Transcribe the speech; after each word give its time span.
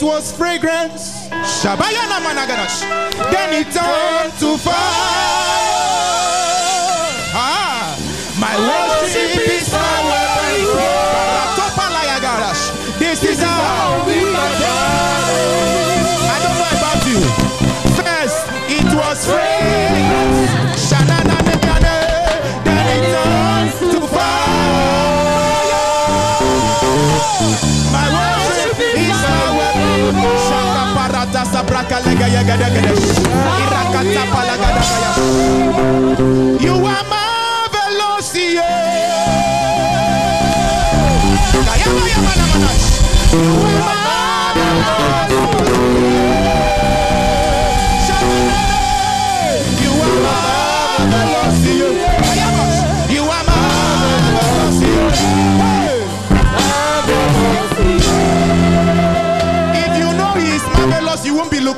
it 0.00 0.04
was 0.04 0.32
fragrance. 0.32 1.28
Shabayana 1.60 2.20
managadash. 2.24 2.80
Then 3.30 3.52
it 3.52 3.68
turned 3.72 4.32
to 4.40 4.56
fire. 4.58 4.74
Ah, 7.32 7.96
my 8.40 8.56
worship 8.56 8.89
You 36.60 36.74
are 36.86 37.04
marvelous, 37.10 38.34
yeah. 38.36 39.10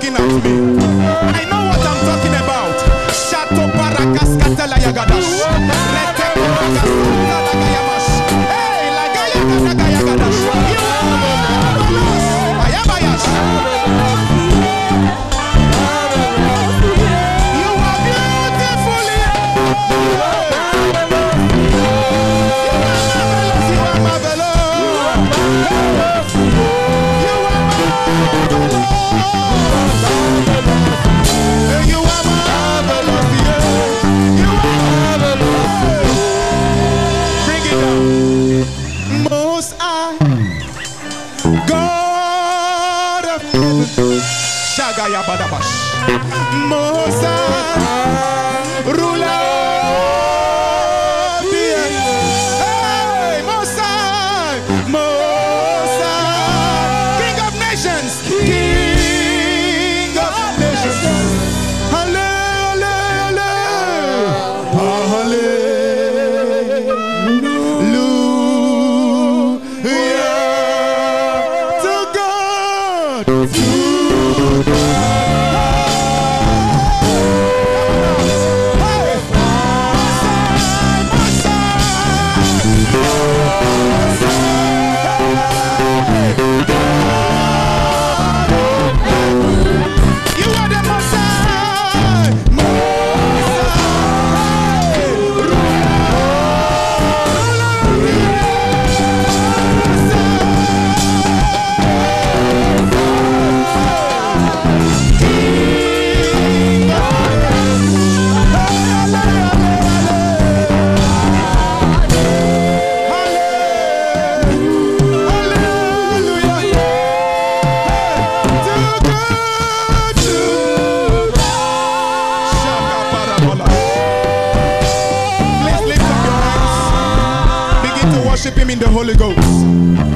Looking 0.02 0.16
at 0.16 0.44
me. 0.44 0.78
I 0.80 1.44
know 1.44 1.68
what 1.68 1.81
God 41.42 43.24
of 43.26 43.42
heaven. 43.42 44.22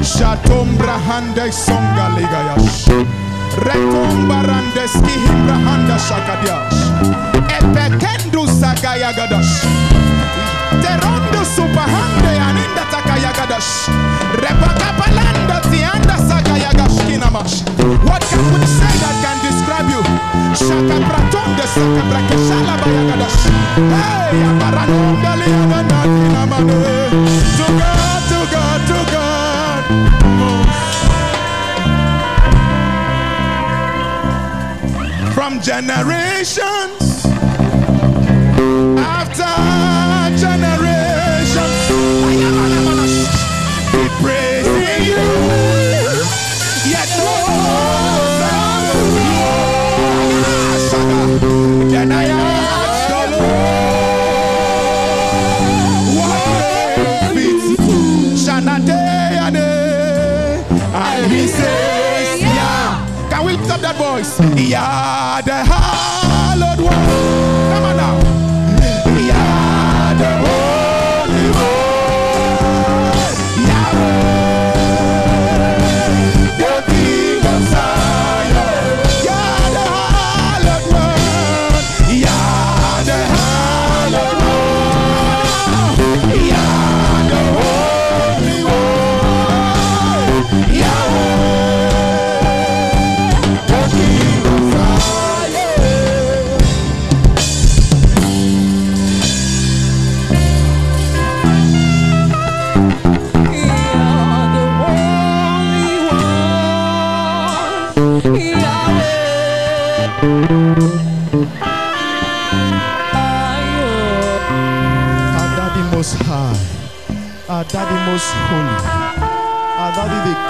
Shatombra 0.06 0.96
hande 1.06 1.52
songa 1.52 2.06
ligayash. 2.16 2.86
Retomba 3.66 4.38
randeski 4.48 5.14
himbra 5.24 5.56
handa 5.66 5.96
shakadiash. 5.98 6.80
Epekendu 7.58 8.46
sagaya 8.46 9.12
gadash. 9.12 9.66
Terondo 10.82 11.42
supahande 11.54 12.32
aninda 12.46 12.84
takaya 12.92 13.32
gadash. 13.38 13.90
Repakapalanda 14.42 15.58
tianda 15.70 16.16
sagaya 16.28 16.70
gashkinamash. 16.78 17.56
What 18.06 18.22
can 18.30 18.44
we 18.54 18.62
say 18.64 18.94
that 19.02 19.16
can 19.22 19.36
describe 19.44 19.88
you? 19.90 20.02
Shaka 20.54 20.96
pratonde 21.08 21.66
saka 21.74 22.02
brakeshala 22.10 22.74
bayagadash. 22.80 23.40
Hey, 23.90 24.38
abaranonda 24.50 25.32
liagana 25.40 25.98
kinamane. 26.14 26.78
To 27.58 27.66
generations 35.66 37.26
after 39.02 39.54
generations, 40.38 41.80
we 43.92 44.06
praising 44.22 45.02
you. 45.10 45.26
Yet 46.86 47.08
no 47.18 47.30
Then 51.90 52.08
I 52.12 52.14
ask 52.26 53.08
the 53.10 53.22
Lord, 53.32 53.74
what 56.16 56.42
Yeah. 62.38 63.02
Can 63.30 63.40
we 63.44 63.50
lift 63.56 63.70
up 63.72 63.80
that 63.80 63.96
voice? 63.96 64.38
Yeah, 64.56 65.25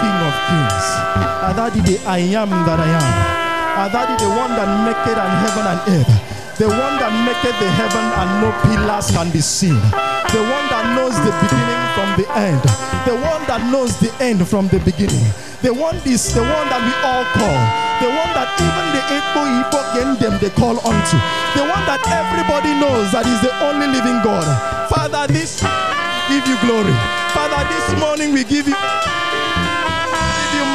king 0.06 0.22
of 0.22 0.36
kings, 0.46 0.86
daddy 1.58 1.80
the 1.82 1.96
I 2.06 2.18
am 2.38 2.50
that 2.62 2.78
I 2.78 2.90
am, 2.94 3.90
daddy 3.90 4.14
the 4.22 4.30
one 4.30 4.52
that 4.54 4.68
maketh 4.86 5.18
and 5.18 5.34
heaven 5.42 5.66
and 5.66 5.80
earth, 5.98 6.12
the 6.62 6.68
one 6.70 6.94
that 7.02 7.10
maketh 7.26 7.58
the 7.58 7.66
heaven 7.74 8.06
and 8.22 8.30
no 8.38 8.48
pillars 8.70 9.10
can 9.10 9.28
be 9.34 9.42
seen, 9.42 9.74
the 10.30 10.42
one 10.46 10.66
that 10.70 10.94
knows 10.94 11.18
the 11.26 11.34
beginning 11.42 11.82
from 11.98 12.08
the 12.22 12.26
end, 12.38 12.62
the 13.02 13.16
one 13.18 13.42
that 13.50 13.66
knows 13.66 13.98
the 13.98 14.10
end 14.22 14.46
from 14.46 14.68
the 14.70 14.78
beginning, 14.86 15.26
the 15.66 15.74
one 15.74 15.98
is 16.06 16.22
the 16.34 16.42
one 16.42 16.66
that 16.70 16.82
we 16.86 16.94
all 17.02 17.26
call, 17.34 17.58
the 17.98 18.10
one 18.14 18.30
that 18.38 18.46
even 18.62 18.86
the 18.94 19.02
Igbo 19.10 19.42
Igbo 19.42 19.82
them 20.22 20.38
they 20.38 20.50
call 20.54 20.78
unto, 20.86 21.18
the 21.58 21.66
one 21.66 21.82
that 21.90 21.98
everybody 22.06 22.70
knows 22.78 23.10
that 23.10 23.26
is 23.26 23.40
the 23.42 23.50
only 23.66 23.90
living 23.90 24.22
God. 24.22 24.46
Father, 24.86 25.26
this 25.26 25.58
give 26.30 26.46
you 26.46 26.54
glory. 26.62 26.94
Father, 27.34 27.62
this 27.74 27.98
morning 28.00 28.32
we 28.32 28.44
give 28.44 28.68
you 28.68 28.76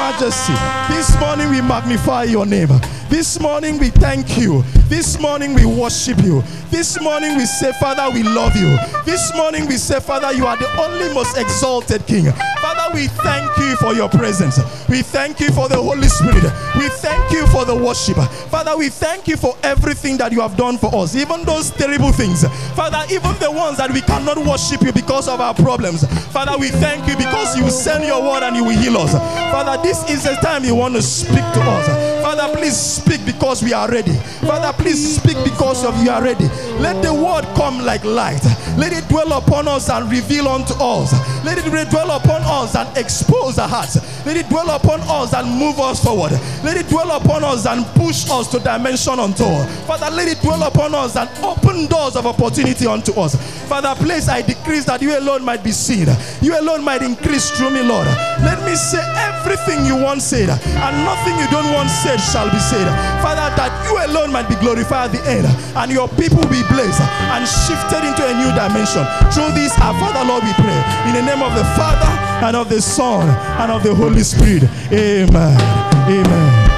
majesty. 0.01 0.53
This 0.89 1.13
morning 1.19 1.49
we 1.49 1.61
magnify 1.61 2.23
your 2.23 2.45
name. 2.45 2.69
This 3.07 3.39
morning 3.39 3.77
we 3.77 3.89
thank 3.89 4.35
you. 4.37 4.63
This 4.89 5.19
morning 5.19 5.53
we 5.53 5.65
worship 5.65 6.17
you. 6.23 6.41
This 6.71 6.99
morning 6.99 7.37
we 7.37 7.45
say, 7.45 7.71
Father, 7.79 8.09
we 8.11 8.23
love 8.23 8.55
you. 8.55 8.77
This 9.05 9.31
morning 9.35 9.67
we 9.67 9.77
say, 9.77 9.99
Father, 9.99 10.33
you 10.33 10.47
are 10.47 10.57
the 10.57 10.69
only 10.81 11.13
most 11.13 11.37
exalted 11.37 12.07
King. 12.07 12.31
Father, 12.61 12.87
we 12.95 13.07
thank 13.21 13.45
you 13.57 13.60
for 13.75 13.93
your 13.93 14.09
presence. 14.09 14.57
We 14.89 15.01
thank 15.01 15.39
you 15.39 15.51
for 15.51 15.67
the 15.67 15.77
Holy 15.77 16.07
Spirit. 16.07 16.43
We 16.75 16.89
thank 16.89 17.31
you 17.31 17.45
for 17.47 17.65
the 17.65 17.75
worship. 17.75 18.17
Father, 18.49 18.77
we 18.77 18.89
thank 18.89 19.27
you 19.27 19.37
for 19.37 19.55
everything 19.63 20.17
that 20.17 20.31
you 20.31 20.41
have 20.41 20.57
done 20.57 20.77
for 20.77 20.93
us, 20.95 21.15
even 21.15 21.43
those 21.43 21.71
terrible 21.71 22.11
things. 22.11 22.45
Father, 22.75 23.03
even 23.13 23.35
the 23.39 23.51
ones 23.51 23.77
that 23.77 23.91
we 23.91 24.01
cannot 24.01 24.37
worship 24.37 24.81
you 24.81 24.91
because 24.91 25.27
of 25.27 25.39
our 25.39 25.53
problems. 25.53 26.05
Father, 26.31 26.57
we 26.57 26.69
thank 26.69 27.07
you 27.07 27.15
because 27.17 27.57
you 27.57 27.69
send 27.69 28.03
your 28.05 28.21
word 28.21 28.43
and 28.43 28.55
you 28.55 28.63
will 28.63 28.77
heal 28.77 28.97
us. 28.97 29.13
Father, 29.51 29.81
this 29.83 30.07
is 30.09 30.23
the 30.23 30.35
time 30.41 30.63
you 30.63 30.75
want 30.75 30.95
to 30.95 31.01
speak 31.01 31.45
to 31.53 31.61
us. 31.61 32.21
Father, 32.21 32.55
please 32.55 32.77
speak 32.77 33.25
because 33.25 33.63
we 33.63 33.73
are 33.73 33.89
ready. 33.89 34.13
Father, 34.41 34.73
please 34.81 35.17
speak 35.17 35.37
because 35.43 35.85
of 35.85 36.01
you 36.03 36.09
are 36.09 36.21
ready. 36.23 36.47
Let 36.79 37.01
the 37.03 37.13
word 37.13 37.45
come 37.55 37.85
like 37.85 38.03
light. 38.03 38.43
Let 38.77 38.91
it 38.93 39.07
dwell 39.07 39.33
upon 39.33 39.67
us 39.67 39.89
and 39.89 40.09
reveal 40.11 40.47
unto 40.47 40.73
us. 40.73 41.13
Let 41.45 41.57
it 41.57 41.89
dwell 41.89 42.11
upon 42.11 42.41
us 42.43 42.75
and 42.75 42.97
expose 42.97 43.59
our 43.59 43.67
hearts. 43.67 43.97
Let 44.25 44.37
it 44.37 44.49
dwell 44.49 44.69
upon 44.69 45.01
us 45.01 45.33
and 45.33 45.47
move 45.49 45.79
us 45.79 46.03
forward. 46.03 46.31
Let 46.63 46.77
it 46.77 46.87
dwell 46.87 47.11
upon 47.11 47.43
us 47.43 47.65
and 47.65 47.85
push 47.95 48.29
us 48.29 48.47
to 48.51 48.59
dimension 48.59 49.19
unto. 49.19 49.45
Father, 49.85 50.09
let 50.15 50.27
it 50.27 50.41
dwell 50.41 50.63
upon 50.63 50.95
us 50.95 51.15
and 51.15 51.29
open 51.43 51.85
doors 51.87 52.15
of 52.15 52.25
opportunity 52.25 52.87
unto 52.87 53.13
us. 53.19 53.35
Father, 53.67 53.93
place 54.03 54.27
I 54.27 54.41
decrease 54.41 54.85
that 54.85 55.01
you 55.01 55.17
alone 55.17 55.43
might 55.45 55.63
be 55.63 55.71
seen. 55.71 56.07
You 56.41 56.59
alone 56.59 56.83
might 56.83 57.01
increase 57.01 57.51
through 57.51 57.71
me, 57.71 57.81
Lord. 57.83 58.07
Let 58.41 58.63
me 58.65 58.75
say 58.75 59.01
everything 59.15 59.85
you 59.85 59.95
want 60.01 60.21
said 60.21 60.49
and 60.49 60.95
nothing 61.05 61.37
you 61.37 61.47
don't 61.49 61.71
want 61.73 61.89
said 61.89 62.17
shall 62.17 62.49
be 62.49 62.59
said. 62.59 62.87
Father, 63.21 63.53
that 63.55 63.71
you 63.89 63.97
alone 64.11 64.30
might 64.31 64.47
be 64.47 64.55
glorified 64.55 65.11
at 65.11 65.11
the 65.11 65.21
end 65.29 65.45
and 65.75 65.91
your 65.91 66.07
people 66.15 66.41
be 66.47 66.63
blessed 66.71 67.03
and 67.35 67.43
shifted 67.45 68.01
into 68.07 68.23
a 68.23 68.33
new 68.33 68.49
dimension. 68.55 69.03
Through 69.29 69.51
this, 69.53 69.75
our 69.79 69.93
Father, 69.99 70.23
Lord, 70.25 70.43
we 70.43 70.53
pray. 70.55 70.79
In 71.11 71.13
the 71.19 71.23
name 71.27 71.43
of 71.43 71.53
the 71.53 71.67
Father 71.75 72.09
and 72.45 72.55
of 72.55 72.69
the 72.69 72.81
Son 72.81 73.27
and 73.59 73.71
of 73.71 73.83
the 73.83 73.93
Holy 73.93 74.23
Spirit. 74.23 74.63
Amen. 74.91 75.59
Amen. 76.07 76.71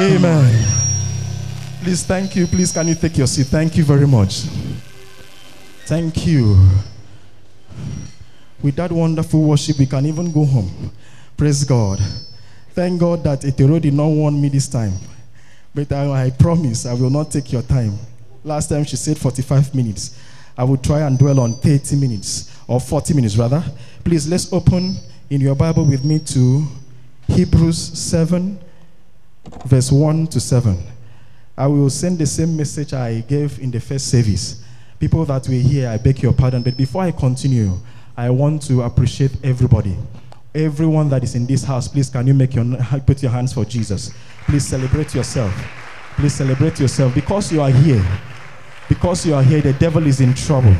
Amen. 0.00 0.64
Please, 1.82 2.02
thank 2.04 2.34
you. 2.36 2.46
Please, 2.46 2.72
can 2.72 2.88
you 2.88 2.94
take 2.94 3.16
your 3.16 3.26
seat? 3.26 3.46
Thank 3.46 3.76
you 3.76 3.84
very 3.84 4.06
much. 4.06 4.42
Thank 5.86 6.26
you. 6.26 6.68
With 8.62 8.76
that 8.76 8.90
wonderful 8.90 9.42
worship, 9.42 9.78
we 9.78 9.86
can 9.86 10.06
even 10.06 10.32
go 10.32 10.44
home. 10.44 10.90
Praise 11.36 11.62
God. 11.64 12.00
Thank 12.74 12.98
God 12.98 13.22
that 13.22 13.42
Etero 13.42 13.80
did 13.80 13.94
not 13.94 14.08
want 14.08 14.36
me 14.36 14.48
this 14.48 14.66
time. 14.66 14.94
But 15.72 15.92
I, 15.92 16.26
I 16.26 16.30
promise 16.30 16.86
I 16.86 16.92
will 16.94 17.08
not 17.10 17.30
take 17.30 17.52
your 17.52 17.62
time. 17.62 17.96
Last 18.42 18.68
time 18.68 18.82
she 18.84 18.96
said 18.96 19.16
45 19.16 19.76
minutes. 19.76 20.18
I 20.58 20.64
will 20.64 20.76
try 20.76 21.02
and 21.02 21.16
dwell 21.16 21.38
on 21.38 21.54
30 21.54 21.94
minutes 21.96 22.52
or 22.66 22.80
40 22.80 23.14
minutes 23.14 23.36
rather. 23.36 23.62
Please 24.02 24.28
let's 24.28 24.52
open 24.52 24.96
in 25.30 25.40
your 25.40 25.54
Bible 25.54 25.84
with 25.84 26.04
me 26.04 26.18
to 26.18 26.66
Hebrews 27.28 27.78
7, 27.78 28.58
verse 29.66 29.92
1 29.92 30.26
to 30.28 30.40
7. 30.40 30.76
I 31.56 31.68
will 31.68 31.90
send 31.90 32.18
the 32.18 32.26
same 32.26 32.56
message 32.56 32.92
I 32.92 33.20
gave 33.20 33.60
in 33.60 33.70
the 33.70 33.80
first 33.80 34.08
service. 34.08 34.64
People 34.98 35.24
that 35.26 35.46
were 35.46 35.54
here, 35.54 35.88
I 35.88 35.96
beg 35.96 36.22
your 36.22 36.32
pardon. 36.32 36.62
But 36.62 36.76
before 36.76 37.02
I 37.02 37.12
continue, 37.12 37.78
I 38.16 38.30
want 38.30 38.62
to 38.62 38.82
appreciate 38.82 39.32
everybody. 39.44 39.96
Everyone 40.54 41.08
that 41.08 41.24
is 41.24 41.34
in 41.34 41.46
this 41.46 41.64
house, 41.64 41.88
please 41.88 42.08
can 42.08 42.28
you 42.28 42.32
make 42.32 42.54
your 42.54 42.64
put 43.06 43.20
your 43.20 43.32
hands 43.32 43.52
for 43.52 43.64
Jesus? 43.64 44.12
Please 44.46 44.64
celebrate 44.64 45.12
yourself. 45.12 45.52
Please 46.14 46.32
celebrate 46.32 46.78
yourself 46.78 47.12
because 47.12 47.52
you 47.52 47.60
are 47.60 47.70
here. 47.70 48.04
Because 48.88 49.26
you 49.26 49.34
are 49.34 49.42
here, 49.42 49.60
the 49.60 49.72
devil 49.72 50.06
is 50.06 50.20
in 50.20 50.32
trouble. 50.32 50.76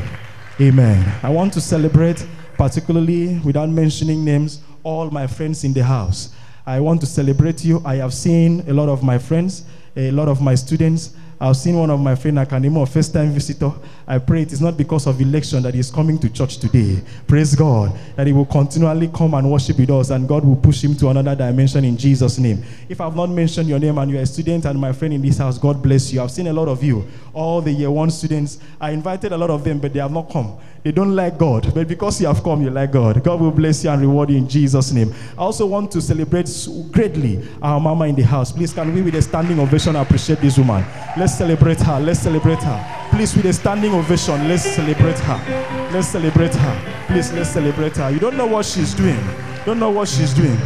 Amen. 0.60 1.12
I 1.24 1.30
want 1.30 1.52
to 1.54 1.60
celebrate, 1.60 2.24
particularly 2.56 3.40
without 3.40 3.68
mentioning 3.68 4.24
names, 4.24 4.60
all 4.84 5.10
my 5.10 5.26
friends 5.26 5.64
in 5.64 5.72
the 5.72 5.82
house. 5.82 6.32
I 6.64 6.78
want 6.78 7.00
to 7.00 7.06
celebrate 7.06 7.64
you. 7.64 7.82
I 7.84 7.96
have 7.96 8.14
seen 8.14 8.62
a 8.68 8.72
lot 8.72 8.88
of 8.88 9.02
my 9.02 9.18
friends, 9.18 9.64
a 9.96 10.12
lot 10.12 10.28
of 10.28 10.40
my 10.40 10.54
students. 10.54 11.16
I've 11.44 11.58
seen 11.58 11.76
one 11.76 11.90
of 11.90 12.00
my 12.00 12.14
friends, 12.14 12.38
Akanimo, 12.38 12.88
first 12.88 13.12
time 13.12 13.28
visitor. 13.28 13.70
I 14.06 14.16
pray 14.18 14.40
it 14.40 14.52
is 14.52 14.62
not 14.62 14.78
because 14.78 15.06
of 15.06 15.20
election 15.20 15.62
that 15.64 15.74
he's 15.74 15.90
coming 15.90 16.18
to 16.20 16.30
church 16.30 16.56
today. 16.56 17.02
Praise 17.26 17.54
God. 17.54 17.94
That 18.16 18.26
he 18.26 18.32
will 18.32 18.46
continually 18.46 19.08
come 19.08 19.34
and 19.34 19.52
worship 19.52 19.78
with 19.78 19.90
us 19.90 20.08
and 20.08 20.26
God 20.26 20.42
will 20.42 20.56
push 20.56 20.82
him 20.82 20.96
to 20.96 21.10
another 21.10 21.34
dimension 21.36 21.84
in 21.84 21.98
Jesus' 21.98 22.38
name. 22.38 22.64
If 22.88 22.98
I've 22.98 23.14
not 23.14 23.28
mentioned 23.28 23.68
your 23.68 23.78
name 23.78 23.98
and 23.98 24.10
you're 24.10 24.22
a 24.22 24.26
student 24.26 24.64
and 24.64 24.80
my 24.80 24.92
friend 24.92 25.12
in 25.12 25.20
this 25.20 25.36
house, 25.36 25.58
God 25.58 25.82
bless 25.82 26.14
you. 26.14 26.22
I've 26.22 26.30
seen 26.30 26.46
a 26.46 26.52
lot 26.52 26.66
of 26.66 26.82
you, 26.82 27.06
all 27.34 27.60
the 27.60 27.72
year 27.72 27.90
one 27.90 28.10
students. 28.10 28.58
I 28.80 28.92
invited 28.92 29.32
a 29.32 29.36
lot 29.36 29.50
of 29.50 29.64
them, 29.64 29.80
but 29.80 29.92
they 29.92 30.00
have 30.00 30.12
not 30.12 30.30
come. 30.30 30.56
They 30.84 30.92
don't 30.92 31.16
like 31.16 31.38
God, 31.38 31.72
but 31.74 31.88
because 31.88 32.20
you 32.20 32.26
have 32.26 32.42
come, 32.42 32.60
you 32.60 32.68
like 32.68 32.92
God. 32.92 33.24
God 33.24 33.40
will 33.40 33.50
bless 33.50 33.82
you 33.82 33.88
and 33.88 34.02
reward 34.02 34.28
you 34.28 34.36
in 34.36 34.46
Jesus' 34.46 34.92
name. 34.92 35.14
I 35.38 35.40
also 35.40 35.64
want 35.64 35.90
to 35.92 36.02
celebrate 36.02 36.50
greatly 36.92 37.42
our 37.62 37.80
mama 37.80 38.04
in 38.04 38.14
the 38.14 38.22
house. 38.22 38.52
Please, 38.52 38.74
can 38.74 38.94
we, 38.94 39.00
with 39.00 39.14
a 39.14 39.22
standing 39.22 39.58
ovation, 39.58 39.96
appreciate 39.96 40.40
this 40.42 40.58
woman? 40.58 40.84
Let's 41.16 41.38
celebrate 41.38 41.80
her. 41.80 41.98
Let's 42.00 42.20
celebrate 42.20 42.58
her. 42.58 43.08
Please, 43.10 43.34
with 43.34 43.46
a 43.46 43.52
standing 43.54 43.94
ovation, 43.94 44.46
let's 44.46 44.62
celebrate 44.62 45.18
her. 45.20 45.90
Let's 45.90 46.08
celebrate 46.08 46.54
her. 46.54 47.06
Please, 47.06 47.32
let's 47.32 47.48
celebrate 47.48 47.96
her. 47.96 48.10
You 48.10 48.20
don't 48.20 48.36
know 48.36 48.46
what 48.46 48.66
she's 48.66 48.92
doing. 48.92 49.18
Don't 49.64 49.80
know 49.80 49.90
what 49.90 50.06
she's 50.06 50.34
doing. 50.34 50.58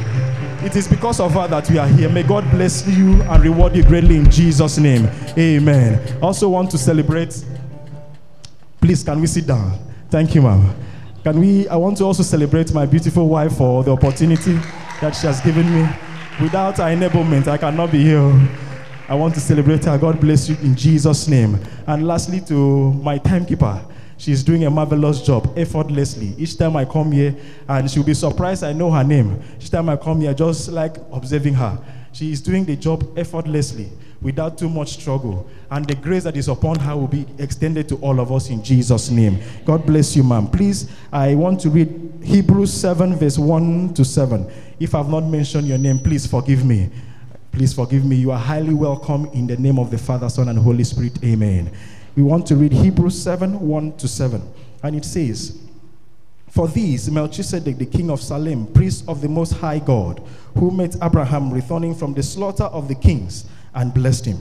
It 0.64 0.75
is 0.75 0.88
because 0.88 1.20
of 1.20 1.32
her 1.34 1.46
that 1.46 1.70
we 1.70 1.78
are 1.78 1.87
here. 1.87 2.08
May 2.08 2.25
God 2.25 2.42
bless 2.50 2.84
you 2.88 3.22
and 3.22 3.44
reward 3.44 3.76
you 3.76 3.84
greatly 3.84 4.16
in 4.16 4.28
Jesus' 4.28 4.78
name. 4.78 5.08
Amen. 5.38 6.00
I 6.16 6.26
also 6.26 6.48
want 6.48 6.72
to 6.72 6.78
celebrate. 6.78 7.44
Please, 8.80 9.04
can 9.04 9.20
we 9.20 9.28
sit 9.28 9.46
down? 9.46 9.88
Thank 10.10 10.34
you, 10.34 10.40
ma'am. 10.40 10.74
Can 11.22 11.38
we? 11.38 11.68
I 11.68 11.76
want 11.76 11.98
to 11.98 12.04
also 12.04 12.22
celebrate 12.22 12.72
my 12.72 12.86
beautiful 12.86 13.28
wife 13.28 13.58
for 13.58 13.84
the 13.84 13.92
opportunity 13.92 14.54
that 15.02 15.14
she 15.14 15.26
has 15.26 15.42
given 15.42 15.70
me. 15.70 15.86
Without 16.40 16.78
her 16.78 16.84
enablement, 16.84 17.46
I 17.46 17.58
cannot 17.58 17.92
be 17.92 18.02
here. 18.02 18.48
I 19.06 19.14
want 19.14 19.34
to 19.34 19.40
celebrate 19.40 19.84
her. 19.84 19.98
God 19.98 20.18
bless 20.18 20.48
you 20.48 20.56
in 20.62 20.74
Jesus' 20.74 21.28
name. 21.28 21.58
And 21.86 22.06
lastly, 22.06 22.40
to 22.42 22.94
my 22.94 23.18
timekeeper. 23.18 23.84
She's 24.16 24.42
doing 24.42 24.64
a 24.64 24.70
marvelous 24.70 25.20
job, 25.20 25.52
effortlessly. 25.56 26.34
Each 26.38 26.56
time 26.56 26.74
I 26.76 26.86
come 26.86 27.12
here, 27.12 27.36
and 27.68 27.88
she'll 27.88 28.02
be 28.02 28.14
surprised 28.14 28.64
I 28.64 28.72
know 28.72 28.90
her 28.90 29.04
name. 29.04 29.40
Each 29.60 29.70
time 29.70 29.90
I 29.90 29.96
come 29.96 30.22
here, 30.22 30.32
just 30.32 30.70
like 30.70 30.96
observing 31.12 31.54
her. 31.54 31.78
She 32.12 32.32
is 32.32 32.40
doing 32.40 32.64
the 32.64 32.76
job 32.76 33.06
effortlessly 33.16 33.90
without 34.20 34.58
too 34.58 34.68
much 34.68 34.94
struggle. 34.94 35.48
And 35.70 35.87
the 35.87 35.94
grace 35.94 36.25
that 36.25 36.37
is 36.37 36.48
upon 36.48 36.78
her 36.80 36.96
will 36.96 37.06
be 37.06 37.26
extended 37.38 37.88
to 37.90 37.96
all 37.96 38.20
of 38.20 38.32
us 38.32 38.50
in 38.50 38.62
Jesus' 38.62 39.10
name. 39.10 39.40
God 39.64 39.87
bless 39.87 40.16
you, 40.16 40.22
ma'am. 40.22 40.48
Please, 40.48 40.90
I 41.12 41.34
want 41.34 41.60
to 41.60 41.70
read 41.70 42.20
Hebrews 42.22 42.72
7, 42.72 43.16
verse 43.16 43.38
1 43.38 43.94
to 43.94 44.04
7. 44.04 44.50
If 44.80 44.94
I've 44.94 45.08
not 45.08 45.25
mentioned 45.25 45.68
your 45.68 45.78
name, 45.78 45.98
please 45.98 46.26
forgive 46.26 46.64
me. 46.64 46.90
Please 47.52 47.72
forgive 47.72 48.04
me. 48.04 48.16
You 48.16 48.32
are 48.32 48.38
highly 48.38 48.75
welcome 48.75 49.26
in 49.26 49.46
the 49.46 49.56
name 49.56 49.78
of 49.78 49.90
the 49.90 49.98
Father, 49.98 50.28
Son, 50.28 50.48
and 50.48 50.58
Holy 50.58 50.84
Spirit. 50.84 51.22
Amen. 51.25 51.70
We 52.16 52.22
want 52.22 52.46
to 52.48 52.56
read 52.56 52.72
Hebrews 52.72 53.20
7, 53.20 53.60
1 53.60 53.96
to 53.98 54.08
7. 54.08 54.42
And 54.82 54.96
it 54.96 55.04
says, 55.04 55.60
for 56.50 56.66
these, 56.66 57.10
Melchizedek, 57.10 57.76
the 57.78 57.87
king 57.87 58.10
of 58.10 58.20
Salem, 58.20 58.66
priest 58.72 59.04
of 59.06 59.20
the 59.20 59.28
Most 59.28 59.52
High 59.52 59.78
God, 59.78 60.22
who 60.56 60.70
met 60.70 60.96
Abraham 61.02 61.52
returning 61.52 61.94
from 61.94 62.14
the 62.14 62.22
slaughter 62.22 62.64
of 62.64 62.88
the 62.88 62.94
kings 62.94 63.48
and 63.78 63.94
blessed 63.94 64.26
him, 64.26 64.38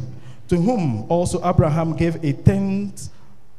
to 0.50 0.58
whom 0.58 1.10
also 1.10 1.40
Abraham 1.48 1.96
gave 1.96 2.22
a 2.24 2.34
tenth 2.34 3.10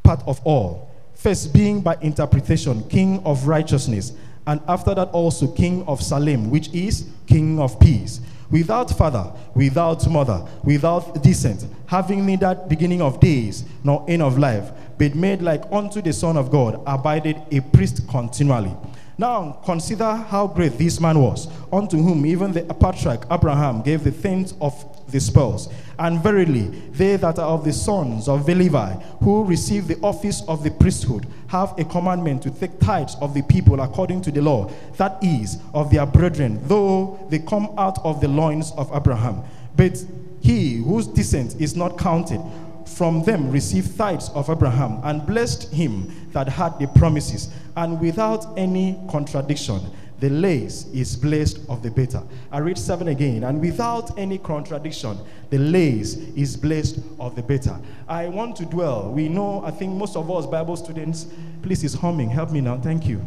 part 0.03 0.23
of 0.27 0.41
all, 0.45 0.91
first 1.15 1.55
being 1.55 1.81
by 1.81 1.97
interpretation 2.03 2.83
king 2.89 3.23
of 3.25 3.47
righteousness, 3.47 4.13
and 4.47 4.61
after 4.67 4.95
that 4.95 5.09
also 5.11 5.47
king 5.47 5.85
of 5.87 6.03
Salem, 6.03 6.51
which 6.51 6.69
is 6.75 7.09
king 7.27 7.61
of 7.61 7.79
peace, 7.79 8.21
without 8.51 8.91
father, 8.97 9.33
without 9.55 10.09
mother, 10.11 10.45
without 10.65 11.23
descent, 11.23 11.67
having 11.87 12.27
neither 12.27 12.55
beginning 12.69 13.01
of 13.01 13.21
days 13.21 13.65
nor 13.85 14.05
end 14.09 14.23
of 14.23 14.37
life, 14.37 14.71
but 14.99 15.15
made 15.15 15.43
like 15.43 15.63
unto 15.71 16.03
the 16.03 16.13
Son 16.13 16.37
of 16.37 16.51
God, 16.51 16.83
abided 16.87 17.37
a 17.53 17.61
priest 17.61 18.09
continually. 18.09 18.75
Now 19.21 19.59
consider 19.65 20.15
how 20.15 20.47
great 20.47 20.79
this 20.79 21.01
man 21.01 21.19
was, 21.21 21.49
unto 21.73 21.97
whom 21.97 22.25
even 22.25 22.53
the 22.53 22.63
patriarch 22.63 23.27
Abraham 23.33 23.83
gave 23.83 24.05
the 24.05 24.13
tenth 24.13 24.53
of 24.61 24.73
the 25.11 25.19
spoils. 25.19 25.69
And 25.99 26.23
verily, 26.23 26.69
they 26.93 27.17
that 27.17 27.41
are 27.41 27.49
of 27.49 27.65
the 27.65 27.73
sons 27.73 28.29
of 28.29 28.47
Levi, 28.47 28.93
who 29.25 29.43
receive 29.43 29.89
the 29.89 29.99
office 30.03 30.45
of 30.47 30.63
the 30.63 30.71
priesthood, 30.71 31.27
have 31.49 31.77
a 31.81 31.85
commandment 31.85 32.43
to 32.45 32.53
take 32.53 32.79
tithes 32.79 33.17
of 33.21 33.35
the 33.35 33.43
people 33.43 33.81
according 33.81 34.23
to 34.23 34.31
the 34.31 34.41
law, 34.41 34.71
that 34.99 35.19
is, 35.21 35.59
of 35.75 35.91
their 35.91 36.07
brethren, 36.07 36.61
though 36.69 37.19
they 37.29 37.41
come 37.41 37.75
out 37.77 37.99
of 38.05 38.21
the 38.21 38.29
loins 38.29 38.71
of 38.77 38.89
Abraham. 38.95 39.43
But 39.77 39.99
he 40.41 40.77
whose 40.77 41.09
descent 41.09 41.61
is 41.61 41.75
not 41.75 41.99
counted, 41.99 42.41
from 42.87 43.23
them 43.25 43.51
received 43.51 43.99
tithes 43.99 44.31
of 44.31 44.49
Abraham, 44.49 45.01
and 45.03 45.27
blessed 45.27 45.73
him 45.73 46.31
that 46.33 46.49
had 46.49 46.79
the 46.79 46.87
promises, 46.87 47.49
and 47.79 48.01
without 48.01 48.59
any 48.59 48.99
contradiction 49.09 49.81
the 50.21 50.29
less 50.31 50.87
is 50.87 51.17
blessed 51.17 51.61
of 51.69 51.83
the 51.83 51.91
better. 51.91 52.21
I 52.51 52.59
read 52.59 52.77
7 52.77 53.07
again. 53.09 53.45
And 53.45 53.61
without 53.61 54.19
any 54.19 54.39
contradiction, 54.39 55.17
the 55.51 55.59
less 55.59 56.17
is 56.17 56.57
blessed 56.57 56.99
of 57.21 57.37
the 57.37 57.43
better. 57.43 57.79
I 58.09 58.27
want 58.27 58.57
to 58.57 58.65
dwell. 58.65 59.13
We 59.13 59.29
know, 59.29 59.63
I 59.65 59.71
think 59.71 59.93
most 59.95 60.17
of 60.17 60.29
us 60.31 60.45
Bible 60.47 60.77
students, 60.77 61.29
please, 61.63 61.85
is 61.85 61.95
humming. 61.95 62.31
Help 62.31 62.51
me 62.51 62.61
now. 62.61 62.79
Thank 62.79 63.07
you. 63.07 63.23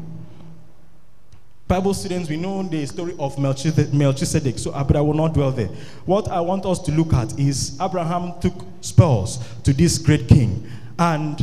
Bible 1.70 1.94
students, 1.94 2.30
we 2.30 2.36
know 2.36 2.62
the 2.64 2.86
story 2.86 3.16
of 3.18 3.40
Melchizedek, 3.40 4.60
so 4.60 4.72
uh, 4.72 4.84
but 4.84 4.98
I 4.98 5.02
will 5.02 5.14
not 5.14 5.34
dwell 5.34 5.52
there. 5.52 5.70
What 6.06 6.28
I 6.28 6.42
want 6.42 6.66
us 6.66 6.80
to 6.80 6.92
look 6.92 7.14
at 7.14 7.40
is 7.40 7.80
Abraham 7.80 8.38
took 8.42 8.66
spoils 8.82 9.40
to 9.64 9.72
this 9.72 9.98
great 9.98 10.28
king. 10.28 10.70
And 11.00 11.40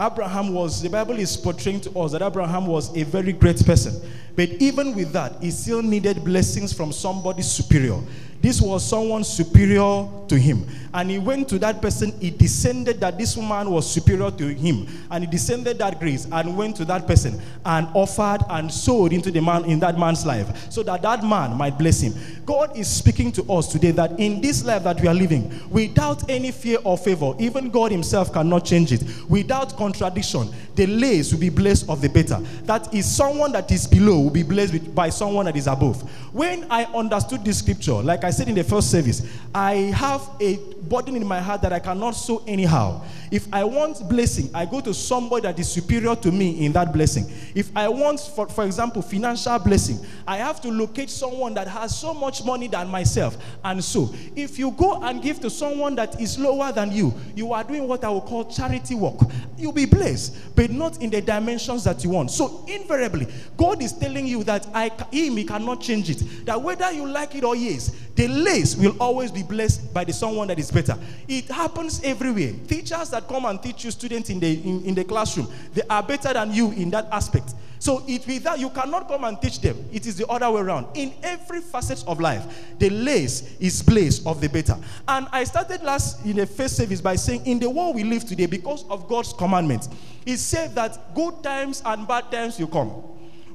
Abraham 0.00 0.52
was, 0.52 0.82
the 0.82 0.88
Bible 0.88 1.18
is 1.18 1.36
portraying 1.36 1.80
to 1.82 1.98
us 1.98 2.12
that 2.12 2.22
Abraham 2.22 2.66
was 2.66 2.94
a 2.96 3.04
very 3.04 3.32
great 3.32 3.64
person. 3.64 3.94
But 4.34 4.48
even 4.60 4.94
with 4.94 5.12
that, 5.12 5.40
he 5.40 5.50
still 5.52 5.82
needed 5.82 6.24
blessings 6.24 6.72
from 6.72 6.92
somebody 6.92 7.42
superior. 7.42 8.00
This 8.44 8.60
was 8.60 8.84
someone 8.84 9.24
superior 9.24 10.06
to 10.28 10.38
him. 10.38 10.66
And 10.92 11.10
he 11.10 11.18
went 11.18 11.48
to 11.48 11.58
that 11.60 11.80
person, 11.80 12.12
he 12.20 12.30
descended 12.30 13.00
that 13.00 13.16
this 13.16 13.36
woman 13.38 13.70
was 13.70 13.90
superior 13.90 14.30
to 14.32 14.54
him. 14.54 14.86
And 15.10 15.24
he 15.24 15.30
descended 15.30 15.78
that 15.78 15.98
grace 15.98 16.28
and 16.30 16.54
went 16.54 16.76
to 16.76 16.84
that 16.84 17.06
person 17.06 17.40
and 17.64 17.88
offered 17.94 18.42
and 18.50 18.70
sowed 18.70 19.14
into 19.14 19.30
the 19.30 19.40
man 19.40 19.64
in 19.64 19.80
that 19.80 19.98
man's 19.98 20.26
life 20.26 20.70
so 20.70 20.82
that 20.82 21.00
that 21.02 21.24
man 21.24 21.56
might 21.56 21.78
bless 21.78 22.02
him. 22.02 22.12
God 22.44 22.76
is 22.76 22.86
speaking 22.86 23.32
to 23.32 23.52
us 23.52 23.66
today 23.72 23.92
that 23.92 24.20
in 24.20 24.42
this 24.42 24.62
life 24.62 24.84
that 24.84 25.00
we 25.00 25.08
are 25.08 25.14
living, 25.14 25.50
without 25.70 26.28
any 26.30 26.50
fear 26.52 26.78
or 26.84 26.98
favor, 26.98 27.32
even 27.38 27.70
God 27.70 27.90
Himself 27.90 28.32
cannot 28.32 28.66
change 28.66 28.92
it. 28.92 29.02
Without 29.28 29.76
contradiction, 29.76 30.50
the 30.74 30.86
least 30.86 31.32
will 31.32 31.40
be 31.40 31.48
blessed 31.48 31.88
of 31.88 32.02
the 32.02 32.08
better. 32.08 32.38
That 32.64 32.92
is 32.92 33.10
someone 33.10 33.52
that 33.52 33.72
is 33.72 33.86
below 33.86 34.20
will 34.20 34.30
be 34.30 34.42
blessed 34.42 34.94
by 34.94 35.08
someone 35.08 35.46
that 35.46 35.56
is 35.56 35.66
above. 35.66 36.02
When 36.32 36.70
I 36.70 36.84
understood 36.84 37.44
this 37.44 37.58
scripture, 37.58 37.94
like 37.94 38.24
I 38.24 38.30
said 38.34 38.48
in 38.48 38.54
the 38.54 38.64
first 38.64 38.90
service, 38.90 39.22
I 39.54 39.74
have 39.96 40.28
a 40.40 40.58
burden 40.88 41.16
in 41.16 41.26
my 41.26 41.40
heart 41.40 41.62
that 41.62 41.72
I 41.72 41.78
cannot 41.78 42.12
sow 42.12 42.42
anyhow. 42.46 43.02
If 43.30 43.52
I 43.52 43.64
want 43.64 44.08
blessing, 44.08 44.50
I 44.54 44.64
go 44.64 44.80
to 44.80 44.92
somebody 44.94 45.42
that 45.42 45.58
is 45.58 45.68
superior 45.68 46.14
to 46.16 46.30
me 46.30 46.64
in 46.64 46.72
that 46.72 46.92
blessing. 46.92 47.26
If 47.54 47.74
I 47.76 47.88
want, 47.88 48.20
for, 48.20 48.48
for 48.48 48.64
example, 48.64 49.02
financial 49.02 49.58
blessing, 49.58 49.98
I 50.26 50.36
have 50.36 50.60
to 50.62 50.68
locate 50.68 51.10
someone 51.10 51.54
that 51.54 51.66
has 51.66 51.98
so 51.98 52.14
much 52.14 52.44
money 52.44 52.68
than 52.68 52.88
myself. 52.88 53.36
And 53.64 53.82
so, 53.82 54.14
if 54.36 54.58
you 54.58 54.70
go 54.72 55.02
and 55.02 55.22
give 55.22 55.40
to 55.40 55.50
someone 55.50 55.94
that 55.96 56.20
is 56.20 56.38
lower 56.38 56.70
than 56.72 56.92
you, 56.92 57.14
you 57.34 57.52
are 57.52 57.64
doing 57.64 57.88
what 57.88 58.04
I 58.04 58.08
will 58.08 58.20
call 58.20 58.44
charity 58.44 58.94
work. 58.94 59.20
You'll 59.56 59.72
be 59.72 59.86
blessed, 59.86 60.54
but 60.54 60.70
not 60.70 61.00
in 61.02 61.10
the 61.10 61.20
dimensions 61.20 61.84
that 61.84 62.04
you 62.04 62.10
want. 62.10 62.30
So, 62.30 62.64
invariably, 62.68 63.26
God 63.56 63.82
is 63.82 63.92
telling 63.92 64.26
you 64.26 64.44
that 64.44 64.66
I, 64.74 64.90
Him, 65.10 65.36
He 65.38 65.44
cannot 65.44 65.80
change 65.80 66.10
it. 66.10 66.46
That 66.46 66.60
whether 66.60 66.92
you 66.92 67.08
like 67.08 67.34
it 67.34 67.44
or 67.44 67.56
yes, 67.56 67.94
the 68.14 68.28
least 68.28 68.78
will 68.78 68.96
always 69.00 69.32
be 69.32 69.42
blessed 69.42 69.92
by 69.92 70.04
the 70.04 70.12
someone 70.12 70.48
that 70.48 70.58
is 70.58 70.70
better. 70.70 70.96
It 71.26 71.46
happens 71.46 72.00
everywhere. 72.04 72.52
Teachers 72.68 73.10
that 73.10 73.26
come 73.28 73.44
and 73.44 73.60
teach 73.62 73.84
you 73.84 73.90
students 73.90 74.30
in 74.30 74.38
the 74.38 74.52
in, 74.52 74.84
in 74.84 74.94
the 74.94 75.04
classroom, 75.04 75.48
they 75.72 75.82
are 75.90 76.02
better 76.02 76.32
than 76.32 76.52
you 76.52 76.70
in 76.72 76.90
that 76.90 77.08
aspect. 77.10 77.54
So 77.84 78.02
it 78.08 78.24
that 78.44 78.58
you 78.58 78.70
cannot 78.70 79.08
come 79.08 79.24
and 79.24 79.40
teach 79.42 79.60
them. 79.60 79.76
It 79.92 80.06
is 80.06 80.16
the 80.16 80.26
other 80.28 80.50
way 80.50 80.62
around. 80.62 80.86
In 80.94 81.12
every 81.22 81.60
facet 81.60 82.02
of 82.06 82.18
life, 82.18 82.42
the 82.78 82.88
less 82.88 83.56
is 83.58 83.82
place 83.82 84.24
of 84.24 84.40
the 84.40 84.48
better. 84.48 84.76
And 85.06 85.26
I 85.30 85.44
started 85.44 85.82
last 85.82 86.24
in 86.24 86.36
the 86.36 86.46
first 86.46 86.76
service 86.76 87.02
by 87.02 87.16
saying, 87.16 87.44
in 87.44 87.58
the 87.58 87.68
world 87.68 87.94
we 87.94 88.02
live 88.02 88.24
today, 88.24 88.46
because 88.46 88.86
of 88.88 89.06
God's 89.06 89.34
commandments, 89.34 89.90
He 90.24 90.36
said 90.36 90.74
that 90.76 91.14
good 91.14 91.42
times 91.42 91.82
and 91.84 92.08
bad 92.08 92.32
times 92.32 92.58
will 92.58 92.68
come. 92.68 93.13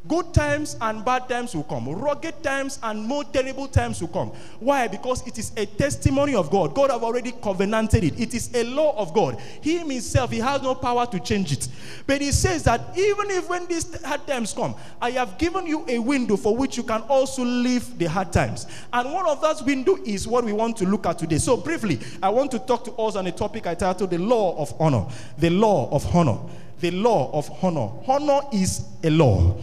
Good 0.09 0.33
times 0.33 0.75
and 0.81 1.05
bad 1.05 1.29
times 1.29 1.53
will 1.53 1.63
come. 1.63 1.87
Rugged 1.87 2.41
times 2.41 2.79
and 2.81 3.05
more 3.05 3.23
terrible 3.23 3.67
times 3.67 4.01
will 4.01 4.07
come. 4.07 4.29
Why? 4.59 4.87
Because 4.87 5.25
it 5.27 5.37
is 5.37 5.51
a 5.55 5.67
testimony 5.67 6.33
of 6.33 6.49
God. 6.49 6.73
God 6.73 6.89
have 6.89 7.03
already 7.03 7.31
covenanted 7.31 8.03
it. 8.03 8.19
It 8.19 8.33
is 8.33 8.49
a 8.55 8.63
law 8.63 8.97
of 8.97 9.13
God. 9.13 9.39
He 9.61 9.77
himself, 9.77 10.31
he 10.31 10.39
has 10.39 10.63
no 10.63 10.73
power 10.73 11.05
to 11.05 11.19
change 11.19 11.51
it. 11.51 11.67
But 12.07 12.21
he 12.21 12.31
says 12.31 12.63
that 12.63 12.81
even 12.97 13.29
if 13.29 13.47
when 13.47 13.67
these 13.67 14.03
hard 14.03 14.25
times 14.25 14.51
come, 14.51 14.73
I 14.99 15.11
have 15.11 15.37
given 15.37 15.67
you 15.67 15.85
a 15.87 15.99
window 15.99 16.37
for 16.37 16.57
which 16.57 16.75
you 16.75 16.81
can 16.81 17.01
also 17.01 17.45
live 17.45 17.99
the 17.99 18.05
hard 18.05 18.33
times. 18.33 18.65
And 18.91 19.13
one 19.13 19.27
of 19.27 19.41
those 19.41 19.61
window 19.61 19.99
is 20.03 20.27
what 20.27 20.43
we 20.43 20.53
want 20.53 20.75
to 20.77 20.87
look 20.87 21.05
at 21.05 21.19
today. 21.19 21.37
So 21.37 21.55
briefly, 21.55 21.99
I 22.23 22.29
want 22.29 22.49
to 22.49 22.57
talk 22.57 22.83
to 22.85 22.93
us 22.93 23.15
on 23.15 23.27
a 23.27 23.31
topic 23.31 23.67
I 23.67 23.75
titled 23.75 24.09
the 24.09 24.17
law 24.17 24.57
of 24.57 24.73
honor. 24.81 25.05
The 25.37 25.51
law 25.51 25.87
of 25.91 26.03
honor. 26.15 26.39
The 26.79 26.89
law 26.89 27.29
of 27.31 27.47
honor. 27.63 27.91
Honor 28.07 28.41
is 28.51 28.85
a 29.03 29.11
law. 29.11 29.55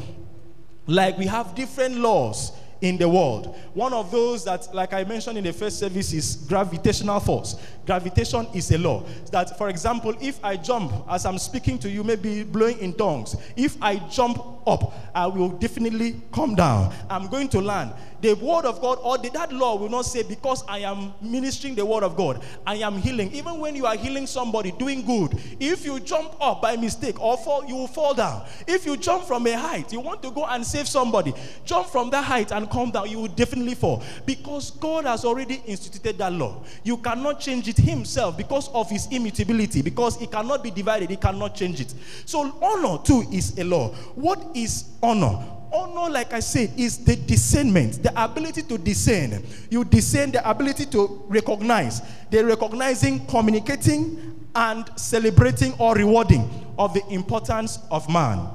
Like 0.86 1.18
we 1.18 1.26
have 1.26 1.54
different 1.54 1.96
laws 1.96 2.52
in 2.80 2.98
the 2.98 3.08
world. 3.08 3.56
One 3.74 3.92
of 3.92 4.10
those 4.10 4.44
that, 4.44 4.74
like 4.74 4.92
I 4.92 5.04
mentioned 5.04 5.38
in 5.38 5.44
the 5.44 5.52
first 5.52 5.78
service, 5.78 6.12
is 6.12 6.36
gravitational 6.36 7.20
force. 7.20 7.56
Gravitation 7.86 8.46
is 8.54 8.70
a 8.72 8.78
law. 8.78 9.04
That, 9.30 9.56
for 9.56 9.68
example, 9.68 10.14
if 10.20 10.44
I 10.44 10.56
jump 10.56 10.92
as 11.08 11.24
I'm 11.24 11.38
speaking 11.38 11.78
to 11.80 11.90
you, 11.90 12.04
maybe 12.04 12.42
blowing 12.42 12.78
in 12.78 12.92
tongues, 12.94 13.36
if 13.56 13.80
I 13.82 13.96
jump 14.08 14.38
up, 14.66 14.92
I 15.14 15.26
will 15.26 15.50
definitely 15.50 16.20
come 16.32 16.54
down. 16.54 16.92
I'm 17.08 17.28
going 17.28 17.48
to 17.50 17.60
land. 17.60 17.92
The 18.22 18.34
word 18.34 18.64
of 18.64 18.80
God 18.80 18.98
or 19.02 19.18
the, 19.18 19.28
that 19.30 19.52
law 19.52 19.76
will 19.76 19.90
not 19.90 20.06
say, 20.06 20.22
because 20.22 20.64
I 20.66 20.78
am 20.78 21.12
ministering 21.20 21.74
the 21.74 21.84
word 21.84 22.02
of 22.02 22.16
God, 22.16 22.42
I 22.66 22.76
am 22.76 22.96
healing. 22.96 23.30
Even 23.32 23.58
when 23.60 23.76
you 23.76 23.86
are 23.86 23.94
healing 23.94 24.26
somebody, 24.26 24.72
doing 24.72 25.04
good, 25.04 25.38
if 25.60 25.84
you 25.84 26.00
jump 26.00 26.34
up 26.40 26.62
by 26.62 26.76
mistake 26.76 27.20
or 27.20 27.36
fall, 27.36 27.64
you 27.66 27.76
will 27.76 27.86
fall 27.86 28.14
down. 28.14 28.44
If 28.66 28.86
you 28.86 28.96
jump 28.96 29.24
from 29.24 29.46
a 29.46 29.56
height, 29.56 29.92
you 29.92 30.00
want 30.00 30.22
to 30.22 30.30
go 30.30 30.46
and 30.46 30.66
save 30.66 30.88
somebody, 30.88 31.34
jump 31.64 31.88
from 31.88 32.10
that 32.10 32.24
height 32.24 32.52
and 32.52 32.65
come 32.66 32.90
down, 32.90 33.08
you 33.08 33.20
will 33.20 33.28
definitely 33.28 33.74
fall. 33.74 34.02
Because 34.24 34.70
God 34.72 35.04
has 35.04 35.24
already 35.24 35.62
instituted 35.66 36.18
that 36.18 36.32
law. 36.32 36.62
You 36.84 36.96
cannot 36.98 37.40
change 37.40 37.68
it 37.68 37.76
himself 37.76 38.36
because 38.36 38.68
of 38.68 38.90
his 38.90 39.06
immutability, 39.10 39.82
because 39.82 40.20
it 40.20 40.30
cannot 40.30 40.62
be 40.62 40.70
divided, 40.70 41.10
he 41.10 41.16
cannot 41.16 41.54
change 41.54 41.80
it. 41.80 41.94
So 42.24 42.56
honor 42.62 43.02
too 43.02 43.24
is 43.32 43.58
a 43.58 43.64
law. 43.64 43.88
What 44.14 44.44
is 44.54 44.84
honor? 45.02 45.42
Honor, 45.72 46.10
like 46.10 46.32
I 46.32 46.40
said, 46.40 46.72
is 46.76 47.04
the 47.04 47.16
discernment, 47.16 48.02
the 48.02 48.12
ability 48.22 48.62
to 48.62 48.78
discern. 48.78 49.44
You 49.68 49.84
discern 49.84 50.30
the 50.30 50.48
ability 50.48 50.86
to 50.86 51.24
recognize, 51.26 52.02
the 52.30 52.44
recognizing, 52.44 53.26
communicating, 53.26 54.46
and 54.54 54.88
celebrating 54.96 55.74
or 55.78 55.94
rewarding 55.94 56.48
of 56.78 56.94
the 56.94 57.06
importance 57.08 57.78
of 57.90 58.08
man. 58.08 58.48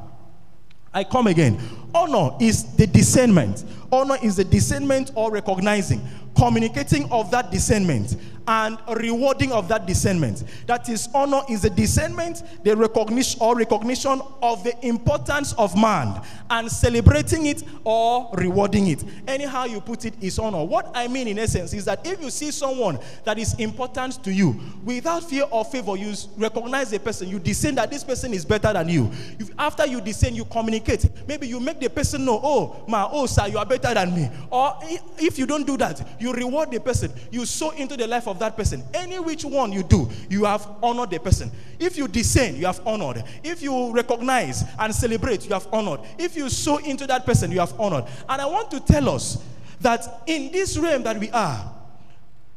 I 0.94 1.04
come 1.04 1.28
again. 1.28 1.60
Honor 1.94 2.36
is 2.40 2.76
the 2.76 2.88
discernment. 2.88 3.64
Honor 3.92 4.18
is 4.24 4.36
the 4.38 4.44
discernment 4.44 5.12
or 5.16 5.32
recognizing, 5.32 6.02
communicating 6.36 7.12
of 7.12 7.30
that 7.32 7.52
discernment, 7.52 8.16
and 8.48 8.78
rewarding 8.98 9.52
of 9.52 9.68
that 9.68 9.86
discernment. 9.86 10.44
That 10.66 10.90
is, 10.90 11.08
honor 11.14 11.42
is 11.50 11.62
the 11.62 11.70
discernment, 11.70 12.44
the 12.64 12.76
recognition 12.76 13.40
or 13.42 13.56
recognition 13.56 14.22
of 14.42 14.64
the 14.64 14.74
importance 14.86 15.54
of 15.54 15.76
man, 15.78 16.22
and 16.50 16.70
celebrating 16.72 17.46
it 17.46 17.64
or 17.84 18.30
rewarding 18.34 18.88
it. 18.88 19.04
Anyhow 19.28 19.66
you 19.66 19.80
put 19.80 20.06
it 20.06 20.16
is 20.22 20.40
honor. 20.40 20.64
What 20.64 20.92
I 20.96 21.08
mean 21.08 21.28
in 21.28 21.38
essence 21.38 21.74
is 21.74 21.86
that 21.86 22.06
if 22.06 22.22
you 22.22 22.30
see 22.30 22.52
someone 22.52 23.00
that 23.26 23.38
is 23.38 23.54
important 23.56 24.24
to 24.24 24.34
you, 24.34 24.60
without 24.84 25.24
fear 25.30 25.46
or 25.52 25.64
favor, 25.64 25.96
you 25.96 26.14
recognize 26.38 26.90
the 26.90 27.00
person, 27.00 27.30
you 27.30 27.40
discern 27.40 27.76
that 27.76 27.92
this 27.92 28.04
person 28.04 28.34
is 28.34 28.44
better 28.44 28.74
than 28.74 28.90
you. 28.90 29.12
If, 29.38 29.52
after 29.58 29.86
you 29.86 30.02
discern, 30.02 30.34
you 30.34 30.46
communicate. 30.46 31.06
Maybe 31.28 31.48
you 31.48 31.60
make 31.60 31.80
the 31.80 31.90
person 31.90 32.26
know, 32.26 32.40
oh, 32.42 32.84
my, 32.88 33.08
oh, 33.12 33.28
sir, 33.28 33.48
you 33.48 33.58
are 33.58 33.66
better 33.66 33.81
than 33.82 34.16
me. 34.16 34.30
Or 34.50 34.78
if 35.18 35.38
you 35.38 35.46
don't 35.46 35.66
do 35.66 35.78
that, 35.78 36.08
you 36.20 36.34
reward 36.34 36.72
the 36.72 36.80
person. 36.80 37.12
You 37.32 37.46
sow 37.46 37.72
into 37.72 37.98
the 37.98 38.08
life 38.08 38.28
of 38.28 38.40
that 38.40 38.56
person. 38.56 38.84
Any 38.94 39.20
which 39.20 39.44
one 39.44 39.72
you 39.72 39.84
do, 39.84 40.10
you 40.30 40.46
have 40.46 40.68
honored 40.82 41.10
the 41.10 41.20
person. 41.20 41.52
If 41.80 41.98
you 41.98 42.08
discern, 42.08 42.56
you 42.56 42.66
have 42.66 42.86
honored. 42.86 43.24
If 43.44 43.62
you 43.62 43.92
recognize 43.94 44.64
and 44.80 44.94
celebrate, 44.94 45.46
you 45.46 45.54
have 45.54 45.68
honored. 45.72 46.02
If 46.18 46.36
you 46.36 46.50
sow 46.50 46.78
into 46.78 47.08
that 47.08 47.26
person, 47.26 47.52
you 47.52 47.60
have 47.60 47.80
honored. 47.80 48.06
And 48.30 48.42
I 48.42 48.46
want 48.46 48.72
to 48.72 48.80
tell 48.80 49.10
us 49.10 49.44
that 49.80 50.22
in 50.28 50.52
this 50.52 50.78
realm 50.78 51.04
that 51.04 51.20
we 51.20 51.30
are, 51.32 51.74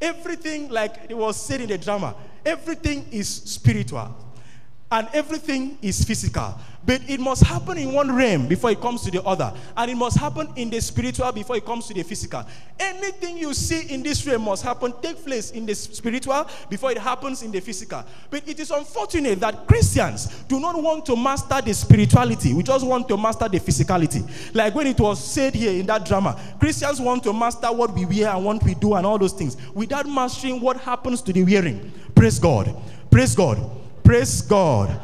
everything, 0.00 0.68
like 0.68 0.94
it 1.08 1.16
was 1.16 1.36
said 1.36 1.60
in 1.60 1.68
the 1.68 1.78
drama, 1.78 2.14
everything 2.44 3.06
is 3.10 3.28
spiritual 3.28 4.14
and 4.90 5.08
everything 5.12 5.78
is 5.82 6.04
physical. 6.04 6.54
But 6.86 7.00
it 7.08 7.18
must 7.18 7.42
happen 7.44 7.78
in 7.78 7.92
one 7.92 8.14
realm 8.14 8.46
before 8.46 8.70
it 8.70 8.80
comes 8.80 9.02
to 9.02 9.10
the 9.10 9.22
other. 9.22 9.52
And 9.76 9.90
it 9.90 9.94
must 9.94 10.18
happen 10.18 10.48
in 10.56 10.68
the 10.68 10.80
spiritual 10.80 11.32
before 11.32 11.56
it 11.56 11.64
comes 11.64 11.86
to 11.86 11.94
the 11.94 12.02
physical. 12.02 12.44
Anything 12.78 13.38
you 13.38 13.54
see 13.54 13.92
in 13.92 14.02
this 14.02 14.26
realm 14.26 14.42
must 14.42 14.62
happen, 14.62 14.92
take 15.00 15.24
place 15.24 15.50
in 15.52 15.64
the 15.64 15.74
spiritual 15.74 16.46
before 16.68 16.90
it 16.90 16.98
happens 16.98 17.42
in 17.42 17.50
the 17.50 17.60
physical. 17.60 18.04
But 18.28 18.46
it 18.46 18.60
is 18.60 18.70
unfortunate 18.70 19.40
that 19.40 19.66
Christians 19.66 20.26
do 20.44 20.60
not 20.60 20.80
want 20.80 21.06
to 21.06 21.16
master 21.16 21.60
the 21.62 21.72
spirituality. 21.72 22.52
We 22.52 22.62
just 22.62 22.86
want 22.86 23.08
to 23.08 23.16
master 23.16 23.48
the 23.48 23.60
physicality. 23.60 24.28
Like 24.54 24.74
when 24.74 24.86
it 24.86 25.00
was 25.00 25.24
said 25.24 25.54
here 25.54 25.72
in 25.72 25.86
that 25.86 26.04
drama, 26.04 26.38
Christians 26.60 27.00
want 27.00 27.22
to 27.24 27.32
master 27.32 27.72
what 27.72 27.94
we 27.94 28.04
wear 28.04 28.28
and 28.28 28.44
what 28.44 28.62
we 28.62 28.74
do 28.74 28.94
and 28.94 29.06
all 29.06 29.18
those 29.18 29.32
things 29.32 29.56
without 29.72 30.06
mastering 30.06 30.60
what 30.60 30.76
happens 30.78 31.22
to 31.22 31.32
the 31.32 31.42
wearing. 31.44 31.92
Praise 32.14 32.38
God. 32.38 32.76
Praise 33.10 33.34
God. 33.34 33.58
Praise 34.02 34.42
God. 34.42 35.00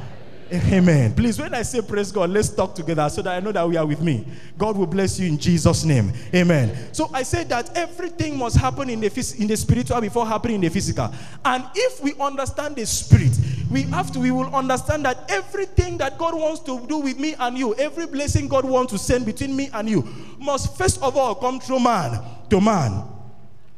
Amen. 0.53 1.15
Please, 1.15 1.39
when 1.39 1.55
I 1.55 1.63
say 1.63 1.81
praise 1.81 2.11
God, 2.11 2.31
let's 2.31 2.49
talk 2.49 2.75
together 2.75 3.09
so 3.09 3.23
that 3.23 3.37
I 3.37 3.41
know 3.41 3.53
that 3.53 3.69
we 3.69 3.77
are 3.77 3.87
with 3.87 4.01
me. 4.01 4.27
God 4.59 4.77
will 4.77 4.87
bless 4.87 5.21
you 5.21 5.29
in 5.29 5.39
Jesus' 5.39 5.85
name. 5.85 6.13
Amen. 6.35 6.93
So 6.93 7.09
I 7.15 7.23
said 7.23 7.49
that 7.51 7.77
everything 7.77 8.37
must 8.37 8.57
happen 8.57 8.91
in 8.91 8.99
the 9.01 9.37
in 9.39 9.47
the 9.47 9.57
spiritual 9.57 10.01
before 10.01 10.27
happening 10.27 10.57
in 10.57 10.61
the 10.63 10.69
physical. 10.69 11.13
And 11.45 11.65
if 11.75 12.03
we 12.03 12.15
understand 12.19 12.75
the 12.75 12.85
spirit, 12.85 13.39
we 13.71 13.83
have 13.83 14.11
to 14.13 14.19
we 14.19 14.33
will 14.33 14.53
understand 14.55 15.05
that 15.05 15.31
everything 15.31 15.99
that 15.99 16.19
God 16.19 16.35
wants 16.35 16.61
to 16.63 16.85
do 16.89 16.99
with 16.99 17.19
me 17.19 17.37
and 17.39 17.57
you, 17.57 17.75
every 17.77 18.07
blessing 18.07 18.49
God 18.49 18.65
wants 18.65 18.93
to 18.93 18.99
send 18.99 19.27
between 19.27 19.55
me 19.55 19.71
and 19.73 19.89
you, 19.89 20.03
must 20.39 20.77
first 20.77 21.01
of 21.01 21.17
all 21.17 21.37
come 21.37 21.61
through 21.61 21.81
man 21.81 22.21
to 22.49 22.61
man. 22.61 23.05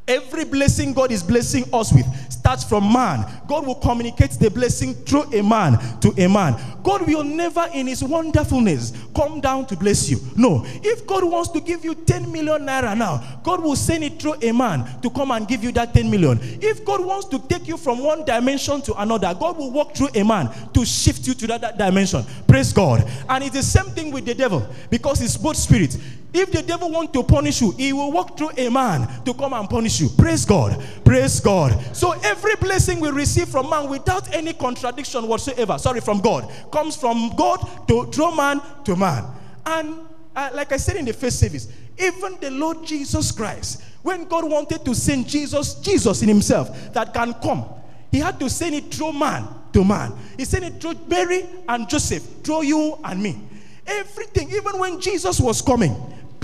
Every 0.07 0.43
blessing 0.43 0.93
God 0.93 1.11
is 1.11 1.23
blessing 1.23 1.63
us 1.73 1.93
with 1.93 2.05
starts 2.43 2.65
from 2.65 2.91
man. 2.91 3.25
God 3.47 3.65
will 3.65 3.75
communicate 3.75 4.31
the 4.31 4.51
blessing 4.51 4.93
through 4.93 5.31
a 5.31 5.41
man 5.41 5.79
to 6.01 6.09
a 6.21 6.27
man. 6.27 6.59
God 6.83 7.07
will 7.07 7.23
never, 7.23 7.65
in 7.73 7.87
His 7.87 8.03
wonderfulness, 8.03 8.91
come 9.15 9.39
down 9.39 9.65
to 9.67 9.77
bless 9.77 10.09
you. 10.09 10.17
No. 10.35 10.63
If 10.65 11.07
God 11.07 11.23
wants 11.23 11.51
to 11.51 11.61
give 11.61 11.85
you 11.85 11.95
10 11.95 12.29
million 12.29 12.63
naira 12.63 12.97
now, 12.97 13.39
God 13.43 13.63
will 13.63 13.77
send 13.77 14.03
it 14.03 14.21
through 14.21 14.35
a 14.41 14.51
man 14.51 15.01
to 15.01 15.09
come 15.09 15.31
and 15.31 15.47
give 15.47 15.63
you 15.63 15.71
that 15.71 15.93
10 15.93 16.11
million. 16.11 16.37
If 16.61 16.83
God 16.83 17.05
wants 17.05 17.27
to 17.29 17.39
take 17.39 17.65
you 17.69 17.77
from 17.77 17.99
one 17.99 18.25
dimension 18.25 18.81
to 18.81 19.01
another, 19.01 19.33
God 19.33 19.57
will 19.57 19.71
walk 19.71 19.95
through 19.95 20.09
a 20.13 20.25
man 20.25 20.49
to 20.73 20.85
shift 20.85 21.25
you 21.25 21.33
to 21.35 21.47
that, 21.47 21.61
that 21.61 21.77
dimension. 21.77 22.25
Praise 22.45 22.73
God. 22.73 23.09
And 23.29 23.45
it's 23.45 23.55
the 23.55 23.63
same 23.63 23.85
thing 23.93 24.11
with 24.11 24.25
the 24.25 24.35
devil 24.35 24.67
because 24.89 25.21
it's 25.21 25.37
both 25.37 25.55
spirits. 25.55 25.97
If 26.33 26.51
the 26.51 26.63
devil 26.63 26.89
want 26.89 27.13
to 27.13 27.21
punish 27.21 27.61
you, 27.61 27.71
he 27.71 27.93
will 27.93 28.11
walk 28.11 28.37
through 28.37 28.51
a 28.57 28.69
man 28.69 29.23
to 29.23 29.33
come 29.35 29.53
and 29.53 29.69
punish 29.69 30.01
you. 30.01 30.09
Praise 30.09 30.45
God. 30.45 30.83
Praise 31.05 31.39
God. 31.39 31.95
So 31.95 32.13
every 32.23 32.55
blessing 32.55 32.99
we 32.99 33.11
receive 33.11 33.49
from 33.49 33.69
man 33.69 33.87
without 33.87 34.33
any 34.33 34.53
contradiction 34.53 35.27
whatsoever, 35.27 35.77
sorry, 35.77 36.01
from 36.01 36.21
God, 36.21 36.51
comes 36.71 36.95
from 36.95 37.35
God 37.35 37.87
to 37.87 38.05
through 38.05 38.35
man 38.35 38.61
to 38.85 38.95
man. 38.95 39.25
And 39.65 39.99
uh, 40.35 40.49
like 40.53 40.71
I 40.71 40.77
said 40.77 40.95
in 40.95 41.05
the 41.05 41.13
first 41.13 41.39
service, 41.39 41.67
even 41.99 42.37
the 42.41 42.49
Lord 42.49 42.83
Jesus 42.83 43.31
Christ, 43.31 43.83
when 44.01 44.25
God 44.25 44.49
wanted 44.49 44.83
to 44.85 44.95
send 44.95 45.29
Jesus, 45.29 45.75
Jesus 45.75 46.23
in 46.23 46.27
himself 46.27 46.93
that 46.93 47.13
can 47.13 47.35
come, 47.35 47.65
he 48.11 48.17
had 48.17 48.39
to 48.39 48.49
send 48.49 48.73
it 48.73 48.93
through 48.93 49.13
man 49.13 49.47
to 49.71 49.83
man. 49.83 50.13
He 50.37 50.45
sent 50.45 50.65
it 50.65 50.81
through 50.81 50.95
Mary 51.07 51.45
and 51.67 51.87
Joseph, 51.87 52.23
through 52.43 52.63
you 52.63 52.97
and 53.03 53.21
me. 53.21 53.39
Everything, 53.85 54.49
even 54.51 54.79
when 54.79 54.99
Jesus 54.99 55.39
was 55.39 55.61
coming, 55.61 55.95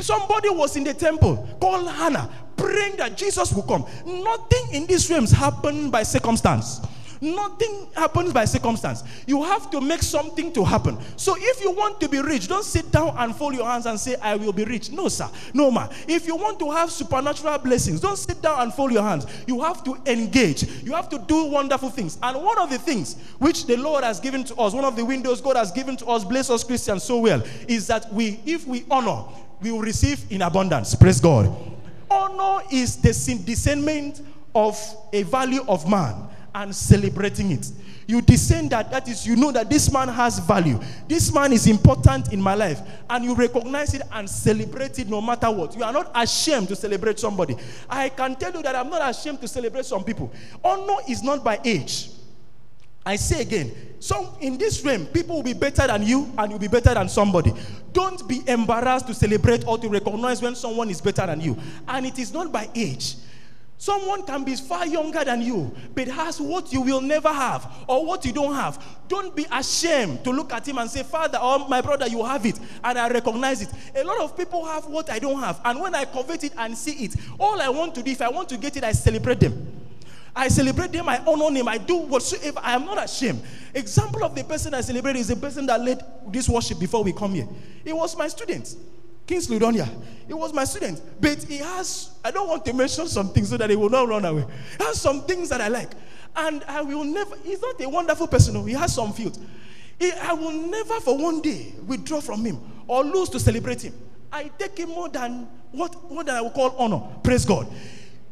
somebody 0.03 0.49
was 0.49 0.75
in 0.75 0.83
the 0.83 0.93
temple 0.93 1.47
called 1.59 1.89
Hannah 1.89 2.29
praying 2.55 2.97
that 2.97 3.17
Jesus 3.17 3.53
will 3.53 3.63
come. 3.63 3.85
Nothing 4.05 4.73
in 4.73 4.85
these 4.85 5.09
realms 5.09 5.31
happened 5.31 5.91
by 5.91 6.03
circumstance. 6.03 6.81
Nothing 7.21 7.87
happens 7.95 8.31
by 8.31 8.45
circumstance. 8.45 9.03
You 9.27 9.43
have 9.43 9.69
to 9.71 9.81
make 9.81 10.01
something 10.01 10.53
to 10.53 10.63
happen. 10.63 10.97
So 11.17 11.35
if 11.37 11.61
you 11.61 11.71
want 11.71 11.99
to 11.99 12.07
be 12.07 12.21
rich, 12.21 12.47
don't 12.47 12.63
sit 12.63 12.89
down 12.91 13.13
and 13.17 13.35
fold 13.35 13.55
your 13.55 13.65
hands 13.65 13.85
and 13.85 13.99
say, 13.99 14.15
I 14.21 14.37
will 14.37 14.53
be 14.53 14.63
rich. 14.63 14.89
No, 14.91 15.09
sir. 15.09 15.29
No, 15.53 15.69
ma. 15.69 15.89
If 16.07 16.25
you 16.27 16.37
want 16.37 16.59
to 16.59 16.71
have 16.71 16.89
supernatural 16.89 17.57
blessings, 17.57 17.99
don't 17.99 18.17
sit 18.17 18.41
down 18.41 18.61
and 18.61 18.73
fold 18.73 18.93
your 18.93 19.03
hands. 19.03 19.27
You 19.47 19.61
have 19.61 19.83
to 19.83 19.97
engage. 20.05 20.63
You 20.81 20.93
have 20.93 21.09
to 21.09 21.19
do 21.19 21.45
wonderful 21.45 21.89
things. 21.89 22.17
And 22.23 22.41
one 22.41 22.57
of 22.57 22.69
the 22.69 22.77
things 22.77 23.17
which 23.39 23.65
the 23.65 23.75
Lord 23.75 24.05
has 24.05 24.21
given 24.21 24.45
to 24.45 24.55
us, 24.55 24.73
one 24.73 24.85
of 24.85 24.95
the 24.95 25.03
windows 25.03 25.41
God 25.41 25.57
has 25.57 25.73
given 25.73 25.97
to 25.97 26.05
us, 26.05 26.23
bless 26.23 26.49
us 26.49 26.63
Christians 26.63 27.03
so 27.03 27.19
well, 27.19 27.43
is 27.67 27.87
that 27.87 28.13
we, 28.13 28.39
if 28.45 28.65
we 28.65 28.85
honor, 28.89 29.25
we 29.61 29.71
will 29.71 29.81
receive 29.81 30.31
in 30.31 30.41
abundance. 30.41 30.95
Praise 30.95 31.19
God. 31.19 31.55
Honor 32.09 32.63
is 32.71 32.97
the 32.97 33.11
discernment 33.45 34.21
of 34.55 34.77
a 35.13 35.23
value 35.23 35.61
of 35.67 35.89
man 35.89 36.27
and 36.55 36.75
celebrating 36.75 37.51
it. 37.51 37.71
You 38.07 38.23
discern 38.23 38.69
that, 38.69 38.89
that 38.89 39.07
is, 39.07 39.27
you 39.27 39.35
know 39.35 39.51
that 39.51 39.69
this 39.69 39.91
man 39.93 40.07
has 40.07 40.39
value. 40.39 40.79
This 41.07 41.31
man 41.31 41.53
is 41.53 41.67
important 41.67 42.33
in 42.33 42.41
my 42.41 42.55
life. 42.55 42.81
And 43.07 43.23
you 43.23 43.35
recognize 43.35 43.93
it 43.93 44.01
and 44.11 44.27
celebrate 44.27 44.97
it 44.97 45.07
no 45.07 45.21
matter 45.21 45.51
what. 45.51 45.75
You 45.75 45.83
are 45.83 45.93
not 45.93 46.11
ashamed 46.15 46.69
to 46.69 46.75
celebrate 46.75 47.19
somebody. 47.19 47.55
I 47.87 48.09
can 48.09 48.35
tell 48.35 48.51
you 48.51 48.63
that 48.63 48.75
I'm 48.75 48.89
not 48.89 49.07
ashamed 49.07 49.41
to 49.41 49.47
celebrate 49.47 49.85
some 49.85 50.03
people. 50.03 50.31
Honor 50.63 50.97
is 51.07 51.21
not 51.21 51.43
by 51.43 51.59
age. 51.63 52.09
I 53.05 53.15
say 53.15 53.41
again, 53.41 53.71
so 53.99 54.35
in 54.39 54.57
this 54.57 54.83
realm, 54.83 55.05
people 55.07 55.37
will 55.37 55.43
be 55.43 55.53
better 55.53 55.87
than 55.87 56.03
you 56.03 56.31
and 56.37 56.51
you'll 56.51 56.59
be 56.59 56.67
better 56.67 56.93
than 56.93 57.09
somebody. 57.09 57.53
Don't 57.91 58.27
be 58.27 58.41
embarrassed 58.47 59.07
to 59.07 59.13
celebrate 59.13 59.65
or 59.67 59.77
to 59.77 59.89
recognize 59.89 60.41
when 60.41 60.55
someone 60.55 60.89
is 60.89 61.01
better 61.01 61.25
than 61.25 61.41
you. 61.41 61.57
And 61.87 62.05
it 62.05 62.19
is 62.19 62.33
not 62.33 62.51
by 62.51 62.69
age. 62.75 63.15
Someone 63.77 64.23
can 64.25 64.43
be 64.43 64.55
far 64.55 64.85
younger 64.85 65.23
than 65.23 65.41
you, 65.41 65.73
but 65.95 66.09
has 66.09 66.41
what 66.41 66.73
you 66.73 66.81
will 66.81 66.99
never 66.99 67.29
have 67.31 67.65
or 67.87 68.05
what 68.05 68.25
you 68.25 68.33
don't 68.33 68.53
have. 68.53 68.83
Don't 69.07 69.33
be 69.33 69.45
ashamed 69.53 70.21
to 70.25 70.31
look 70.31 70.51
at 70.51 70.67
him 70.67 70.77
and 70.79 70.89
say, 70.89 71.01
Father 71.01 71.37
or 71.37 71.59
my 71.69 71.79
brother, 71.79 72.05
you 72.05 72.23
have 72.25 72.45
it, 72.45 72.59
and 72.83 72.99
I 72.99 73.09
recognize 73.09 73.61
it. 73.61 73.69
A 73.95 74.03
lot 74.03 74.19
of 74.19 74.35
people 74.35 74.65
have 74.65 74.85
what 74.87 75.09
I 75.09 75.17
don't 75.17 75.39
have, 75.39 75.61
and 75.63 75.79
when 75.79 75.95
I 75.95 76.03
covet 76.03 76.43
it 76.43 76.51
and 76.57 76.77
see 76.77 77.05
it, 77.05 77.15
all 77.39 77.61
I 77.61 77.69
want 77.69 77.95
to 77.95 78.03
do, 78.03 78.11
if 78.11 78.21
I 78.21 78.27
want 78.27 78.49
to 78.49 78.57
get 78.57 78.75
it, 78.75 78.83
I 78.83 78.91
celebrate 78.91 79.39
them. 79.39 79.79
I 80.35 80.47
celebrate 80.47 80.91
them, 80.91 81.09
I 81.09 81.19
honor 81.25 81.53
them, 81.53 81.67
I 81.67 81.77
do 81.77 81.97
whatsoever. 81.97 82.59
I 82.63 82.73
am 82.73 82.85
not 82.85 83.03
ashamed. 83.03 83.41
Example 83.73 84.23
of 84.23 84.35
the 84.35 84.43
person 84.43 84.73
I 84.73 84.81
celebrate 84.81 85.15
is 85.15 85.27
the 85.27 85.35
person 85.35 85.65
that 85.67 85.81
led 85.81 86.03
this 86.27 86.47
worship 86.47 86.79
before 86.79 87.03
we 87.03 87.13
come 87.13 87.33
here. 87.33 87.47
He 87.83 87.93
was 87.93 88.15
my 88.17 88.27
student. 88.27 88.75
Kingsley 89.27 89.59
Donia. 89.59 89.87
He 90.25 90.33
was 90.33 90.51
my 90.53 90.63
student. 90.63 91.01
But 91.21 91.43
he 91.43 91.57
has, 91.57 92.17
I 92.25 92.31
don't 92.31 92.47
want 92.47 92.65
to 92.65 92.73
mention 92.73 93.07
some 93.07 93.29
things 93.29 93.49
so 93.49 93.57
that 93.57 93.69
he 93.69 93.75
will 93.75 93.89
not 93.89 94.07
run 94.07 94.25
away. 94.25 94.43
He 94.77 94.83
has 94.83 94.99
some 94.99 95.21
things 95.21 95.49
that 95.49 95.61
I 95.61 95.67
like. 95.67 95.91
And 96.35 96.63
I 96.67 96.81
will 96.81 97.03
never, 97.03 97.35
he's 97.43 97.61
not 97.61 97.79
a 97.79 97.87
wonderful 97.87 98.27
person. 98.27 98.67
He 98.67 98.73
has 98.73 98.93
some 98.93 99.13
fields. 99.13 99.39
I 100.01 100.33
will 100.33 100.51
never 100.51 100.99
for 101.01 101.17
one 101.17 101.41
day 101.41 101.73
withdraw 101.85 102.21
from 102.21 102.43
him 102.43 102.59
or 102.87 103.03
lose 103.03 103.29
to 103.29 103.39
celebrate 103.39 103.81
him. 103.83 103.93
I 104.31 104.49
take 104.57 104.77
him 104.77 104.89
more 104.89 105.09
than 105.09 105.47
what, 105.71 106.11
what 106.11 106.29
I 106.29 106.41
will 106.41 106.51
call 106.51 106.75
honor. 106.77 107.01
Praise 107.23 107.45
God. 107.45 107.67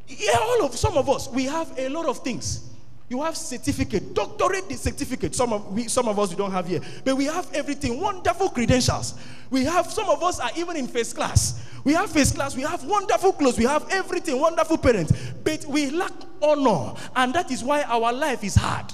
Yeah, 0.07 0.37
all 0.39 0.65
of 0.65 0.75
some 0.75 0.97
of 0.97 1.09
us, 1.09 1.29
we 1.29 1.45
have 1.45 1.77
a 1.77 1.89
lot 1.89 2.05
of 2.05 2.19
things. 2.19 2.63
You 3.09 3.21
have 3.23 3.37
certificate, 3.37 4.13
doctorate 4.13 4.69
certificate. 4.73 5.33
Some 5.33 5.53
of 5.53 5.73
we, 5.73 5.87
some 5.87 6.09
of 6.09 6.19
us 6.19 6.29
we 6.29 6.35
don't 6.35 6.51
have 6.51 6.67
here, 6.67 6.81
but 7.05 7.15
we 7.15 7.25
have 7.25 7.49
everything. 7.53 8.01
Wonderful 8.01 8.49
credentials. 8.49 9.13
We 9.49 9.63
have 9.63 9.89
some 9.91 10.09
of 10.09 10.21
us 10.23 10.41
are 10.41 10.51
even 10.57 10.75
in 10.75 10.87
first 10.87 11.15
class. 11.15 11.65
We 11.85 11.93
have 11.93 12.09
first 12.09 12.35
class. 12.35 12.53
We 12.53 12.63
have 12.63 12.83
wonderful 12.83 13.31
clothes. 13.31 13.57
We 13.57 13.63
have 13.63 13.87
everything. 13.91 14.39
Wonderful 14.39 14.77
parents, 14.79 15.13
but 15.43 15.65
we 15.65 15.89
lack 15.89 16.11
honor, 16.41 16.95
and 17.15 17.33
that 17.33 17.49
is 17.49 17.63
why 17.63 17.83
our 17.83 18.11
life 18.11 18.43
is 18.43 18.55
hard. 18.55 18.93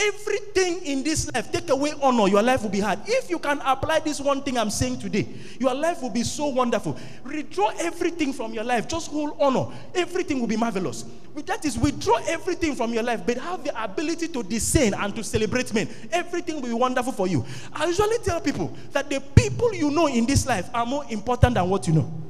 Everything 0.00 0.80
in 0.86 1.02
this 1.02 1.32
life, 1.32 1.52
take 1.52 1.68
away 1.68 1.92
honor, 2.00 2.26
your 2.28 2.42
life 2.42 2.62
will 2.62 2.70
be 2.70 2.80
hard. 2.80 3.00
If 3.06 3.28
you 3.28 3.38
can 3.38 3.60
apply 3.64 4.00
this 4.00 4.20
one 4.20 4.42
thing 4.42 4.56
I'm 4.56 4.70
saying 4.70 4.98
today, 4.98 5.28
your 5.58 5.74
life 5.74 6.00
will 6.00 6.10
be 6.10 6.22
so 6.22 6.46
wonderful. 6.46 6.96
Withdraw 7.24 7.70
everything 7.78 8.32
from 8.32 8.54
your 8.54 8.64
life, 8.64 8.88
just 8.88 9.10
hold 9.10 9.36
honor. 9.38 9.66
Everything 9.94 10.40
will 10.40 10.46
be 10.46 10.56
marvelous. 10.56 11.04
That 11.46 11.64
is, 11.64 11.78
withdraw 11.78 12.18
everything 12.26 12.74
from 12.74 12.92
your 12.92 13.02
life, 13.02 13.22
but 13.26 13.36
have 13.38 13.62
the 13.62 13.84
ability 13.84 14.28
to 14.28 14.42
discern 14.42 14.94
and 14.94 15.14
to 15.16 15.22
celebrate 15.22 15.72
men. 15.74 15.88
Everything 16.12 16.56
will 16.56 16.68
be 16.68 16.74
wonderful 16.74 17.12
for 17.12 17.26
you. 17.26 17.44
I 17.72 17.86
usually 17.86 18.18
tell 18.18 18.40
people 18.40 18.76
that 18.92 19.10
the 19.10 19.20
people 19.20 19.74
you 19.74 19.90
know 19.90 20.06
in 20.06 20.26
this 20.26 20.46
life 20.46 20.68
are 20.74 20.86
more 20.86 21.04
important 21.10 21.54
than 21.54 21.68
what 21.68 21.86
you 21.86 21.94
know. 21.94 22.29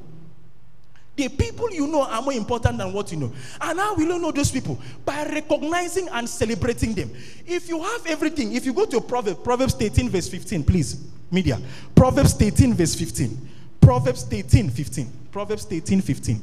The 1.15 1.27
people 1.27 1.69
you 1.71 1.87
know 1.87 2.03
are 2.03 2.21
more 2.21 2.33
important 2.33 2.77
than 2.77 2.93
what 2.93 3.11
you 3.11 3.17
know. 3.17 3.33
And 3.59 3.79
how 3.79 3.95
will 3.95 4.07
you 4.07 4.19
know 4.19 4.31
those 4.31 4.49
people? 4.51 4.79
By 5.05 5.25
recognizing 5.25 6.07
and 6.09 6.27
celebrating 6.27 6.93
them. 6.93 7.11
If 7.45 7.67
you 7.67 7.81
have 7.83 8.07
everything, 8.07 8.53
if 8.53 8.65
you 8.65 8.73
go 8.73 8.85
to 8.85 9.01
Proverbs, 9.01 9.39
Proverbs 9.43 9.73
13, 9.73 10.09
verse 10.09 10.29
15, 10.29 10.63
please, 10.63 11.05
media. 11.29 11.59
Proverbs 11.95 12.33
13, 12.33 12.73
verse 12.73 12.95
15. 12.95 13.49
Proverbs 13.81 14.23
13, 14.23 14.69
15. 14.69 15.11
Proverbs 15.31 15.65
13, 15.65 16.01
15. 16.01 16.41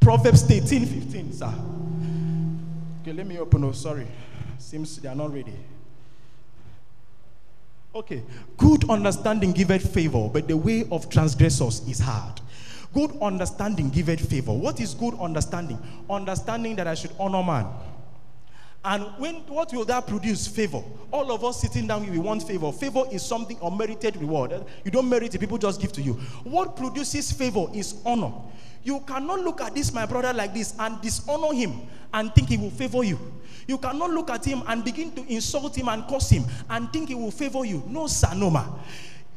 Proverbs 0.00 0.42
13, 0.42 0.86
15, 0.86 1.32
sir. 1.32 1.54
Okay, 3.02 3.12
let 3.12 3.26
me 3.26 3.38
open. 3.38 3.64
Oh, 3.64 3.72
sorry. 3.72 4.06
Seems 4.58 4.96
they 4.98 5.08
are 5.08 5.14
not 5.14 5.32
ready. 5.32 5.52
Okay. 7.96 8.22
Good 8.58 8.90
understanding 8.90 9.52
giveth 9.52 9.94
favor, 9.94 10.28
but 10.30 10.46
the 10.46 10.56
way 10.56 10.86
of 10.92 11.08
transgressors 11.08 11.80
is 11.88 11.98
hard. 11.98 12.42
Good 12.92 13.10
understanding 13.22 13.88
giveth 13.88 14.28
favor. 14.28 14.52
What 14.52 14.80
is 14.80 14.92
good 14.92 15.14
understanding? 15.18 15.78
Understanding 16.10 16.76
that 16.76 16.86
I 16.86 16.94
should 16.94 17.12
honor 17.18 17.42
man. 17.42 17.66
And 18.86 19.02
when 19.18 19.34
what 19.48 19.72
will 19.72 19.84
that 19.86 20.06
produce? 20.06 20.46
Favor. 20.46 20.80
All 21.10 21.32
of 21.32 21.42
us 21.44 21.60
sitting 21.60 21.88
down, 21.88 22.08
we 22.08 22.20
want 22.20 22.44
favor. 22.44 22.70
Favor 22.70 23.02
is 23.10 23.26
something 23.26 23.58
unmerited 23.60 24.16
reward. 24.16 24.64
You 24.84 24.92
don't 24.92 25.08
merit 25.08 25.34
it, 25.34 25.40
people 25.40 25.58
just 25.58 25.80
give 25.80 25.90
to 25.94 26.00
you. 26.00 26.12
What 26.44 26.76
produces 26.76 27.32
favor 27.32 27.66
is 27.74 28.00
honor. 28.06 28.32
You 28.84 29.00
cannot 29.00 29.40
look 29.40 29.60
at 29.60 29.74
this, 29.74 29.92
my 29.92 30.06
brother, 30.06 30.32
like 30.32 30.54
this 30.54 30.72
and 30.78 31.00
dishonor 31.00 31.52
him 31.52 31.80
and 32.14 32.32
think 32.32 32.48
he 32.48 32.56
will 32.56 32.70
favor 32.70 33.02
you. 33.02 33.18
You 33.66 33.78
cannot 33.78 34.10
look 34.10 34.30
at 34.30 34.44
him 34.44 34.62
and 34.68 34.84
begin 34.84 35.10
to 35.16 35.26
insult 35.26 35.76
him 35.76 35.88
and 35.88 36.06
curse 36.06 36.30
him 36.30 36.44
and 36.70 36.92
think 36.92 37.08
he 37.08 37.16
will 37.16 37.32
favor 37.32 37.64
you. 37.64 37.82
No, 37.88 38.04
Sanoma. 38.04 38.78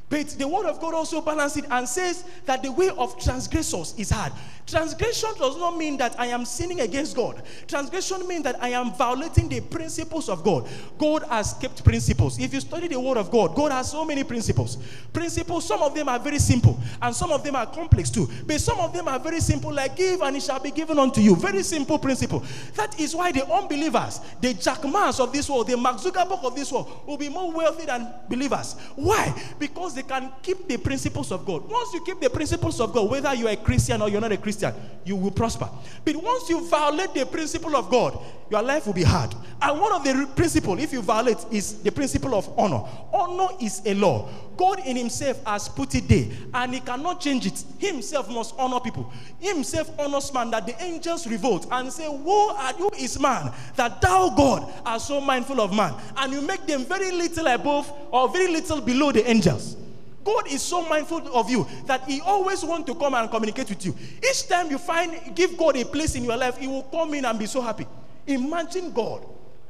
But 0.09 0.29
the 0.29 0.47
word 0.47 0.65
of 0.65 0.79
God 0.81 0.95
also 0.95 1.21
balances 1.21 1.63
it 1.63 1.65
and 1.69 1.87
says 1.87 2.23
that 2.45 2.63
the 2.63 2.71
way 2.71 2.89
of 2.89 3.19
transgressors 3.23 3.93
is 3.97 4.09
hard. 4.09 4.33
Transgression 4.65 5.29
does 5.39 5.57
not 5.57 5.77
mean 5.77 5.97
that 5.97 6.19
I 6.19 6.27
am 6.27 6.45
sinning 6.45 6.81
against 6.81 7.15
God. 7.15 7.41
Transgression 7.67 8.27
means 8.27 8.43
that 8.43 8.61
I 8.61 8.69
am 8.69 8.93
violating 8.93 9.49
the 9.49 9.61
principles 9.61 10.29
of 10.29 10.43
God. 10.43 10.67
God 10.99 11.23
has 11.23 11.53
kept 11.53 11.83
principles. 11.83 12.39
If 12.39 12.53
you 12.53 12.59
study 12.59 12.87
the 12.87 12.99
word 12.99 13.17
of 13.17 13.31
God, 13.31 13.55
God 13.55 13.71
has 13.71 13.89
so 13.89 14.05
many 14.05 14.23
principles. 14.23 14.77
Principles, 15.11 15.65
some 15.65 15.81
of 15.81 15.95
them 15.95 16.07
are 16.07 16.19
very 16.19 16.37
simple 16.37 16.79
and 17.01 17.15
some 17.15 17.31
of 17.31 17.43
them 17.43 17.55
are 17.55 17.65
complex 17.65 18.11
too. 18.11 18.29
But 18.45 18.61
some 18.61 18.79
of 18.79 18.93
them 18.93 19.07
are 19.07 19.19
very 19.19 19.39
simple, 19.39 19.73
like 19.73 19.95
give 19.95 20.21
and 20.21 20.35
it 20.35 20.43
shall 20.43 20.59
be 20.59 20.71
given 20.71 20.99
unto 20.99 21.19
you. 21.19 21.35
Very 21.35 21.63
simple 21.63 21.97
principle. 21.97 22.43
That 22.75 22.99
is 22.99 23.15
why 23.15 23.31
the 23.31 23.51
unbelievers, 23.51 24.21
the 24.39 24.53
Jack 24.53 24.83
Ma's 24.83 25.19
of 25.19 25.33
this 25.33 25.49
world, 25.49 25.67
the 25.67 25.77
Mark 25.77 25.97
Zuckerberg 25.97 26.43
of 26.43 26.55
this 26.55 26.71
world, 26.71 27.01
will 27.07 27.17
be 27.17 27.29
more 27.29 27.51
wealthy 27.51 27.85
than 27.85 28.07
believers. 28.27 28.75
Why? 28.95 29.33
Because 29.57 29.95
they 29.99 30.03
can 30.03 30.31
keep 30.41 30.65
the 30.65 30.77
principles 30.77 31.29
of 31.29 31.45
God. 31.45 31.69
Once 31.69 31.93
you 31.93 32.01
keep 32.05 32.21
the 32.21 32.29
principles 32.29 32.79
of 32.79 32.93
God, 32.93 33.09
whether 33.09 33.33
you 33.33 33.47
are 33.47 33.51
a 33.51 33.57
Christian 33.57 34.01
or 34.01 34.07
you're 34.07 34.21
not 34.21 34.31
a 34.31 34.37
Christian, 34.37 34.73
you 35.03 35.17
will 35.17 35.31
prosper. 35.31 35.69
But 36.05 36.15
once 36.15 36.49
you 36.49 36.65
violate 36.69 37.13
the 37.13 37.25
principle 37.25 37.75
of 37.75 37.89
God, 37.89 38.17
your 38.49 38.61
life 38.61 38.85
will 38.85 38.93
be 38.93 39.03
hard. 39.03 39.35
And 39.61 39.81
one 39.81 39.91
of 39.91 40.05
the 40.05 40.25
principles, 40.37 40.81
if 40.81 40.93
you 40.93 41.01
violate, 41.01 41.37
is 41.51 41.83
the 41.83 41.91
principle 41.91 42.33
of 42.33 42.47
honor. 42.57 42.81
Honor 43.13 43.49
is 43.61 43.81
a 43.85 43.93
law. 43.93 44.29
God 44.55 44.79
in 44.85 44.95
Himself 44.95 45.43
has 45.45 45.67
put 45.67 45.93
it 45.95 46.07
there, 46.07 46.27
and 46.53 46.73
He 46.73 46.79
cannot 46.79 47.19
change 47.19 47.45
it. 47.45 47.61
Himself 47.77 48.29
must 48.29 48.55
honor 48.57 48.79
people. 48.79 49.11
Himself 49.39 49.91
honors 49.99 50.33
man 50.33 50.49
that 50.51 50.65
the 50.65 50.81
angels 50.81 51.27
revolt 51.27 51.67
and 51.71 51.91
say, 51.91 52.07
Woe 52.07 52.55
are 52.55 52.73
you, 52.79 52.89
is 52.97 53.19
man, 53.19 53.51
that 53.75 53.99
thou, 53.99 54.29
God, 54.29 54.71
are 54.85 54.99
so 54.99 55.19
mindful 55.19 55.59
of 55.59 55.73
man, 55.73 55.93
and 56.15 56.31
you 56.31 56.41
make 56.41 56.65
them 56.65 56.85
very 56.85 57.11
little 57.11 57.47
above 57.47 57.91
or 58.11 58.29
very 58.29 58.47
little 58.47 58.79
below 58.79 59.11
the 59.11 59.29
angels. 59.29 59.75
God 60.23 60.47
is 60.51 60.61
so 60.61 60.87
mindful 60.87 61.35
of 61.35 61.49
you 61.49 61.67
that 61.85 62.03
He 62.05 62.21
always 62.21 62.63
wants 62.63 62.87
to 62.91 62.95
come 62.95 63.13
and 63.13 63.29
communicate 63.29 63.69
with 63.69 63.85
you. 63.85 63.95
Each 64.17 64.47
time 64.47 64.69
you 64.69 64.77
find, 64.77 65.35
give 65.35 65.57
God 65.57 65.75
a 65.77 65.85
place 65.85 66.15
in 66.15 66.23
your 66.23 66.37
life, 66.37 66.57
He 66.57 66.67
will 66.67 66.83
come 66.83 67.13
in 67.13 67.25
and 67.25 67.37
be 67.37 67.45
so 67.45 67.61
happy. 67.61 67.87
Imagine 68.27 68.91
God 68.91 69.25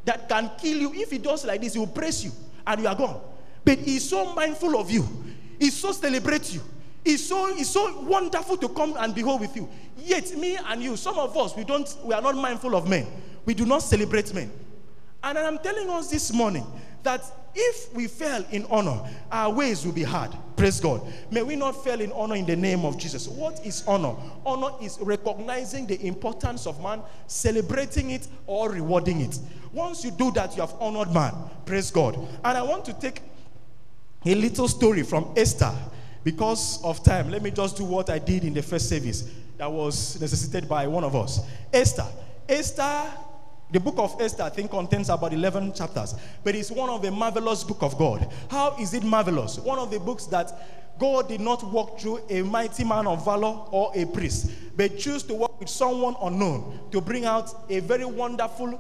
that 0.06 0.28
can 0.28 0.52
kill 0.58 0.78
you. 0.78 0.94
If 0.94 1.12
He 1.12 1.18
does 1.18 1.46
like 1.46 1.62
this, 1.62 1.74
He 1.74 1.80
will 1.80 1.88
praise 1.88 2.24
you 2.24 2.32
and 2.66 2.82
you 2.82 2.88
are 2.88 2.96
gone. 2.96 3.22
But 3.64 3.80
He's 3.80 4.10
so 4.10 4.34
mindful 4.34 4.78
of 4.80 4.90
you, 4.90 5.08
He 5.60 5.70
so 5.70 5.92
celebrates 5.92 6.54
you. 6.54 6.62
It's 7.06 7.26
so, 7.26 7.48
it's 7.56 7.70
so 7.70 8.02
wonderful 8.02 8.58
to 8.58 8.70
come 8.70 8.96
and 9.00 9.16
behold 9.16 9.42
with 9.42 9.56
you. 9.56 9.70
Yet, 9.98 10.38
me 10.38 10.58
and 10.68 10.82
you, 10.84 10.98
some 10.98 11.18
of 11.18 11.36
us, 11.38 11.56
we 11.56 11.64
don't 11.64 11.98
we 12.04 12.14
are 12.14 12.22
not 12.22 12.36
mindful 12.36 12.76
of 12.76 12.88
men. 12.88 13.08
We 13.46 13.54
do 13.54 13.66
not 13.66 13.82
celebrate 13.82 14.34
men. 14.34 14.52
And 15.24 15.38
I'm 15.38 15.58
telling 15.60 15.90
us 15.90 16.10
this 16.10 16.34
morning 16.34 16.66
that 17.04 17.24
if 17.56 17.94
we 17.94 18.08
fail 18.08 18.46
in 18.52 18.66
honor, 18.70 19.02
our 19.32 19.54
ways 19.54 19.86
will 19.86 19.94
be 19.94 20.04
hard. 20.04 20.32
Praise 20.56 20.80
God. 20.80 21.02
May 21.32 21.42
we 21.42 21.56
not 21.56 21.84
fail 21.84 22.02
in 22.02 22.12
honor 22.12 22.36
in 22.36 22.46
the 22.46 22.56
name 22.56 22.86
of 22.86 22.98
Jesus. 22.98 23.28
What 23.28 23.66
is 23.66 23.84
honor? 23.88 24.16
Honor 24.46 24.72
is 24.82 24.98
recognizing 25.02 25.88
the 25.88 26.06
importance 26.06 26.68
of 26.68 26.82
man, 26.82 27.02
celebrating 27.28 28.12
it, 28.12 28.28
or 28.46 28.70
rewarding 28.70 29.22
it. 29.22 29.40
Once 29.72 30.04
you 30.04 30.12
do 30.12 30.32
that, 30.32 30.56
you 30.56 30.62
have 30.62 30.74
honored 30.80 31.14
man. 31.14 31.34
Praise 31.66 31.92
God. 31.92 32.16
And 32.44 32.58
I 32.58 32.62
want 32.62 32.86
to 32.86 32.94
take 32.94 33.22
a 34.26 34.36
little 34.36 34.68
story 34.68 35.04
from 35.04 35.34
Esther. 35.38 35.74
Because 36.24 36.84
of 36.84 37.04
time, 37.04 37.30
let 37.32 37.42
me 37.42 37.50
just 37.50 37.78
do 37.78 37.86
what 37.86 38.10
I 38.10 38.20
did 38.20 38.44
in 38.44 38.54
the 38.54 38.62
first 38.62 38.90
service 38.90 39.30
that 39.58 39.72
was 39.72 40.20
necessitated 40.20 40.68
by 40.68 40.86
one 40.88 41.04
of 41.04 41.16
us. 41.16 41.40
Esther. 41.74 42.06
Esther 42.48 43.06
the 43.72 43.80
book 43.80 43.96
of 43.98 44.20
Esther, 44.20 44.44
I 44.44 44.50
think, 44.50 44.72
contains 44.72 45.10
about 45.10 45.32
11 45.32 45.74
chapters, 45.74 46.16
but 46.44 46.56
it's 46.56 46.72
one 46.72 46.90
of 46.90 47.02
the 47.02 47.12
marvelous 47.12 47.64
book 47.64 47.84
of 47.84 47.98
God. 47.98 48.32
How 48.50 48.76
is 48.80 48.94
it 48.94 49.04
marvelous? 49.04 49.60
One 49.60 49.78
of 49.78 49.92
the 49.92 50.00
books 50.00 50.26
that 50.28 50.52
God 50.98 51.30
did 51.30 51.40
not 51.40 51.64
walk 51.64 52.00
through 52.00 52.22
a 52.30 52.42
mighty 52.42 52.84
man 52.84 53.08
of 53.08 53.24
valor 53.24 53.66
or 53.72 53.92
a 53.96 54.06
priest, 54.06 54.52
but 54.76 54.98
choose 54.98 55.24
to 55.24 55.34
work 55.34 55.60
with 55.60 55.70
someone 55.70 56.16
unknown 56.22 56.80
to 56.92 57.00
bring 57.00 57.26
out 57.26 57.54
a 57.70 57.80
very 57.80 58.06
wonderful 58.06 58.80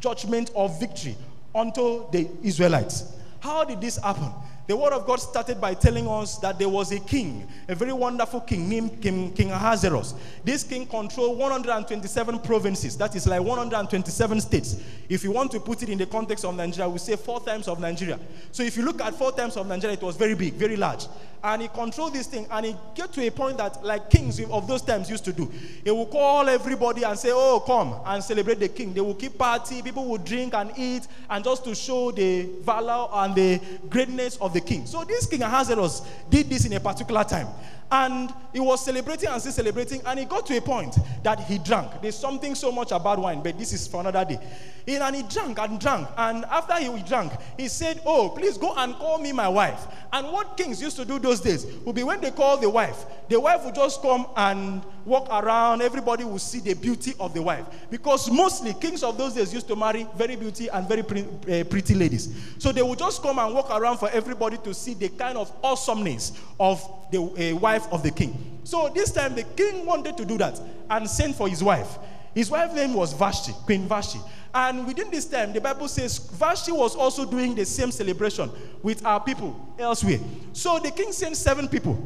judgment 0.00 0.50
of 0.54 0.78
victory 0.78 1.16
unto 1.54 2.10
the 2.10 2.28
Israelites. 2.42 3.14
How 3.40 3.64
did 3.64 3.80
this 3.80 3.96
happen? 3.96 4.30
The 4.66 4.76
word 4.76 4.92
of 4.92 5.06
God 5.06 5.20
started 5.20 5.60
by 5.60 5.74
telling 5.74 6.08
us 6.08 6.38
that 6.38 6.58
there 6.58 6.68
was 6.68 6.90
a 6.90 6.98
king, 6.98 7.46
a 7.68 7.74
very 7.74 7.92
wonderful 7.92 8.40
king 8.40 8.68
named 8.68 9.00
King, 9.00 9.32
king 9.32 9.52
Ahasuerus. 9.52 10.14
This 10.44 10.64
king 10.64 10.86
controlled 10.86 11.38
127 11.38 12.40
provinces, 12.40 12.96
that 12.96 13.14
is 13.14 13.28
like 13.28 13.42
127 13.42 14.40
states. 14.40 14.76
If 15.08 15.22
you 15.22 15.30
want 15.30 15.52
to 15.52 15.60
put 15.60 15.84
it 15.84 15.88
in 15.88 15.98
the 15.98 16.06
context 16.06 16.44
of 16.44 16.56
Nigeria, 16.56 16.88
we 16.88 16.98
say 16.98 17.14
four 17.14 17.38
times 17.40 17.68
of 17.68 17.78
Nigeria. 17.78 18.18
So 18.50 18.64
if 18.64 18.76
you 18.76 18.82
look 18.82 19.00
at 19.00 19.14
four 19.14 19.30
times 19.30 19.56
of 19.56 19.68
Nigeria, 19.68 19.96
it 19.96 20.02
was 20.02 20.16
very 20.16 20.34
big, 20.34 20.54
very 20.54 20.76
large. 20.76 21.06
And 21.44 21.62
he 21.62 21.68
controlled 21.68 22.14
this 22.14 22.26
thing, 22.26 22.46
and 22.50 22.66
he 22.66 22.74
get 22.96 23.12
to 23.12 23.24
a 23.24 23.30
point 23.30 23.58
that, 23.58 23.84
like 23.84 24.10
kings 24.10 24.40
of 24.40 24.66
those 24.66 24.82
times 24.82 25.08
used 25.08 25.24
to 25.26 25.32
do, 25.32 25.46
he 25.84 25.90
will 25.92 26.06
call 26.06 26.48
everybody 26.48 27.04
and 27.04 27.16
say, 27.16 27.30
Oh, 27.32 27.62
come 27.64 27.94
and 28.04 28.24
celebrate 28.24 28.58
the 28.58 28.68
king. 28.68 28.92
They 28.92 29.00
will 29.00 29.14
keep 29.14 29.38
party, 29.38 29.80
people 29.80 30.06
will 30.06 30.18
drink 30.18 30.54
and 30.54 30.72
eat, 30.76 31.06
and 31.30 31.44
just 31.44 31.62
to 31.64 31.74
show 31.76 32.10
the 32.10 32.48
valor 32.62 33.06
and 33.12 33.34
the 33.34 33.60
greatness 33.88 34.36
of 34.38 34.55
the 34.56 34.60
king. 34.60 34.86
So 34.86 35.04
this 35.04 35.26
king 35.26 35.42
Ahasuerus 35.42 36.02
did 36.28 36.48
this 36.48 36.64
in 36.64 36.72
a 36.72 36.80
particular 36.80 37.24
time. 37.24 37.48
And 37.90 38.32
he 38.52 38.60
was 38.60 38.84
celebrating 38.84 39.28
and 39.28 39.40
still 39.40 39.52
celebrating, 39.52 40.00
and 40.06 40.18
he 40.18 40.24
got 40.24 40.46
to 40.46 40.56
a 40.56 40.60
point 40.60 40.96
that 41.22 41.40
he 41.40 41.58
drank. 41.58 42.02
There's 42.02 42.18
something 42.18 42.54
so 42.54 42.72
much 42.72 42.90
about 42.90 43.18
wine, 43.18 43.42
but 43.42 43.58
this 43.58 43.72
is 43.72 43.86
for 43.86 44.00
another 44.00 44.24
day. 44.24 44.40
And 44.88 45.16
he 45.16 45.22
drank 45.22 45.58
and 45.58 45.80
drank. 45.80 46.08
And 46.16 46.44
after 46.44 46.74
he 46.74 47.02
drank, 47.02 47.32
he 47.56 47.68
said, 47.68 48.00
Oh, 48.06 48.28
please 48.28 48.56
go 48.56 48.72
and 48.76 48.94
call 48.94 49.18
me 49.18 49.32
my 49.32 49.48
wife. 49.48 49.86
And 50.12 50.28
what 50.28 50.56
kings 50.56 50.80
used 50.80 50.96
to 50.96 51.04
do 51.04 51.18
those 51.18 51.40
days 51.40 51.66
would 51.84 51.96
be 51.96 52.04
when 52.04 52.20
they 52.20 52.30
call 52.30 52.56
the 52.56 52.70
wife, 52.70 53.04
the 53.28 53.38
wife 53.40 53.64
would 53.64 53.74
just 53.74 54.00
come 54.00 54.26
and 54.36 54.82
walk 55.04 55.28
around. 55.30 55.82
Everybody 55.82 56.24
will 56.24 56.38
see 56.38 56.60
the 56.60 56.74
beauty 56.74 57.14
of 57.18 57.34
the 57.34 57.42
wife. 57.42 57.66
Because 57.90 58.30
mostly 58.30 58.74
kings 58.74 59.02
of 59.02 59.18
those 59.18 59.34
days 59.34 59.52
used 59.52 59.66
to 59.68 59.76
marry 59.76 60.06
very 60.16 60.36
beauty 60.36 60.68
and 60.68 60.88
very 60.88 61.02
pre- 61.02 61.26
uh, 61.60 61.64
pretty 61.64 61.94
ladies. 61.94 62.32
So 62.58 62.70
they 62.70 62.82
would 62.82 62.98
just 62.98 63.22
come 63.22 63.40
and 63.40 63.52
walk 63.52 63.70
around 63.70 63.98
for 63.98 64.08
everybody 64.10 64.56
to 64.58 64.72
see 64.72 64.94
the 64.94 65.08
kind 65.08 65.36
of 65.36 65.52
awesomeness 65.64 66.40
of 66.60 66.80
the 67.10 67.20
uh, 67.20 67.56
wife 67.56 67.75
of 67.90 68.02
the 68.02 68.10
king. 68.10 68.60
So 68.64 68.88
this 68.94 69.12
time 69.12 69.34
the 69.34 69.44
king 69.44 69.86
wanted 69.86 70.16
to 70.16 70.24
do 70.24 70.38
that 70.38 70.60
and 70.90 71.08
sent 71.08 71.36
for 71.36 71.48
his 71.48 71.62
wife. 71.62 71.98
His 72.34 72.50
wife's 72.50 72.74
name 72.74 72.92
was 72.92 73.14
Vashti, 73.14 73.52
Queen 73.64 73.88
Vashti. 73.88 74.20
And 74.54 74.86
within 74.86 75.10
this 75.10 75.24
time, 75.24 75.52
the 75.52 75.60
Bible 75.60 75.88
says 75.88 76.18
Vashti 76.18 76.72
was 76.72 76.94
also 76.94 77.24
doing 77.24 77.54
the 77.54 77.64
same 77.64 77.90
celebration 77.90 78.50
with 78.82 79.04
our 79.04 79.20
people 79.20 79.74
elsewhere. 79.78 80.18
So 80.52 80.78
the 80.78 80.90
king 80.90 81.12
sent 81.12 81.36
seven 81.36 81.66
people 81.66 81.96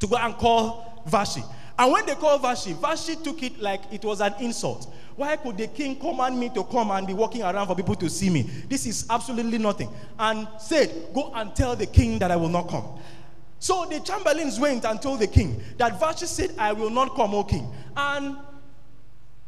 to 0.00 0.06
go 0.06 0.16
and 0.16 0.34
call 0.36 1.02
Vashti. 1.06 1.42
And 1.78 1.92
when 1.92 2.06
they 2.06 2.14
called 2.14 2.42
Vashti, 2.42 2.72
Vashti 2.74 3.16
took 3.16 3.42
it 3.42 3.60
like 3.60 3.80
it 3.92 4.04
was 4.04 4.20
an 4.20 4.34
insult. 4.40 4.92
Why 5.16 5.36
could 5.36 5.58
the 5.58 5.66
king 5.66 5.96
command 5.96 6.38
me 6.38 6.48
to 6.50 6.64
come 6.64 6.90
and 6.90 7.06
be 7.06 7.12
walking 7.12 7.42
around 7.42 7.66
for 7.66 7.74
people 7.74 7.94
to 7.96 8.08
see 8.08 8.30
me? 8.30 8.42
This 8.68 8.86
is 8.86 9.06
absolutely 9.10 9.58
nothing. 9.58 9.90
And 10.18 10.48
said, 10.58 10.90
Go 11.14 11.32
and 11.34 11.54
tell 11.54 11.76
the 11.76 11.86
king 11.86 12.18
that 12.20 12.30
I 12.30 12.36
will 12.36 12.48
not 12.48 12.68
come. 12.68 12.98
So 13.62 13.84
the 13.84 14.00
chamberlains 14.00 14.58
went 14.58 14.84
and 14.84 15.00
told 15.00 15.20
the 15.20 15.28
king 15.28 15.62
that 15.78 16.00
Vashti 16.00 16.26
said, 16.26 16.52
I 16.58 16.72
will 16.72 16.90
not 16.90 17.14
come, 17.14 17.32
O 17.32 17.44
king. 17.44 17.72
And 17.96 18.36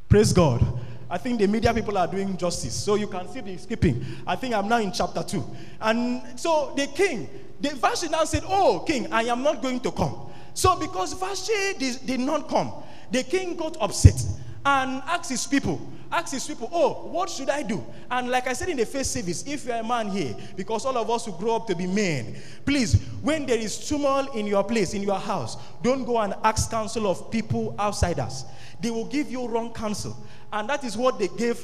praise 0.09 0.33
God. 0.33 0.64
I 1.11 1.18
think 1.18 1.40
the 1.40 1.48
media 1.48 1.74
people 1.74 1.98
are 1.98 2.07
doing 2.07 2.37
justice. 2.37 2.77
So 2.77 2.94
you 2.94 3.09
can 3.09 3.27
see 3.27 3.40
the 3.40 3.57
skipping. 3.57 4.07
I 4.24 4.37
think 4.37 4.55
I'm 4.55 4.68
now 4.68 4.79
in 4.79 4.92
chapter 4.92 5.24
2. 5.24 5.44
And 5.81 6.22
so 6.38 6.72
the 6.77 6.87
king, 6.87 7.29
the 7.61 7.70
Vashti 7.70 8.09
now 8.09 8.22
said, 8.22 8.44
Oh, 8.46 8.85
king, 8.87 9.12
I 9.12 9.24
am 9.24 9.42
not 9.42 9.61
going 9.61 9.81
to 9.81 9.90
come. 9.90 10.31
So 10.55 10.79
because 10.79 11.14
Vashti 11.14 11.72
did, 11.77 12.07
did 12.07 12.20
not 12.20 12.48
come, 12.48 12.72
the 13.11 13.24
king 13.24 13.57
got 13.57 13.77
upset 13.81 14.24
and 14.64 15.03
asked 15.07 15.31
his 15.31 15.44
people, 15.44 15.81
asked 16.14 16.33
his 16.33 16.46
people, 16.46 16.68
Oh, 16.72 17.07
what 17.09 17.29
should 17.29 17.50
I 17.50 17.62
do? 17.62 17.85
And 18.11 18.31
like 18.31 18.46
I 18.46 18.53
said 18.53 18.68
in 18.68 18.77
the 18.77 18.87
first 18.87 19.12
service, 19.12 19.44
if 19.46 19.64
you're 19.66 19.77
a 19.77 19.85
man 19.85 20.09
here, 20.09 20.35
because 20.57 20.85
all 20.85 20.96
of 20.96 21.11
us 21.11 21.27
will 21.27 21.37
grow 21.37 21.57
up 21.57 21.66
to 21.66 21.74
be 21.74 21.87
men, 21.87 22.37
please, 22.64 22.94
when 23.22 23.46
there 23.46 23.59
is 23.59 23.88
tumult 23.88 24.35
in 24.35 24.46
your 24.46 24.64
place, 24.64 24.94
in 24.94 25.03
your 25.03 25.18
house, 25.18 25.57
don't 25.83 26.05
go 26.05 26.18
and 26.18 26.35
ask 26.42 26.70
counsel 26.70 27.07
of 27.07 27.31
people 27.31 27.74
outsiders. 27.79 28.44
They 28.81 28.90
will 28.90 29.07
give 29.07 29.31
you 29.31 29.46
wrong 29.46 29.72
counsel. 29.72 30.16
And 30.53 30.68
that 30.68 30.85
is 30.85 30.96
what 30.96 31.18
they 31.18 31.29
gave 31.29 31.61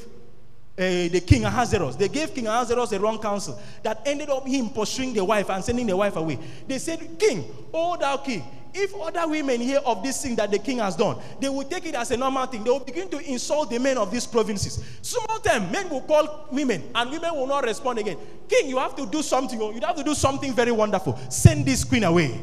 eh, 0.77 1.07
the 1.07 1.21
king 1.21 1.45
Ahasuerus. 1.45 1.95
They 1.95 2.07
gave 2.09 2.33
King 2.33 2.47
Ahasuerus 2.47 2.91
a 2.91 2.99
wrong 2.99 3.19
counsel 3.19 3.59
that 3.83 4.01
ended 4.05 4.29
up 4.29 4.47
him 4.47 4.69
pursuing 4.69 5.13
the 5.13 5.23
wife 5.23 5.49
and 5.49 5.63
sending 5.63 5.87
the 5.87 5.95
wife 5.95 6.15
away. 6.15 6.39
They 6.67 6.79
said, 6.79 7.17
King, 7.19 7.45
oh 7.73 7.97
thou 7.97 8.17
king, 8.17 8.43
if 8.73 8.93
other 8.95 9.27
women 9.27 9.59
hear 9.59 9.79
of 9.79 10.03
this 10.03 10.21
thing 10.21 10.35
that 10.35 10.51
the 10.51 10.59
king 10.59 10.77
has 10.79 10.95
done, 10.95 11.17
they 11.39 11.49
will 11.49 11.63
take 11.63 11.85
it 11.85 11.95
as 11.95 12.11
a 12.11 12.17
normal 12.17 12.45
thing. 12.45 12.63
They 12.63 12.69
will 12.69 12.79
begin 12.79 13.09
to 13.09 13.19
insult 13.19 13.69
the 13.69 13.79
men 13.79 13.97
of 13.97 14.11
these 14.11 14.25
provinces. 14.25 14.83
Some 15.01 15.25
of 15.29 15.43
them, 15.43 15.71
men 15.71 15.89
will 15.89 16.01
call 16.01 16.47
women, 16.51 16.83
and 16.95 17.11
women 17.11 17.33
will 17.35 17.47
not 17.47 17.63
respond 17.63 17.99
again. 17.99 18.17
King, 18.47 18.69
you 18.69 18.77
have 18.77 18.95
to 18.95 19.05
do 19.05 19.21
something. 19.21 19.59
You 19.59 19.79
have 19.81 19.95
to 19.95 20.03
do 20.03 20.13
something 20.13 20.53
very 20.53 20.71
wonderful. 20.71 21.19
Send 21.29 21.65
this 21.65 21.83
queen 21.83 22.03
away. 22.03 22.39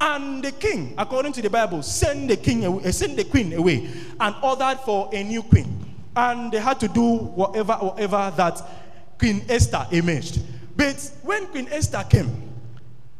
And 0.00 0.42
the 0.42 0.52
king, 0.52 0.94
according 0.98 1.32
to 1.34 1.42
the 1.42 1.50
Bible, 1.50 1.82
sent 1.82 2.28
the 2.28 2.36
king, 2.36 2.64
away, 2.64 2.84
eh, 2.84 2.90
sent 2.90 3.16
the 3.16 3.24
queen 3.24 3.52
away, 3.54 3.88
and 4.20 4.34
ordered 4.42 4.80
for 4.84 5.08
a 5.12 5.22
new 5.22 5.42
queen. 5.42 5.80
And 6.16 6.52
they 6.52 6.58
had 6.60 6.78
to 6.80 6.88
do 6.88 7.16
whatever, 7.16 7.74
whatever 7.74 8.32
that 8.36 8.60
Queen 9.18 9.44
Esther 9.48 9.86
imaged. 9.92 10.42
But 10.76 11.10
when 11.22 11.46
Queen 11.46 11.68
Esther 11.70 12.04
came, 12.08 12.30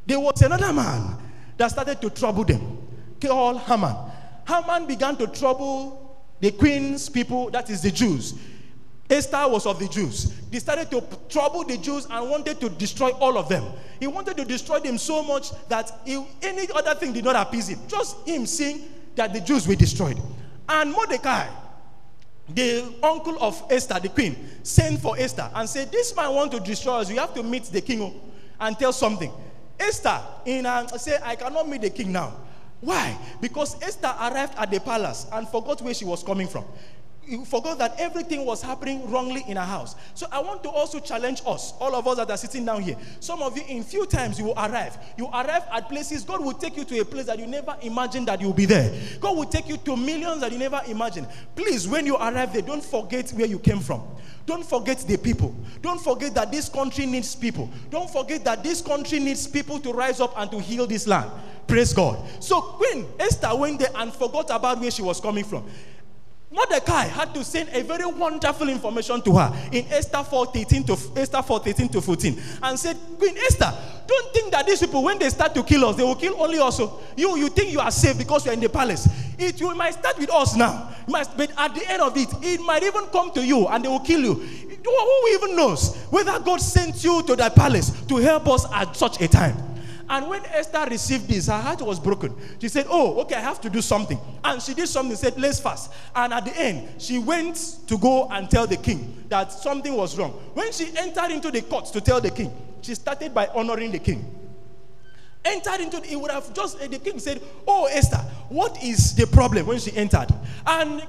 there 0.06 0.20
was 0.20 0.42
another 0.42 0.72
man 0.72 1.16
that 1.56 1.70
started 1.70 2.00
to 2.00 2.10
trouble 2.10 2.44
them, 2.44 2.78
called 3.20 3.60
Haman. 3.60 3.94
Haman 4.46 4.86
began 4.86 5.16
to 5.16 5.26
trouble 5.26 6.04
the 6.40 6.50
queen's 6.50 7.08
people, 7.08 7.50
that 7.50 7.70
is 7.70 7.82
the 7.82 7.90
Jews. 7.90 8.34
Esther 9.08 9.46
was 9.48 9.66
of 9.66 9.78
the 9.78 9.86
Jews. 9.88 10.32
They 10.50 10.58
started 10.58 10.90
to 10.90 11.02
trouble 11.28 11.64
the 11.64 11.76
Jews 11.76 12.06
and 12.10 12.30
wanted 12.30 12.58
to 12.60 12.70
destroy 12.70 13.10
all 13.10 13.36
of 13.36 13.48
them. 13.48 13.64
He 14.00 14.06
wanted 14.06 14.36
to 14.38 14.44
destroy 14.44 14.78
them 14.80 14.98
so 14.98 15.22
much 15.22 15.50
that 15.68 15.90
he, 16.04 16.24
any 16.42 16.68
other 16.74 16.94
thing 16.94 17.12
did 17.12 17.24
not 17.24 17.36
appease 17.36 17.68
him. 17.68 17.80
Just 17.86 18.26
him 18.26 18.46
seeing 18.46 18.82
that 19.14 19.32
the 19.32 19.40
Jews 19.40 19.68
were 19.68 19.74
destroyed. 19.74 20.18
And 20.68 20.90
Mordecai, 20.92 21.46
the 22.48 22.94
uncle 23.02 23.36
of 23.40 23.62
Esther, 23.70 24.00
the 24.00 24.08
queen, 24.08 24.36
sent 24.62 25.00
for 25.00 25.18
Esther 25.18 25.50
and 25.54 25.68
said, 25.68 25.92
This 25.92 26.14
man 26.16 26.34
want 26.34 26.52
to 26.52 26.60
destroy 26.60 26.94
us. 26.94 27.10
You 27.10 27.18
have 27.18 27.34
to 27.34 27.42
meet 27.42 27.64
the 27.64 27.80
king 27.80 28.20
and 28.58 28.78
tell 28.78 28.92
something. 28.92 29.32
Esther 29.78 30.20
in 30.46 30.66
uh, 30.66 30.86
say, 30.98 31.18
I 31.22 31.36
cannot 31.36 31.68
meet 31.68 31.82
the 31.82 31.90
king 31.90 32.12
now. 32.12 32.32
Why? 32.80 33.16
Because 33.40 33.80
Esther 33.82 34.14
arrived 34.20 34.54
at 34.58 34.70
the 34.70 34.78
palace 34.80 35.26
and 35.32 35.48
forgot 35.48 35.80
where 35.80 35.94
she 35.94 36.04
was 36.04 36.22
coming 36.22 36.46
from. 36.46 36.64
You 37.26 37.44
forgot 37.44 37.78
that 37.78 37.94
everything 37.98 38.44
was 38.44 38.60
happening 38.60 39.10
wrongly 39.10 39.44
in 39.48 39.56
her 39.56 39.64
house. 39.64 39.94
So 40.14 40.26
I 40.30 40.40
want 40.40 40.62
to 40.64 40.70
also 40.70 41.00
challenge 41.00 41.42
us, 41.46 41.72
all 41.80 41.94
of 41.94 42.06
us 42.06 42.16
that 42.18 42.30
are 42.30 42.36
sitting 42.36 42.64
down 42.64 42.82
here. 42.82 42.96
Some 43.20 43.42
of 43.42 43.56
you, 43.56 43.64
in 43.66 43.82
few 43.82 44.06
times, 44.06 44.38
you 44.38 44.46
will 44.46 44.58
arrive. 44.58 44.98
You 45.16 45.28
arrive 45.28 45.62
at 45.72 45.88
places, 45.88 46.22
God 46.22 46.44
will 46.44 46.52
take 46.52 46.76
you 46.76 46.84
to 46.84 47.00
a 47.00 47.04
place 47.04 47.26
that 47.26 47.38
you 47.38 47.46
never 47.46 47.76
imagined 47.82 48.28
that 48.28 48.40
you'll 48.40 48.52
be 48.52 48.66
there. 48.66 48.92
God 49.20 49.36
will 49.36 49.46
take 49.46 49.68
you 49.68 49.76
to 49.78 49.96
millions 49.96 50.40
that 50.42 50.52
you 50.52 50.58
never 50.58 50.80
imagined. 50.86 51.26
Please, 51.56 51.88
when 51.88 52.04
you 52.06 52.16
arrive 52.16 52.52
there, 52.52 52.62
don't 52.62 52.84
forget 52.84 53.30
where 53.30 53.46
you 53.46 53.58
came 53.58 53.80
from. 53.80 54.02
Don't 54.46 54.64
forget 54.64 54.98
the 54.98 55.16
people. 55.16 55.54
Don't 55.80 56.00
forget 56.00 56.34
that 56.34 56.52
this 56.52 56.68
country 56.68 57.06
needs 57.06 57.34
people. 57.34 57.70
Don't 57.90 58.10
forget 58.10 58.44
that 58.44 58.62
this 58.62 58.82
country 58.82 59.18
needs 59.18 59.46
people 59.46 59.78
to 59.80 59.92
rise 59.92 60.20
up 60.20 60.34
and 60.36 60.50
to 60.50 60.60
heal 60.60 60.86
this 60.86 61.06
land. 61.06 61.30
Praise 61.66 61.94
God. 61.94 62.18
So 62.40 62.60
Queen 62.60 63.06
Esther 63.18 63.54
went 63.56 63.78
there 63.78 63.88
and 63.94 64.12
forgot 64.12 64.50
about 64.50 64.80
where 64.80 64.90
she 64.90 65.00
was 65.00 65.18
coming 65.20 65.44
from. 65.44 65.64
Mordecai 66.54 67.06
had 67.06 67.34
to 67.34 67.42
send 67.42 67.68
a 67.72 67.82
very 67.82 68.06
wonderful 68.06 68.68
information 68.68 69.20
to 69.22 69.32
her 69.36 69.52
in 69.72 69.84
Esther 69.90 70.18
4:13 70.18 70.86
to 70.86 71.20
Esther 71.20 71.42
4:13 71.42 71.90
to 71.90 72.00
14 72.00 72.40
and 72.62 72.78
said, 72.78 72.96
Queen 73.18 73.36
Esther, 73.38 73.74
don't 74.06 74.32
think 74.32 74.52
that 74.52 74.64
these 74.64 74.78
people, 74.78 75.02
when 75.02 75.18
they 75.18 75.28
start 75.30 75.52
to 75.54 75.64
kill 75.64 75.84
us, 75.84 75.96
they 75.96 76.04
will 76.04 76.14
kill 76.14 76.40
only 76.40 76.58
us. 76.58 76.78
You, 77.16 77.36
you 77.36 77.48
think 77.48 77.72
you 77.72 77.80
are 77.80 77.90
safe 77.90 78.16
because 78.16 78.44
you're 78.44 78.54
in 78.54 78.60
the 78.60 78.68
palace. 78.68 79.08
It 79.36 79.60
you 79.60 79.74
might 79.74 79.94
start 79.94 80.16
with 80.16 80.30
us 80.30 80.54
now, 80.54 80.90
must, 81.08 81.36
but 81.36 81.50
at 81.58 81.74
the 81.74 81.90
end 81.90 82.00
of 82.02 82.16
it, 82.16 82.28
it 82.40 82.60
might 82.60 82.84
even 82.84 83.06
come 83.06 83.32
to 83.32 83.44
you 83.44 83.66
and 83.66 83.84
they 83.84 83.88
will 83.88 83.98
kill 84.00 84.20
you. 84.20 84.34
Who 84.34 85.28
even 85.32 85.56
knows 85.56 85.96
whether 86.10 86.38
God 86.38 86.60
sent 86.60 87.02
you 87.02 87.22
to 87.22 87.34
the 87.34 87.50
palace 87.50 87.90
to 88.06 88.16
help 88.18 88.46
us 88.48 88.66
at 88.72 88.94
such 88.94 89.20
a 89.20 89.26
time? 89.26 89.56
And 90.08 90.28
when 90.28 90.44
Esther 90.46 90.86
received 90.90 91.28
this, 91.28 91.46
her 91.46 91.58
heart 91.58 91.80
was 91.82 91.98
broken. 91.98 92.34
She 92.60 92.68
said, 92.68 92.86
Oh, 92.88 93.20
okay, 93.22 93.36
I 93.36 93.40
have 93.40 93.60
to 93.62 93.70
do 93.70 93.80
something. 93.80 94.18
And 94.42 94.60
she 94.60 94.74
did 94.74 94.88
something, 94.88 95.16
said, 95.16 95.38
Let's 95.38 95.60
fast. 95.60 95.90
And 96.14 96.32
at 96.32 96.44
the 96.44 96.56
end, 96.56 97.00
she 97.00 97.18
went 97.18 97.78
to 97.86 97.98
go 97.98 98.28
and 98.28 98.50
tell 98.50 98.66
the 98.66 98.76
king 98.76 99.24
that 99.28 99.52
something 99.52 99.94
was 99.94 100.18
wrong. 100.18 100.32
When 100.54 100.72
she 100.72 100.92
entered 100.96 101.30
into 101.30 101.50
the 101.50 101.62
court 101.62 101.86
to 101.86 102.00
tell 102.00 102.20
the 102.20 102.30
king, 102.30 102.52
she 102.82 102.94
started 102.94 103.32
by 103.32 103.46
honoring 103.48 103.92
the 103.92 103.98
king 103.98 104.43
entered 105.44 105.80
into 105.80 105.96
it 105.98 106.06
he 106.06 106.16
would 106.16 106.30
have 106.30 106.52
just 106.54 106.80
eh, 106.80 106.86
the 106.86 106.98
king 106.98 107.18
said 107.18 107.40
oh 107.66 107.86
esther 107.86 108.20
what 108.48 108.82
is 108.84 109.14
the 109.14 109.26
problem 109.26 109.66
when 109.66 109.78
she 109.78 109.90
entered? 109.96 110.28
And 110.66 111.00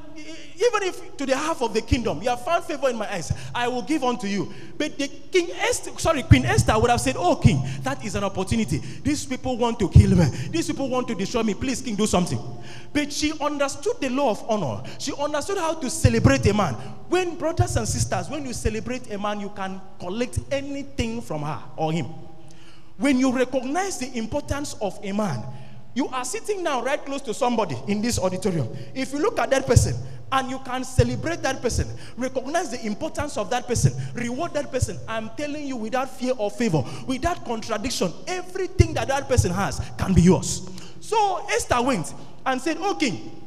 even 0.55 0.83
if 0.83 1.17
to 1.17 1.25
the 1.25 1.35
half 1.35 1.61
of 1.61 1.73
the 1.73 1.81
kingdom 1.81 2.21
you 2.21 2.29
have 2.29 2.43
found 2.43 2.63
favor 2.63 2.89
in 2.89 2.95
my 2.95 3.11
eyes 3.11 3.31
i 3.53 3.67
will 3.67 3.81
give 3.81 4.03
unto 4.03 4.25
you. 4.25 4.51
But 4.77 4.97
the 4.97 5.07
king 5.07 5.49
esther 5.51 5.91
sorry 5.97 6.23
queen 6.23 6.45
esther 6.45 6.79
would 6.79 6.89
have 6.89 7.01
said 7.01 7.15
oh 7.17 7.35
king 7.35 7.61
that 7.83 8.03
is 8.05 8.15
an 8.15 8.23
opportunity. 8.23 8.77
These 9.03 9.25
people 9.25 9.57
want 9.57 9.79
to 9.79 9.89
kill 9.89 10.15
me. 10.15 10.25
These 10.49 10.67
people 10.67 10.89
want 10.89 11.07
to 11.09 11.15
destroy 11.15 11.43
me. 11.43 11.53
Please 11.53 11.81
king 11.81 11.95
do 11.95 12.07
something. 12.07 12.39
But 12.93 13.11
she 13.11 13.33
understood 13.39 13.97
the 13.99 14.09
law 14.09 14.31
of 14.31 14.43
honor. 14.49 14.81
She 14.97 15.13
understood 15.13 15.57
how 15.57 15.73
to 15.75 15.89
celebrate 15.89 16.45
a 16.47 16.53
man. 16.53 16.73
When 17.09 17.37
brothers 17.37 17.75
and 17.75 17.87
sisters 17.87 18.29
when 18.29 18.45
you 18.45 18.53
celebrate 18.53 19.11
a 19.11 19.17
man 19.17 19.39
you 19.39 19.49
can 19.49 19.81
collect 19.99 20.39
anything 20.51 21.21
from 21.21 21.43
her 21.43 21.61
or 21.75 21.91
him 21.91 22.07
when 22.97 23.19
you 23.19 23.31
recognize 23.31 23.97
the 23.97 24.15
importance 24.17 24.75
of 24.81 24.99
a 25.03 25.11
man, 25.11 25.43
you 25.95 26.07
are 26.09 26.25
sitting 26.25 26.61
now 26.61 26.83
right 26.83 27.03
close 27.03 27.21
to 27.21 27.33
somebody 27.33 27.77
in 27.87 28.01
this 28.01 28.19
auditorium. 28.19 28.67
If 28.93 29.13
you 29.13 29.19
look 29.19 29.39
at 29.39 29.49
that 29.51 29.65
person 29.65 29.95
and 30.31 30.49
you 30.49 30.59
can 30.59 30.83
celebrate 30.83 31.41
that 31.43 31.61
person, 31.61 31.87
recognize 32.17 32.69
the 32.71 32.85
importance 32.85 33.37
of 33.37 33.49
that 33.51 33.65
person, 33.65 33.93
reward 34.13 34.53
that 34.53 34.71
person, 34.71 34.97
I'm 35.07 35.29
telling 35.37 35.65
you 35.65 35.77
without 35.77 36.09
fear 36.09 36.33
or 36.37 36.51
favor, 36.51 36.83
without 37.07 37.45
contradiction, 37.45 38.11
everything 38.27 38.93
that 38.95 39.07
that 39.07 39.29
person 39.29 39.51
has 39.51 39.81
can 39.97 40.13
be 40.13 40.21
yours. 40.21 40.69
So 40.99 41.45
Esther 41.49 41.81
went 41.81 42.13
and 42.45 42.59
said, 42.59 42.77
Oh, 42.79 42.95
king, 42.95 43.41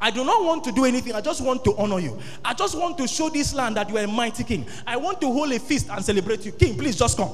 I 0.00 0.10
do 0.10 0.24
not 0.24 0.44
want 0.44 0.62
to 0.64 0.72
do 0.72 0.84
anything. 0.84 1.14
I 1.14 1.20
just 1.20 1.40
want 1.40 1.64
to 1.64 1.76
honor 1.76 1.98
you. 1.98 2.18
I 2.44 2.54
just 2.54 2.76
want 2.78 2.98
to 2.98 3.08
show 3.08 3.28
this 3.28 3.54
land 3.54 3.76
that 3.76 3.88
you 3.88 3.96
are 3.98 4.04
a 4.04 4.08
mighty 4.08 4.44
king. 4.44 4.66
I 4.86 4.96
want 4.96 5.20
to 5.20 5.26
hold 5.26 5.52
a 5.52 5.58
feast 5.58 5.88
and 5.90 6.04
celebrate 6.04 6.44
you. 6.44 6.52
King, 6.52 6.76
please 6.76 6.96
just 6.96 7.16
come. 7.16 7.32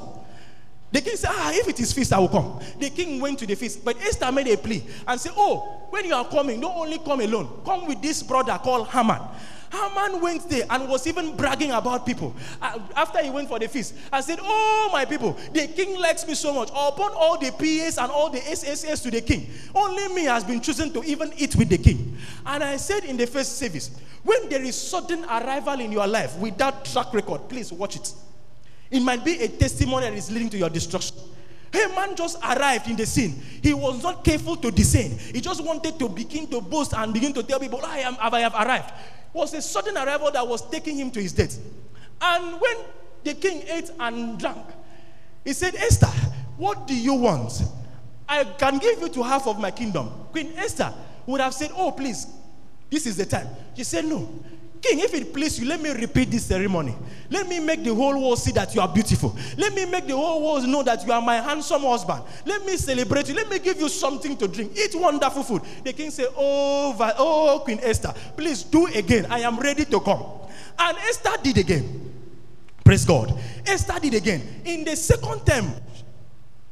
The 0.90 1.01
king 1.03 1.16
said, 1.16 1.31
Ah, 1.33 1.51
if 1.53 1.68
it 1.68 1.79
is 1.81 1.92
feast, 1.92 2.12
I 2.12 2.18
will 2.18 2.29
come. 2.29 2.61
The 2.79 2.90
king 2.90 3.20
went 3.20 3.38
to 3.40 3.46
the 3.46 3.55
feast. 3.55 3.85
But 3.85 4.01
Esther 4.01 4.33
made 4.33 4.48
a 4.48 4.57
plea 4.57 4.83
and 5.07 5.20
said, 5.20 5.33
Oh, 5.37 5.87
when 5.90 6.05
you 6.07 6.14
are 6.14 6.27
coming, 6.27 6.61
don't 6.61 6.77
only 6.77 6.98
come 6.98 7.20
alone. 7.20 7.61
Come 7.64 7.87
with 7.87 8.01
this 8.01 8.22
brother 8.22 8.59
called 8.62 8.88
Haman. 8.88 9.20
Haman 9.70 10.22
went 10.22 10.48
there 10.48 10.64
and 10.70 10.88
was 10.88 11.07
even 11.07 11.37
bragging 11.37 11.72
about 11.72 12.07
people. 12.07 12.35
Uh, 12.62 12.79
after 12.96 13.22
he 13.22 13.29
went 13.29 13.48
for 13.48 13.59
the 13.59 13.68
feast, 13.68 13.94
I 14.11 14.22
said, 14.22 14.38
Oh, 14.40 14.88
my 14.90 15.05
people, 15.05 15.37
the 15.53 15.66
king 15.68 16.01
likes 16.01 16.27
me 16.27 16.35
so 16.35 16.55
much. 16.55 16.70
Upon 16.70 17.12
all 17.12 17.38
the 17.38 17.51
PAs 17.53 17.98
and 17.98 18.11
all 18.11 18.31
the 18.31 18.38
SSS 18.38 19.03
to 19.03 19.11
the 19.11 19.20
king, 19.20 19.51
only 19.74 20.09
me 20.14 20.24
has 20.24 20.42
been 20.42 20.61
chosen 20.62 20.90
to 20.94 21.05
even 21.05 21.33
eat 21.37 21.55
with 21.55 21.68
the 21.68 21.79
king. 21.79 22.16
And 22.46 22.64
I 22.64 22.79
said 22.79 23.05
in 23.05 23.18
the 23.18 23.27
first 23.27 23.59
service, 23.59 23.90
when 24.22 24.48
there 24.48 24.62
is 24.62 24.81
sudden 24.81 25.24
arrival 25.24 25.81
in 25.81 25.92
your 25.92 26.07
life 26.07 26.37
without 26.38 26.87
track 26.87 27.12
record, 27.12 27.48
please 27.48 27.70
watch 27.70 27.96
it. 27.96 28.12
It 28.90 29.01
might 29.01 29.24
be 29.24 29.40
a 29.42 29.48
testimony 29.48 30.09
that 30.09 30.14
is 30.14 30.31
leading 30.31 30.51
to 30.51 30.59
your 30.59 30.70
destruction. 30.70 31.16
Haman 31.72 32.16
just 32.16 32.38
arrived 32.42 32.88
in 32.88 32.96
the 32.96 33.05
scene. 33.05 33.40
He 33.62 33.74
was 33.74 34.03
not 34.03 34.24
careful 34.24 34.57
to 34.57 34.70
descend. 34.70 35.20
He 35.20 35.40
just 35.40 35.62
wanted 35.62 35.98
to 35.98 36.09
begin 36.09 36.46
to 36.48 36.61
boast 36.61 36.94
and 36.94 37.12
begin 37.12 37.33
to 37.35 37.42
tell 37.42 37.61
people, 37.61 37.81
I 37.85 37.98
am, 37.98 38.16
I 38.20 38.40
have 38.40 38.55
arrived. 38.55 38.88
It 38.88 39.37
was 39.38 39.53
a 39.53 39.61
sudden 39.61 39.96
arrival 39.96 40.31
that 40.33 40.46
was 40.46 40.68
taking 40.70 40.96
him 40.96 41.11
to 41.11 41.20
his 41.20 41.33
death. 41.33 41.59
And 42.20 42.61
when 42.61 42.77
the 43.22 43.35
king 43.35 43.62
ate 43.68 43.90
and 44.01 44.38
drank, 44.38 44.66
he 45.44 45.53
said, 45.53 45.74
Esther, 45.74 46.07
what 46.57 46.87
do 46.87 46.94
you 46.98 47.14
want? 47.14 47.62
I 48.29 48.44
can 48.44 48.79
give 48.79 49.01
you 49.01 49.09
to 49.11 49.22
half 49.22 49.46
of 49.46 49.59
my 49.59 49.70
kingdom. 49.70 50.11
Queen 50.33 50.53
Esther 50.57 50.92
would 51.27 51.40
have 51.40 51.55
said, 51.55 51.70
Oh, 51.74 51.92
please, 51.92 52.27
this 52.90 53.07
is 53.07 53.16
the 53.16 53.27
time. 53.27 53.48
She 53.77 53.85
said, 53.85 54.05
No. 54.05 54.29
King, 54.80 55.00
if 55.00 55.12
it 55.14 55.32
please 55.32 55.58
you, 55.58 55.66
let 55.66 55.80
me 55.80 55.90
repeat 55.90 56.30
this 56.30 56.44
ceremony. 56.44 56.94
Let 57.30 57.48
me 57.48 57.58
make 57.58 57.82
the 57.82 57.94
whole 57.94 58.20
world 58.20 58.38
see 58.38 58.52
that 58.52 58.74
you 58.74 58.80
are 58.80 58.88
beautiful. 58.88 59.36
Let 59.56 59.74
me 59.74 59.84
make 59.86 60.06
the 60.06 60.16
whole 60.16 60.42
world 60.42 60.68
know 60.68 60.82
that 60.82 61.04
you 61.04 61.12
are 61.12 61.20
my 61.20 61.36
handsome 61.36 61.82
husband. 61.82 62.22
Let 62.46 62.64
me 62.64 62.76
celebrate 62.76 63.28
you. 63.28 63.34
Let 63.34 63.50
me 63.50 63.58
give 63.58 63.80
you 63.80 63.88
something 63.88 64.36
to 64.36 64.48
drink. 64.48 64.72
Eat 64.76 64.94
wonderful 64.94 65.42
food. 65.42 65.62
The 65.84 65.92
king 65.92 66.10
said, 66.10 66.28
Oh, 66.36 66.96
oh 67.18 67.60
Queen 67.64 67.80
Esther, 67.82 68.14
please 68.36 68.62
do 68.62 68.86
again. 68.86 69.26
I 69.28 69.40
am 69.40 69.58
ready 69.58 69.84
to 69.84 70.00
come. 70.00 70.24
And 70.78 70.96
Esther 70.98 71.34
did 71.42 71.58
again. 71.58 72.12
Praise 72.84 73.04
God. 73.04 73.38
Esther 73.66 73.98
did 74.00 74.14
again. 74.14 74.42
In 74.64 74.84
the 74.84 74.96
second 74.96 75.44
term, 75.44 75.72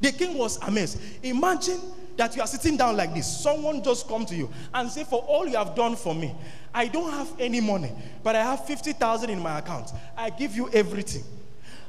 the 0.00 0.12
king 0.12 0.38
was 0.38 0.58
amazed. 0.58 0.98
Imagine 1.22 1.80
that 2.16 2.34
you 2.34 2.42
are 2.42 2.46
sitting 2.46 2.76
down 2.76 2.96
like 2.96 3.14
this. 3.14 3.26
Someone 3.42 3.82
just 3.82 4.08
come 4.08 4.24
to 4.26 4.34
you 4.34 4.50
and 4.72 4.90
say, 4.90 5.04
For 5.04 5.20
all 5.20 5.46
you 5.46 5.56
have 5.56 5.74
done 5.74 5.96
for 5.96 6.14
me, 6.14 6.34
I 6.76 6.88
don't 6.88 7.10
have 7.10 7.28
any 7.38 7.60
money, 7.60 7.90
but 8.22 8.36
I 8.36 8.42
have 8.42 8.66
50,000 8.66 9.30
in 9.30 9.38
my 9.40 9.58
account. 9.58 9.90
I 10.16 10.30
give 10.30 10.54
you 10.54 10.68
everything. 10.70 11.24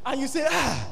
And 0.05 0.21
you 0.21 0.27
say, 0.27 0.47
ah, 0.49 0.87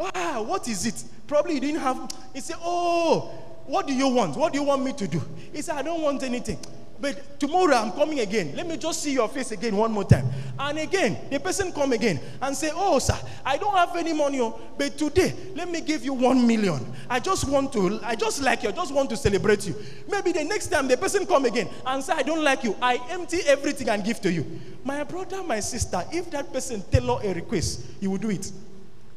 ah, 0.00 0.42
what 0.44 0.66
is 0.66 0.84
it? 0.84 1.04
Probably 1.28 1.54
you 1.54 1.60
didn't 1.60 1.80
have. 1.80 2.10
He 2.34 2.40
said, 2.40 2.56
oh, 2.60 3.30
what 3.66 3.86
do 3.86 3.94
you 3.94 4.08
want? 4.08 4.36
What 4.36 4.52
do 4.52 4.58
you 4.58 4.64
want 4.64 4.82
me 4.82 4.92
to 4.94 5.06
do? 5.06 5.22
He 5.52 5.62
said, 5.62 5.76
I 5.76 5.82
don't 5.82 6.02
want 6.02 6.24
anything. 6.24 6.58
But 7.00 7.38
tomorrow 7.38 7.74
I'm 7.74 7.92
coming 7.92 8.20
again. 8.20 8.54
Let 8.56 8.66
me 8.66 8.76
just 8.76 9.02
see 9.02 9.12
your 9.12 9.28
face 9.28 9.52
again 9.52 9.76
one 9.76 9.92
more 9.92 10.04
time. 10.04 10.26
And 10.58 10.78
again, 10.78 11.18
the 11.30 11.38
person 11.38 11.72
come 11.72 11.92
again 11.92 12.20
and 12.40 12.56
say, 12.56 12.70
Oh, 12.74 12.98
sir, 12.98 13.16
I 13.44 13.56
don't 13.56 13.74
have 13.74 13.94
any 13.96 14.12
money, 14.12 14.40
oh, 14.40 14.58
but 14.78 14.96
today, 14.96 15.34
let 15.54 15.70
me 15.70 15.80
give 15.80 16.04
you 16.04 16.14
one 16.14 16.46
million. 16.46 16.92
I 17.08 17.20
just 17.20 17.48
want 17.48 17.72
to, 17.74 18.00
I 18.02 18.14
just 18.14 18.42
like 18.42 18.62
you, 18.62 18.70
I 18.70 18.72
just 18.72 18.94
want 18.94 19.10
to 19.10 19.16
celebrate 19.16 19.66
you. 19.66 19.74
Maybe 20.08 20.32
the 20.32 20.44
next 20.44 20.68
time 20.68 20.88
the 20.88 20.96
person 20.96 21.26
come 21.26 21.44
again 21.44 21.68
and 21.84 22.02
say, 22.02 22.14
I 22.14 22.22
don't 22.22 22.42
like 22.42 22.64
you, 22.64 22.76
I 22.80 23.00
empty 23.10 23.38
everything 23.46 23.88
and 23.88 24.02
give 24.04 24.20
to 24.22 24.32
you. 24.32 24.60
My 24.84 25.04
brother, 25.04 25.42
my 25.42 25.60
sister, 25.60 26.02
if 26.12 26.30
that 26.30 26.52
person 26.52 26.82
tailor 26.90 27.20
a 27.22 27.34
request, 27.34 27.84
you 28.00 28.10
will 28.10 28.18
do 28.18 28.30
it. 28.30 28.50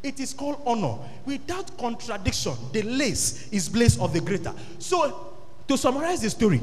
It 0.02 0.20
is 0.20 0.34
called 0.34 0.62
honor. 0.66 0.98
Without 1.26 1.78
contradiction, 1.78 2.54
the 2.72 2.82
less 2.84 3.50
is 3.52 3.68
blessed 3.68 4.00
of 4.00 4.14
the 4.14 4.22
greater. 4.22 4.54
So, 4.78 5.36
to 5.68 5.78
summarize 5.78 6.22
the 6.22 6.30
story, 6.30 6.62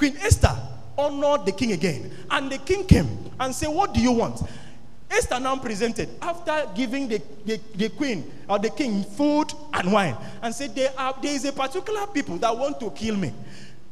Queen 0.00 0.16
Esther 0.22 0.56
honored 0.96 1.44
the 1.44 1.52
king 1.52 1.72
again. 1.72 2.10
And 2.30 2.50
the 2.50 2.56
king 2.56 2.86
came 2.86 3.30
and 3.38 3.54
said, 3.54 3.68
What 3.68 3.92
do 3.92 4.00
you 4.00 4.12
want? 4.12 4.40
Esther 5.10 5.38
now 5.38 5.56
presented 5.56 6.08
after 6.22 6.66
giving 6.74 7.06
the, 7.06 7.20
the, 7.44 7.60
the, 7.74 7.90
queen 7.90 8.24
or 8.48 8.58
the 8.58 8.70
king 8.70 9.04
food 9.04 9.52
and 9.74 9.92
wine 9.92 10.16
and 10.40 10.54
said, 10.54 10.74
there, 10.74 10.90
are, 10.96 11.14
there 11.20 11.34
is 11.34 11.44
a 11.44 11.52
particular 11.52 12.06
people 12.06 12.38
that 12.38 12.56
want 12.56 12.80
to 12.80 12.90
kill 12.92 13.16
me. 13.16 13.34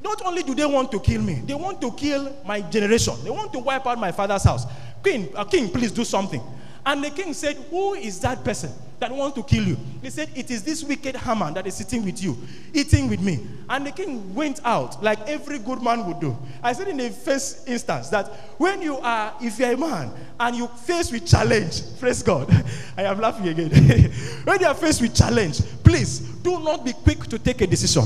Not 0.01 0.25
only 0.25 0.45
do 0.45 0.55
they 0.55 0.65
want 0.65 0.91
to 0.93 1.01
kill 1.01 1.21
me, 1.21 1.43
they 1.45 1.55
want 1.55 1.79
to 1.83 1.93
kill 1.93 2.35
my 2.47 2.63
generation. 2.63 3.15
They 3.23 3.31
want 3.31 3.53
to 3.53 3.59
wipe 3.59 3.85
out 3.87 3.99
my 3.99 4.13
father's 4.13 4.45
house. 4.45 4.65
Queen, 5.03 5.29
uh, 5.35 5.45
king, 5.45 5.69
please 5.69 5.93
do 5.93 6.05
something. 6.05 6.41
And 6.89 7.05
the 7.05 7.11
king 7.11 7.35
said, 7.35 7.57
Who 7.69 7.93
is 7.93 8.19
that 8.21 8.43
person 8.43 8.73
that 8.99 9.13
wants 9.13 9.37
to 9.37 9.43
kill 9.43 9.63
you? 9.63 9.77
He 10.01 10.09
said, 10.09 10.31
It 10.35 10.51
is 10.51 10.63
this 10.63 10.83
wicked 10.83 11.17
Haman 11.17 11.53
that 11.53 11.67
is 11.67 11.75
sitting 11.75 12.03
with 12.03 12.23
you, 12.23 12.35
eating 12.73 13.11
with 13.11 13.21
me. 13.21 13.47
And 13.69 13.87
the 13.87 13.93
king 13.93 14.35
went 14.35 14.61
out 14.65 15.03
like 15.03 15.21
every 15.29 15.59
good 15.59 15.83
man 15.83 16.07
would 16.07 16.19
do. 16.19 16.35
I 16.63 16.73
said 16.73 16.89
in 16.89 16.97
the 16.97 17.11
first 17.11 17.69
instance 17.69 18.09
that 18.09 18.29
when 18.57 18.81
you 18.81 18.97
are, 19.01 19.35
if 19.43 19.59
you're 19.59 19.73
a 19.73 19.77
man 19.77 20.11
and 20.41 20.57
you 20.57 20.67
face 20.67 21.13
with 21.13 21.27
challenge, 21.27 21.83
praise 22.01 22.23
God, 22.23 22.51
I 22.97 23.03
am 23.03 23.21
laughing 23.21 23.49
again. 23.49 23.71
when 24.45 24.59
you 24.59 24.67
are 24.67 24.75
faced 24.75 25.03
with 25.03 25.15
challenge, 25.15 25.61
please 25.85 26.21
do 26.21 26.59
not 26.59 26.87
be 26.87 26.95
quick 26.95 27.27
to 27.27 27.39
take 27.39 27.61
a 27.61 27.67
decision. 27.67 28.05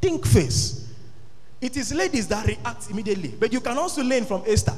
Think 0.00 0.26
first. 0.26 0.88
It 1.60 1.76
is 1.76 1.94
ladies 1.94 2.26
that 2.26 2.48
react 2.48 2.90
immediately, 2.90 3.32
but 3.38 3.52
you 3.52 3.60
can 3.60 3.78
also 3.78 4.02
learn 4.02 4.24
from 4.24 4.42
Esther 4.44 4.74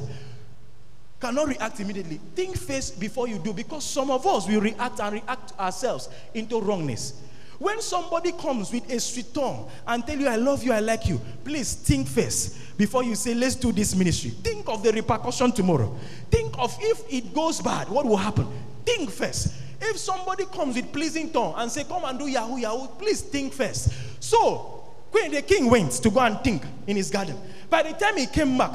cannot 1.23 1.47
react 1.47 1.79
immediately. 1.79 2.21
Think 2.35 2.59
first 2.59 2.99
before 2.99 3.29
you 3.29 3.39
do, 3.39 3.53
because 3.53 3.85
some 3.85 4.11
of 4.11 4.27
us 4.27 4.49
will 4.49 4.61
react 4.61 4.99
and 4.99 5.15
react 5.15 5.59
ourselves 5.59 6.09
into 6.35 6.61
wrongness. 6.61 7.15
When 7.61 7.81
somebody 7.81 8.33
comes 8.33 8.73
with 8.73 8.93
a 8.93 8.99
sweet 8.99 9.33
tongue 9.33 9.71
and 9.87 10.05
tell 10.05 10.19
you, 10.19 10.27
I 10.27 10.35
love 10.35 10.65
you, 10.65 10.73
I 10.73 10.81
like 10.81 11.07
you, 11.07 11.21
please 11.45 11.75
think 11.75 12.09
first 12.09 12.77
before 12.77 13.05
you 13.05 13.15
say, 13.15 13.35
let's 13.35 13.55
do 13.55 13.71
this 13.71 13.95
ministry. 13.95 14.31
Think 14.31 14.69
of 14.69 14.83
the 14.83 14.93
repercussion 14.93 15.53
tomorrow. 15.53 15.97
Think 16.29 16.59
of 16.59 16.77
if 16.81 17.05
it 17.09 17.33
goes 17.33 17.61
bad, 17.61 17.89
what 17.89 18.05
will 18.05 18.17
happen? 18.17 18.49
Think 18.85 19.09
first. 19.09 19.55
If 19.81 19.99
somebody 19.99 20.45
comes 20.47 20.75
with 20.75 20.93
pleasing 20.93 21.31
tongue 21.31 21.55
and 21.57 21.71
say, 21.71 21.85
come 21.85 22.03
and 22.05 22.19
do 22.19 22.27
Yahoo, 22.27 22.57
Yahoo, 22.57 22.89
please 22.99 23.21
think 23.21 23.53
first. 23.53 23.93
So, 24.19 24.83
when 25.13 25.31
the 25.31 25.43
king 25.43 25.71
went 25.71 25.93
to 25.93 26.11
go 26.11 26.19
and 26.19 26.41
think 26.41 26.65
in 26.89 26.97
his 26.97 27.11
garden, 27.11 27.37
by 27.71 27.85
the 27.85 27.93
time 27.93 28.17
he 28.17 28.27
came 28.27 28.59
back, 28.59 28.75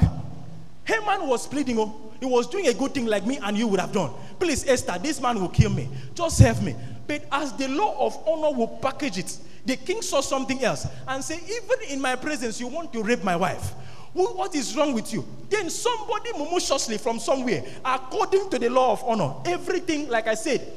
Haman 0.84 1.28
was 1.28 1.46
pleading, 1.46 1.78
oh, 1.78 2.07
he 2.20 2.26
was 2.26 2.46
doing 2.48 2.68
a 2.68 2.74
good 2.74 2.94
thing 2.94 3.06
like 3.06 3.26
me 3.26 3.38
and 3.42 3.56
you 3.56 3.66
would 3.68 3.80
have 3.80 3.92
done. 3.92 4.10
Please, 4.38 4.66
Esther, 4.66 4.98
this 5.00 5.20
man 5.20 5.40
will 5.40 5.48
kill 5.48 5.70
me. 5.70 5.88
Just 6.14 6.40
help 6.40 6.60
me. 6.62 6.74
But 7.06 7.24
as 7.32 7.52
the 7.54 7.68
law 7.68 8.06
of 8.06 8.16
honor 8.28 8.56
will 8.56 8.68
package 8.68 9.18
it, 9.18 9.38
the 9.64 9.76
king 9.76 10.02
saw 10.02 10.20
something 10.20 10.62
else 10.62 10.86
and 11.06 11.22
said, 11.22 11.40
Even 11.42 11.90
in 11.90 12.00
my 12.00 12.16
presence, 12.16 12.60
you 12.60 12.66
want 12.66 12.92
to 12.92 13.02
rape 13.02 13.22
my 13.22 13.36
wife. 13.36 13.72
What 14.12 14.54
is 14.54 14.76
wrong 14.76 14.94
with 14.94 15.12
you? 15.12 15.24
Then 15.48 15.70
somebody 15.70 16.32
maliciously 16.32 16.98
from 16.98 17.18
somewhere, 17.20 17.62
according 17.84 18.50
to 18.50 18.58
the 18.58 18.68
law 18.68 18.92
of 18.92 19.04
honor, 19.04 19.34
everything, 19.44 20.08
like 20.08 20.26
I 20.26 20.34
said, 20.34 20.72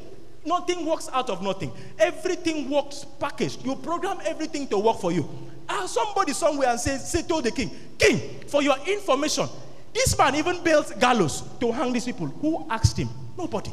nothing 0.45 0.86
works 0.86 1.10
out 1.12 1.30
of 1.30 1.41
nothing. 1.41 1.71
Everything 1.97 2.69
works 2.69 3.06
packaged. 3.19 3.65
You 3.65 3.75
program 3.75 4.19
everything 4.25 4.67
to 4.67 4.77
work 4.77 4.99
for 4.99 5.12
you. 5.12 5.27
And 5.69 5.89
somebody 5.89 6.34
somewhere 6.34 6.69
and 6.69 6.80
say, 6.80 6.97
say 6.97 7.23
told 7.23 7.45
the 7.45 7.51
king, 7.51 7.71
King, 7.97 8.41
for 8.47 8.62
your 8.62 8.75
information, 8.86 9.47
this 9.93 10.17
man 10.17 10.36
even 10.36 10.63
built 10.63 10.97
gallows 10.99 11.43
to 11.60 11.71
hang 11.71 11.91
these 11.93 12.06
people. 12.06 12.27
Who 12.27 12.65
asked 12.69 12.97
him? 12.97 13.10
Nobody. 13.38 13.71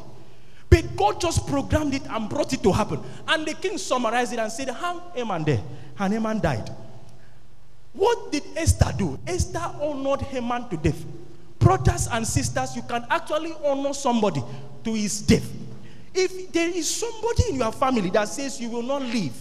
But 0.71 0.97
God 0.97 1.21
just 1.21 1.47
programmed 1.47 1.95
it 1.95 2.03
and 2.09 2.29
brought 2.29 2.53
it 2.53 2.63
to 2.63 2.73
happen. 2.73 3.01
And 3.27 3.47
the 3.47 3.55
king 3.55 3.79
summarized 3.79 4.33
it 4.33 4.39
and 4.39 4.51
said, 4.51 4.69
Hang 4.69 5.01
Haman 5.15 5.45
there. 5.45 5.61
And 5.99 6.13
Haman 6.13 6.41
died. 6.41 6.71
What 7.93 8.31
did 8.31 8.43
Esther 8.57 8.93
do? 8.97 9.19
Esther 9.27 9.59
honored 9.81 10.23
Haman 10.23 10.69
to 10.69 10.77
death. 10.77 11.05
Brothers 11.59 12.09
and 12.13 12.27
sisters, 12.27 12.77
you 12.77 12.83
can 12.83 13.05
actually 13.11 13.55
honor 13.65 13.93
somebody 13.93 14.43
to 14.85 14.95
his 14.95 15.21
death. 15.23 15.51
If 16.15 16.53
there 16.53 16.69
is 16.69 16.89
somebody 16.89 17.51
in 17.51 17.57
your 17.57 17.73
family 17.73 18.11
that 18.11 18.29
says 18.29 18.61
you 18.61 18.69
will 18.69 18.83
not 18.83 19.03
live, 19.03 19.33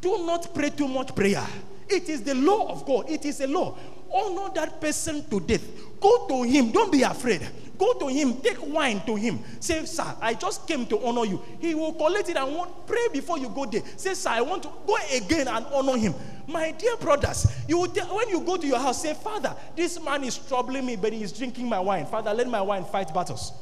do 0.00 0.24
not 0.26 0.52
pray 0.54 0.70
too 0.70 0.88
much 0.88 1.14
prayer. 1.14 1.46
It 1.88 2.08
is 2.08 2.22
the 2.22 2.34
law 2.34 2.68
of 2.70 2.86
God. 2.86 3.08
It 3.10 3.24
is 3.24 3.40
a 3.40 3.46
law 3.46 3.76
Oh, 4.12 4.38
honor 4.38 4.52
that 4.54 4.80
person 4.80 5.28
to 5.30 5.40
death. 5.40 5.62
Go 6.00 6.26
to 6.28 6.42
him. 6.42 6.70
Don't 6.70 6.92
be 6.92 7.02
afraid. 7.02 7.48
Go 7.78 7.94
to 7.94 8.08
him. 8.08 8.36
Take 8.40 8.58
wine 8.66 9.00
to 9.06 9.16
him. 9.16 9.40
Say, 9.58 9.84
Sir, 9.86 10.14
I 10.20 10.34
just 10.34 10.66
came 10.68 10.86
to 10.86 11.04
honor 11.04 11.24
you. 11.24 11.42
He 11.60 11.74
will 11.74 11.92
collect 11.94 12.28
it 12.28 12.36
and 12.36 12.54
want, 12.54 12.86
pray 12.86 13.08
before 13.12 13.38
you 13.38 13.48
go 13.48 13.64
there. 13.66 13.82
Say, 13.96 14.14
Sir, 14.14 14.30
I 14.30 14.40
want 14.42 14.62
to 14.64 14.70
go 14.86 14.96
again 15.12 15.48
and 15.48 15.64
honor 15.72 15.96
him. 15.96 16.14
My 16.46 16.72
dear 16.72 16.96
brothers, 16.96 17.46
you 17.68 17.78
will 17.78 17.88
tell, 17.88 18.14
when 18.14 18.28
you 18.28 18.40
go 18.40 18.56
to 18.56 18.66
your 18.66 18.78
house, 18.78 19.02
say, 19.02 19.14
Father, 19.14 19.54
this 19.74 20.02
man 20.02 20.24
is 20.24 20.36
troubling 20.36 20.84
me, 20.84 20.96
but 20.96 21.12
he 21.12 21.22
is 21.22 21.32
drinking 21.32 21.68
my 21.68 21.80
wine. 21.80 22.06
Father, 22.06 22.34
let 22.34 22.48
my 22.48 22.60
wine 22.60 22.84
fight 22.84 23.12
battles. 23.14 23.52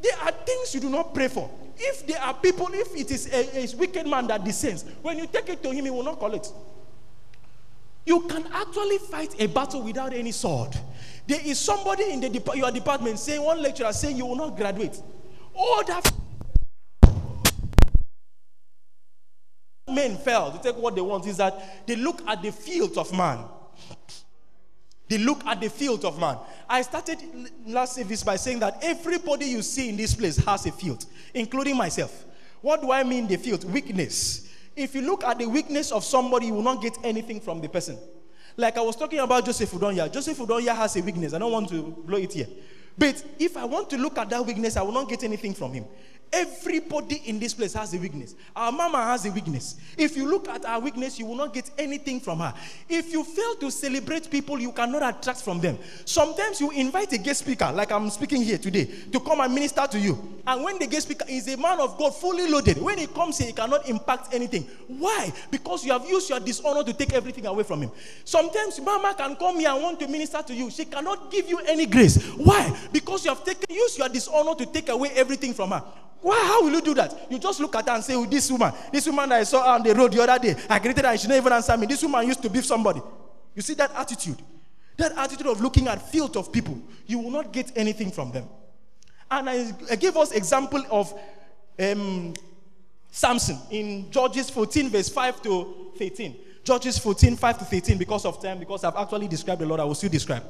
There 0.00 0.16
are 0.22 0.30
things 0.30 0.74
you 0.74 0.80
do 0.80 0.90
not 0.90 1.14
pray 1.14 1.28
for. 1.28 1.50
If 1.76 2.06
there 2.06 2.20
are 2.20 2.34
people, 2.34 2.68
if 2.72 2.94
it 2.94 3.10
is 3.10 3.26
a, 3.32 3.58
a 3.58 3.76
wicked 3.76 4.06
man 4.06 4.26
that 4.28 4.44
descends, 4.44 4.84
when 5.02 5.18
you 5.18 5.26
take 5.26 5.48
it 5.48 5.62
to 5.62 5.70
him, 5.70 5.84
he 5.84 5.90
will 5.90 6.04
not 6.04 6.18
collect. 6.18 6.52
You 8.06 8.20
can 8.22 8.46
actually 8.52 8.98
fight 8.98 9.34
a 9.40 9.46
battle 9.46 9.82
without 9.82 10.14
any 10.14 10.30
sword. 10.30 10.74
There 11.26 11.40
is 11.44 11.58
somebody 11.58 12.12
in 12.12 12.20
the 12.20 12.52
your 12.54 12.70
department 12.70 13.18
saying, 13.18 13.42
one 13.42 13.60
lecturer 13.60 13.92
saying 13.92 14.16
you 14.16 14.26
will 14.26 14.36
not 14.36 14.56
graduate. 14.56 15.02
All 15.52 15.84
that 15.84 16.12
men 19.88 20.16
fail 20.18 20.52
to 20.52 20.62
take 20.62 20.76
what 20.76 20.94
they 20.94 21.00
want 21.00 21.26
is 21.26 21.36
that 21.38 21.86
they 21.86 21.96
look 21.96 22.22
at 22.28 22.42
the 22.42 22.52
field 22.52 22.96
of 22.96 23.12
man. 23.12 23.44
They 25.08 25.18
look 25.18 25.44
at 25.44 25.60
the 25.60 25.70
field 25.70 26.04
of 26.04 26.18
man. 26.18 26.38
I 26.68 26.82
started 26.82 27.18
last 27.66 27.94
service 27.94 28.22
by 28.22 28.36
saying 28.36 28.60
that 28.60 28.78
everybody 28.82 29.46
you 29.46 29.62
see 29.62 29.88
in 29.88 29.96
this 29.96 30.14
place 30.14 30.36
has 30.44 30.66
a 30.66 30.72
field, 30.72 31.06
including 31.34 31.76
myself. 31.76 32.24
What 32.60 32.82
do 32.82 32.92
I 32.92 33.02
mean 33.04 33.26
the 33.26 33.36
field? 33.36 33.64
Weakness. 33.64 34.48
If 34.76 34.94
you 34.94 35.00
look 35.00 35.24
at 35.24 35.38
the 35.38 35.46
weakness 35.46 35.90
of 35.90 36.04
somebody, 36.04 36.46
you 36.46 36.54
will 36.54 36.62
not 36.62 36.82
get 36.82 36.96
anything 37.02 37.40
from 37.40 37.60
the 37.60 37.68
person. 37.68 37.98
Like 38.56 38.76
I 38.76 38.82
was 38.82 38.94
talking 38.96 39.18
about 39.18 39.44
Joseph 39.44 39.70
Udonya. 39.72 40.12
Joseph 40.12 40.36
Udonya 40.38 40.76
has 40.76 40.96
a 40.96 41.02
weakness. 41.02 41.32
I 41.34 41.38
don't 41.38 41.52
want 41.52 41.68
to 41.70 41.82
blow 41.82 42.18
it 42.18 42.32
here. 42.32 42.46
But 42.98 43.22
if 43.38 43.56
I 43.56 43.64
want 43.64 43.90
to 43.90 43.98
look 43.98 44.16
at 44.18 44.30
that 44.30 44.44
weakness, 44.44 44.76
I 44.76 44.82
will 44.82 44.92
not 44.92 45.08
get 45.08 45.22
anything 45.22 45.54
from 45.54 45.72
him. 45.72 45.84
Everybody 46.32 47.22
in 47.24 47.38
this 47.38 47.54
place 47.54 47.72
has 47.74 47.94
a 47.94 47.98
weakness. 47.98 48.34
Our 48.54 48.72
mama 48.72 48.98
has 48.98 49.24
a 49.26 49.30
weakness. 49.30 49.76
If 49.96 50.16
you 50.16 50.28
look 50.28 50.48
at 50.48 50.64
our 50.64 50.80
weakness, 50.80 51.18
you 51.18 51.26
will 51.26 51.36
not 51.36 51.54
get 51.54 51.70
anything 51.78 52.20
from 52.20 52.40
her. 52.40 52.52
If 52.88 53.12
you 53.12 53.24
fail 53.24 53.54
to 53.56 53.70
celebrate 53.70 54.30
people, 54.30 54.58
you 54.58 54.72
cannot 54.72 55.02
attract 55.02 55.40
from 55.40 55.60
them. 55.60 55.78
Sometimes 56.04 56.60
you 56.60 56.70
invite 56.72 57.12
a 57.12 57.18
guest 57.18 57.40
speaker, 57.40 57.70
like 57.72 57.92
I'm 57.92 58.10
speaking 58.10 58.42
here 58.42 58.58
today, 58.58 58.84
to 59.12 59.20
come 59.20 59.40
and 59.40 59.54
minister 59.54 59.86
to 59.86 59.98
you. 59.98 60.34
And 60.46 60.62
when 60.62 60.78
the 60.78 60.86
guest 60.86 61.06
speaker 61.06 61.24
is 61.28 61.52
a 61.52 61.56
man 61.56 61.80
of 61.80 61.96
God, 61.96 62.14
fully 62.14 62.48
loaded, 62.48 62.78
when 62.78 62.98
he 62.98 63.06
comes 63.06 63.38
here, 63.38 63.48
he 63.48 63.52
cannot 63.52 63.88
impact 63.88 64.34
anything. 64.34 64.62
Why? 64.88 65.32
Because 65.50 65.84
you 65.84 65.92
have 65.92 66.08
used 66.08 66.28
your 66.28 66.40
dishonor 66.40 66.84
to 66.84 66.92
take 66.92 67.12
everything 67.12 67.46
away 67.46 67.62
from 67.62 67.82
him. 67.82 67.90
Sometimes 68.24 68.80
mama 68.80 69.14
can 69.16 69.36
come 69.36 69.58
here 69.58 69.70
and 69.70 69.82
want 69.82 69.98
to 70.00 70.08
minister 70.08 70.42
to 70.42 70.54
you. 70.54 70.70
She 70.70 70.84
cannot 70.84 71.30
give 71.30 71.48
you 71.48 71.58
any 71.66 71.86
grace. 71.86 72.22
Why? 72.36 72.76
Because 72.92 73.24
you 73.24 73.30
have 73.30 73.44
taken 73.44 73.66
used 73.76 73.98
your 73.98 74.08
dishonor 74.08 74.54
to 74.54 74.66
take 74.66 74.88
away 74.88 75.10
everything 75.14 75.54
from 75.54 75.70
her. 75.70 75.82
Why? 76.20 76.36
How 76.36 76.62
will 76.62 76.72
you 76.72 76.80
do 76.80 76.94
that? 76.94 77.30
You 77.30 77.38
just 77.38 77.60
look 77.60 77.74
at 77.76 77.88
her 77.88 77.94
and 77.94 78.04
say, 78.04 78.14
oh, 78.14 78.24
This 78.24 78.50
woman, 78.50 78.72
this 78.92 79.06
woman 79.06 79.28
that 79.28 79.40
I 79.40 79.44
saw 79.44 79.74
on 79.74 79.82
the 79.82 79.94
road 79.94 80.12
the 80.12 80.22
other 80.22 80.38
day, 80.42 80.56
I 80.68 80.78
greeted 80.78 81.04
her 81.04 81.10
and 81.10 81.20
she 81.20 81.26
didn't 81.26 81.40
even 81.42 81.52
answer 81.52 81.76
me. 81.76 81.86
This 81.86 82.02
woman 82.02 82.26
used 82.26 82.42
to 82.42 82.50
beat 82.50 82.64
somebody. 82.64 83.00
You 83.54 83.62
see 83.62 83.74
that 83.74 83.92
attitude? 83.94 84.38
That 84.96 85.12
attitude 85.16 85.46
of 85.46 85.60
looking 85.60 85.88
at 85.88 86.00
field 86.10 86.36
of 86.36 86.52
people, 86.52 86.80
you 87.06 87.18
will 87.18 87.30
not 87.30 87.52
get 87.52 87.72
anything 87.76 88.10
from 88.10 88.32
them. 88.32 88.48
And 89.30 89.50
I, 89.50 89.72
I 89.90 89.96
gave 89.96 90.16
us 90.16 90.32
example 90.32 90.82
of 90.90 91.12
um, 91.78 92.34
Samson 93.10 93.58
in 93.70 94.10
Judges 94.10 94.50
14, 94.50 94.90
verse 94.90 95.08
5 95.08 95.42
to 95.42 95.92
13. 95.98 96.36
Judges 96.64 96.98
14, 96.98 97.36
5 97.36 97.58
to 97.58 97.64
13, 97.64 97.98
because 97.98 98.24
of 98.24 98.42
time, 98.42 98.58
because 98.58 98.84
I've 98.84 98.96
actually 98.96 99.28
described 99.28 99.62
a 99.62 99.66
lot, 99.66 99.80
I 99.80 99.84
will 99.84 99.94
still 99.94 100.10
describe. 100.10 100.44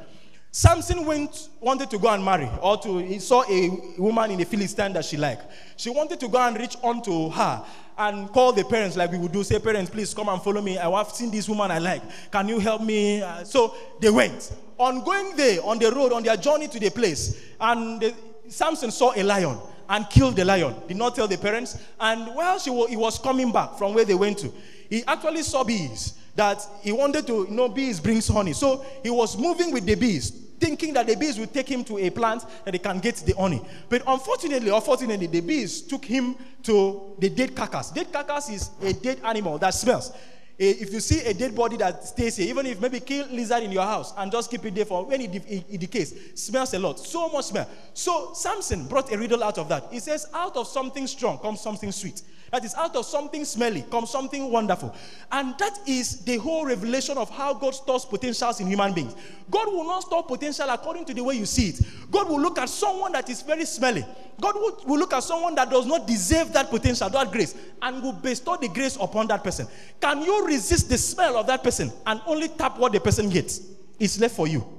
Samson 0.57 1.05
went 1.05 1.51
wanted 1.61 1.91
to 1.91 1.99
go 1.99 2.09
and 2.09 2.25
marry, 2.25 2.49
or 2.63 2.79
to 2.79 2.97
he 2.97 3.19
saw 3.19 3.45
a 3.47 3.69
woman 3.99 4.31
in 4.31 4.39
the 4.39 4.45
Philistine 4.47 4.95
that 4.95 5.05
she 5.05 5.19
liked. 5.19 5.45
She 5.77 5.91
wanted 5.91 6.19
to 6.21 6.29
go 6.29 6.39
and 6.39 6.59
reach 6.59 6.79
onto 6.83 7.29
her 7.29 7.63
and 7.99 8.33
call 8.33 8.55
the 8.55 8.65
parents 8.65 8.97
like 8.97 9.13
we 9.13 9.19
would 9.19 9.33
do. 9.33 9.45
Say, 9.45 9.59
parents, 9.59 9.91
please 9.91 10.15
come 10.15 10.31
and 10.31 10.41
follow 10.41 10.63
me. 10.63 10.79
I 10.79 10.89
have 10.89 11.11
seen 11.11 11.31
this 11.31 11.47
woman 11.47 11.71
I 11.71 11.79
like. 11.79 12.01
Can 12.31 12.49
you 12.49 12.59
help 12.59 12.81
me? 12.81 13.21
Uh, 13.21 13.45
so 13.45 13.75
they 14.01 14.09
went. 14.09 14.51
On 14.79 15.05
going 15.05 15.37
there, 15.37 15.63
on 15.63 15.79
the 15.79 15.91
road, 15.93 16.15
on 16.15 16.23
their 16.23 16.39
journey 16.39 16.69
to 16.69 16.81
the 16.81 16.89
place, 16.89 17.39
and 17.61 18.01
the, 18.01 18.15
Samson 18.49 18.91
saw 18.91 19.13
a 19.15 19.23
lion 19.23 19.59
and 19.91 20.09
killed 20.09 20.37
the 20.37 20.45
lion. 20.47 20.75
Did 20.89 20.97
not 20.97 21.15
tell 21.15 21.29
the 21.29 21.37
parents. 21.37 21.79
And 22.01 22.35
while 22.35 22.59
she 22.59 22.71
was, 22.71 22.89
he 22.89 22.97
was 22.97 23.19
coming 23.19 23.53
back 23.53 23.77
from 23.77 23.93
where 23.93 24.07
they 24.07 24.15
went 24.15 24.39
to, 24.39 24.51
he 24.89 25.05
actually 25.05 25.43
saw 25.43 25.65
bees 25.65 26.15
that 26.35 26.67
he 26.81 26.93
wanted 26.93 27.27
to, 27.27 27.47
you 27.47 27.55
know, 27.55 27.69
bees 27.69 28.01
brings 28.01 28.27
honey. 28.27 28.55
So 28.55 28.87
he 29.03 29.11
was 29.11 29.37
moving 29.37 29.71
with 29.71 29.85
the 29.85 29.97
bees, 29.97 30.46
thinking 30.59 30.95
that 30.95 31.07
the 31.07 31.17
bees 31.17 31.39
will 31.39 31.47
take 31.47 31.69
him 31.69 31.85
to 31.85 31.99
a 31.99 32.11
plant 32.11 32.45
that 32.65 32.75
he 32.75 32.79
can 32.79 32.99
get 32.99 33.17
the 33.17 33.35
honey. 33.35 33.61
But 33.89 34.03
unfortunately, 34.07 34.71
unfortunately, 34.71 35.27
the 35.27 35.41
bees 35.41 35.83
took 35.83 36.05
him 36.05 36.37
to 36.65 37.15
the 37.19 37.29
dead 37.29 37.55
carcass. 37.55 37.91
Dead 37.91 38.13
carcass 38.13 38.49
is 38.51 38.71
a 38.83 38.93
dead 38.93 39.21
animal 39.25 39.59
that 39.59 39.75
smells. 39.75 40.13
Eh, 40.59 40.75
If 40.81 40.93
you 40.93 41.01
see 41.01 41.21
a 41.21 41.35
dead 41.35 41.55
body 41.55 41.77
that 41.77 42.03
stays 42.05 42.37
here, 42.37 42.49
even 42.49 42.65
if 42.67 42.81
maybe 42.81 43.01
kill 43.01 43.27
lizard 43.29 43.63
in 43.63 43.73
your 43.73 43.85
house 43.85 44.15
and 44.17 44.33
just 44.33 44.51
keep 44.51 44.65
it 44.65 44.75
there 44.75 44.87
for 44.87 45.05
when 45.05 45.21
it, 45.21 45.35
it, 45.35 45.65
it 45.71 45.81
decays, 45.81 46.15
smells 46.35 46.73
a 46.73 46.79
lot, 46.79 46.99
so 46.99 47.29
much 47.29 47.47
smell. 47.47 47.69
So 47.93 48.33
Samson 48.35 48.87
brought 48.87 49.13
a 49.13 49.19
riddle 49.19 49.45
out 49.45 49.59
of 49.59 49.69
that. 49.69 49.85
He 49.91 50.01
says, 50.01 50.27
out 50.33 50.57
of 50.57 50.67
something 50.67 51.07
strong 51.07 51.39
comes 51.39 51.61
something 51.61 51.93
sweet. 51.93 52.23
That 52.57 52.65
is, 52.65 52.75
out 52.75 52.97
of 52.97 53.05
something 53.05 53.45
smelly 53.45 53.83
comes 53.83 54.09
something 54.09 54.51
wonderful. 54.51 54.97
And 55.31 55.59
that 55.59 55.79
is 55.87 56.25
the 56.25 56.39
whole 56.39 56.65
revelation 56.65 57.19
of 57.19 57.29
how 57.29 57.53
God 57.53 57.75
stores 57.75 58.07
potentials 58.07 58.61
in 58.61 58.67
human 58.67 58.95
beings. 58.95 59.15
God 59.51 59.67
will 59.67 59.85
not 59.85 60.05
store 60.05 60.23
potential 60.23 60.65
according 60.71 61.05
to 61.05 61.13
the 61.13 61.23
way 61.23 61.35
you 61.35 61.45
see 61.45 61.69
it. 61.69 61.81
God 62.11 62.31
will 62.31 62.41
look 62.41 62.59
at 62.59 62.71
someone 62.71 63.13
that 63.13 63.29
is 63.29 63.43
very 63.43 63.67
smelly. 63.67 64.07
God 64.41 64.55
will, 64.55 64.83
will 64.87 64.99
look 64.99 65.13
at 65.13 65.23
someone 65.23 65.55
that 65.57 65.69
does 65.69 65.85
not 65.85 66.07
deserve 66.07 66.55
that 66.55 66.71
potential, 66.71 67.11
that 67.11 67.31
grace, 67.31 67.55
and 67.83 68.03
will 68.03 68.15
bestow 68.15 68.57
the 68.57 68.69
grace 68.69 68.97
upon 68.97 69.27
that 69.27 69.45
person. 69.45 69.67
Can 70.01 70.23
you 70.23 70.47
resist 70.47 70.89
the 70.89 70.97
smell 70.97 71.37
of 71.37 71.47
that 71.49 71.63
person 71.63 71.93
and 72.07 72.23
only 72.27 72.49
tap 72.49 72.79
what 72.79 72.93
the 72.93 73.01
person 73.01 73.29
gets? 73.29 73.61
It's 74.01 74.19
left 74.19 74.35
for 74.35 74.49
you. 74.49 74.76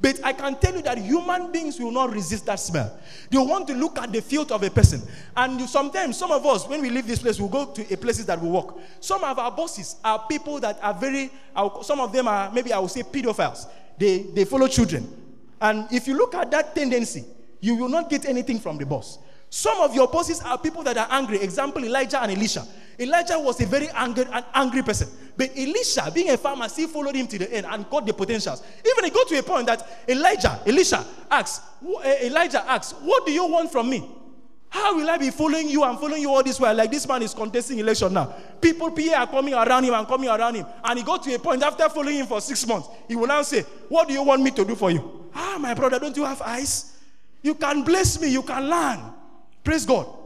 But 0.00 0.18
I 0.24 0.32
can 0.32 0.56
tell 0.56 0.74
you 0.74 0.82
that 0.82 0.96
human 0.98 1.52
beings 1.52 1.78
will 1.78 1.90
not 1.90 2.10
resist 2.10 2.46
that 2.46 2.58
smell. 2.58 2.98
They 3.28 3.36
want 3.36 3.66
to 3.68 3.74
look 3.74 3.98
at 3.98 4.10
the 4.10 4.22
filth 4.22 4.50
of 4.50 4.62
a 4.62 4.70
person. 4.70 5.02
And 5.36 5.60
sometimes, 5.68 6.16
some 6.16 6.30
of 6.30 6.44
us, 6.46 6.66
when 6.66 6.80
we 6.80 6.88
leave 6.88 7.06
this 7.06 7.18
place, 7.18 7.38
we 7.38 7.48
go 7.48 7.66
to 7.66 7.92
a 7.92 7.96
places 7.98 8.24
that 8.26 8.40
we 8.40 8.48
work. 8.48 8.76
Some 9.00 9.22
of 9.24 9.38
our 9.38 9.50
bosses 9.50 9.96
are 10.02 10.24
people 10.26 10.58
that 10.60 10.78
are 10.82 10.94
very, 10.94 11.30
some 11.82 12.00
of 12.00 12.12
them 12.12 12.28
are, 12.28 12.50
maybe 12.50 12.72
I 12.72 12.78
will 12.78 12.88
say, 12.88 13.02
pedophiles. 13.02 13.66
They, 13.98 14.22
they 14.22 14.46
follow 14.46 14.68
children. 14.68 15.06
And 15.60 15.86
if 15.92 16.08
you 16.08 16.16
look 16.16 16.34
at 16.34 16.50
that 16.50 16.74
tendency, 16.74 17.24
you 17.60 17.76
will 17.76 17.90
not 17.90 18.08
get 18.08 18.24
anything 18.24 18.58
from 18.58 18.78
the 18.78 18.86
boss. 18.86 19.18
Some 19.50 19.80
of 19.80 19.94
your 19.94 20.06
bosses 20.06 20.40
are 20.42 20.56
people 20.56 20.84
that 20.84 20.96
are 20.96 21.08
angry. 21.10 21.40
Example, 21.40 21.84
Elijah 21.84 22.22
and 22.22 22.30
Elisha. 22.30 22.64
Elijah 23.00 23.38
was 23.38 23.60
a 23.60 23.66
very 23.66 23.88
angry, 23.88 24.24
an 24.32 24.44
angry 24.54 24.82
person. 24.82 25.08
But 25.36 25.50
Elisha, 25.56 26.10
being 26.14 26.30
a 26.30 26.36
farmer, 26.36 26.68
still 26.68 26.86
followed 26.86 27.16
him 27.16 27.26
to 27.26 27.38
the 27.38 27.52
end 27.52 27.66
and 27.68 27.88
got 27.90 28.06
the 28.06 28.12
potentials. 28.12 28.62
Even 28.86 29.04
it 29.06 29.12
got 29.12 29.26
to 29.26 29.38
a 29.38 29.42
point 29.42 29.66
that 29.66 30.04
Elijah, 30.08 30.60
Elisha 30.66 31.04
asks, 31.30 31.66
eh, 32.04 32.26
Elijah 32.28 32.62
asks, 32.70 32.92
What 33.00 33.26
do 33.26 33.32
you 33.32 33.44
want 33.46 33.72
from 33.72 33.90
me? 33.90 34.08
How 34.68 34.94
will 34.94 35.10
I 35.10 35.18
be 35.18 35.30
following 35.30 35.68
you 35.68 35.82
and 35.82 35.98
following 35.98 36.22
you 36.22 36.30
all 36.30 36.44
this 36.44 36.60
way? 36.60 36.72
Like 36.72 36.92
this 36.92 37.08
man 37.08 37.22
is 37.22 37.34
contesting 37.34 37.80
election 37.80 38.12
now. 38.12 38.32
People, 38.60 38.92
PA 38.92 39.22
are 39.22 39.26
coming 39.26 39.52
around 39.52 39.82
him 39.82 39.94
and 39.94 40.06
coming 40.06 40.28
around 40.28 40.54
him. 40.54 40.66
And 40.84 40.96
he 40.96 41.04
got 41.04 41.24
to 41.24 41.34
a 41.34 41.38
point 41.40 41.64
after 41.64 41.88
following 41.88 42.18
him 42.18 42.26
for 42.26 42.40
six 42.40 42.64
months. 42.68 42.88
He 43.08 43.16
will 43.16 43.26
now 43.26 43.42
say, 43.42 43.62
What 43.88 44.06
do 44.06 44.14
you 44.14 44.22
want 44.22 44.42
me 44.42 44.52
to 44.52 44.64
do 44.64 44.76
for 44.76 44.92
you? 44.92 45.28
Ah, 45.34 45.58
my 45.58 45.74
brother, 45.74 45.98
don't 45.98 46.16
you 46.16 46.24
have 46.24 46.40
eyes? 46.42 46.96
You 47.42 47.54
can 47.54 47.82
bless 47.82 48.20
me, 48.20 48.28
you 48.28 48.42
can 48.42 48.68
learn. 48.68 49.00
Praise 49.64 49.84
God. 49.86 50.20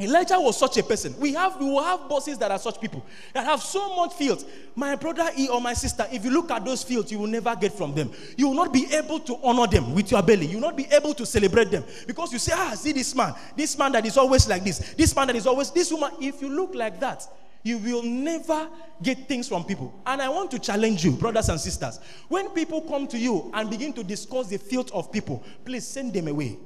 Elijah 0.00 0.38
was 0.38 0.56
such 0.56 0.76
a 0.78 0.82
person. 0.82 1.12
We 1.18 1.32
have 1.32 1.58
we 1.58 1.66
will 1.66 1.82
have 1.82 2.08
bosses 2.08 2.38
that 2.38 2.52
are 2.52 2.58
such 2.58 2.80
people 2.80 3.04
that 3.34 3.44
have 3.44 3.60
so 3.60 3.96
much 3.96 4.14
fields. 4.14 4.44
My 4.76 4.94
brother 4.94 5.28
or 5.50 5.60
my 5.60 5.74
sister, 5.74 6.06
if 6.12 6.24
you 6.24 6.30
look 6.30 6.52
at 6.52 6.64
those 6.64 6.84
fields, 6.84 7.10
you 7.10 7.18
will 7.18 7.26
never 7.26 7.56
get 7.56 7.72
from 7.72 7.96
them. 7.96 8.12
You 8.36 8.46
will 8.46 8.54
not 8.54 8.72
be 8.72 8.86
able 8.94 9.18
to 9.20 9.36
honor 9.42 9.66
them 9.66 9.94
with 9.94 10.12
your 10.12 10.22
belly. 10.22 10.46
You 10.46 10.58
will 10.58 10.68
not 10.68 10.76
be 10.76 10.86
able 10.92 11.14
to 11.14 11.26
celebrate 11.26 11.72
them 11.72 11.82
because 12.06 12.32
you 12.32 12.38
say, 12.38 12.52
ah, 12.54 12.74
see 12.76 12.92
this 12.92 13.12
man, 13.12 13.34
this 13.56 13.76
man 13.76 13.90
that 13.90 14.06
is 14.06 14.16
always 14.16 14.48
like 14.48 14.62
this, 14.62 14.78
this 14.94 15.16
man 15.16 15.26
that 15.28 15.36
is 15.36 15.48
always 15.48 15.72
this 15.72 15.90
woman. 15.90 16.12
If 16.20 16.40
you 16.40 16.48
look 16.48 16.76
like 16.76 17.00
that, 17.00 17.26
you 17.64 17.78
will 17.78 18.04
never 18.04 18.68
get 19.02 19.26
things 19.26 19.48
from 19.48 19.64
people. 19.64 19.92
And 20.06 20.22
I 20.22 20.28
want 20.28 20.52
to 20.52 20.60
challenge 20.60 21.04
you, 21.04 21.10
brothers 21.10 21.48
and 21.48 21.58
sisters. 21.58 21.98
When 22.28 22.50
people 22.50 22.82
come 22.82 23.08
to 23.08 23.18
you 23.18 23.50
and 23.52 23.68
begin 23.68 23.92
to 23.94 24.04
discuss 24.04 24.46
the 24.46 24.58
filth 24.58 24.92
of 24.92 25.10
people, 25.10 25.42
please 25.64 25.84
send 25.84 26.12
them 26.12 26.28
away. 26.28 26.56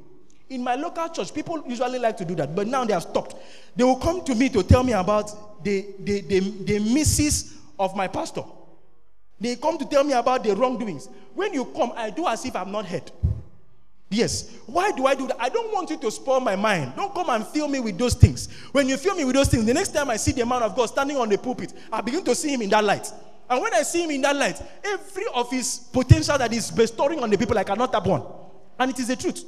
In 0.52 0.62
my 0.62 0.74
local 0.74 1.08
church, 1.08 1.32
people 1.32 1.64
usually 1.66 1.98
like 1.98 2.18
to 2.18 2.26
do 2.26 2.34
that, 2.34 2.54
but 2.54 2.66
now 2.66 2.84
they 2.84 2.92
have 2.92 3.04
stopped. 3.04 3.36
They 3.74 3.84
will 3.84 3.96
come 3.96 4.22
to 4.24 4.34
me 4.34 4.50
to 4.50 4.62
tell 4.62 4.82
me 4.82 4.92
about 4.92 5.64
the, 5.64 5.86
the, 6.00 6.20
the, 6.20 6.40
the 6.40 6.78
misses 6.78 7.54
of 7.78 7.96
my 7.96 8.06
pastor. 8.06 8.42
They 9.40 9.56
come 9.56 9.78
to 9.78 9.86
tell 9.86 10.04
me 10.04 10.12
about 10.12 10.44
the 10.44 10.54
wrongdoings. 10.54 11.08
When 11.34 11.54
you 11.54 11.64
come, 11.64 11.94
I 11.96 12.10
do 12.10 12.26
as 12.28 12.44
if 12.44 12.54
I'm 12.54 12.70
not 12.70 12.84
heard. 12.84 13.10
Yes. 14.10 14.50
Why 14.66 14.92
do 14.92 15.06
I 15.06 15.14
do 15.14 15.26
that? 15.28 15.36
I 15.40 15.48
don't 15.48 15.72
want 15.72 15.88
you 15.88 15.96
to 15.96 16.10
spoil 16.10 16.38
my 16.38 16.54
mind. 16.54 16.92
Don't 16.96 17.14
come 17.14 17.30
and 17.30 17.46
fill 17.46 17.66
me 17.66 17.80
with 17.80 17.96
those 17.96 18.12
things. 18.12 18.52
When 18.72 18.90
you 18.90 18.98
fill 18.98 19.14
me 19.14 19.24
with 19.24 19.34
those 19.34 19.48
things, 19.48 19.64
the 19.64 19.72
next 19.72 19.88
time 19.88 20.10
I 20.10 20.18
see 20.18 20.32
the 20.32 20.44
man 20.44 20.62
of 20.62 20.76
God 20.76 20.86
standing 20.86 21.16
on 21.16 21.30
the 21.30 21.38
pulpit, 21.38 21.72
I 21.90 22.02
begin 22.02 22.22
to 22.24 22.34
see 22.34 22.52
him 22.52 22.60
in 22.60 22.68
that 22.70 22.84
light. 22.84 23.10
And 23.48 23.62
when 23.62 23.72
I 23.72 23.82
see 23.84 24.04
him 24.04 24.10
in 24.10 24.20
that 24.20 24.36
light, 24.36 24.60
every 24.84 25.24
of 25.34 25.50
his 25.50 25.78
potential 25.78 26.36
that 26.36 26.52
is 26.52 26.70
bestowing 26.70 27.22
on 27.22 27.30
the 27.30 27.38
people, 27.38 27.56
I 27.56 27.64
cannot 27.64 27.90
tap. 27.90 28.06
And 28.06 28.90
it 28.90 28.98
is 28.98 29.08
the 29.08 29.16
truth. 29.16 29.44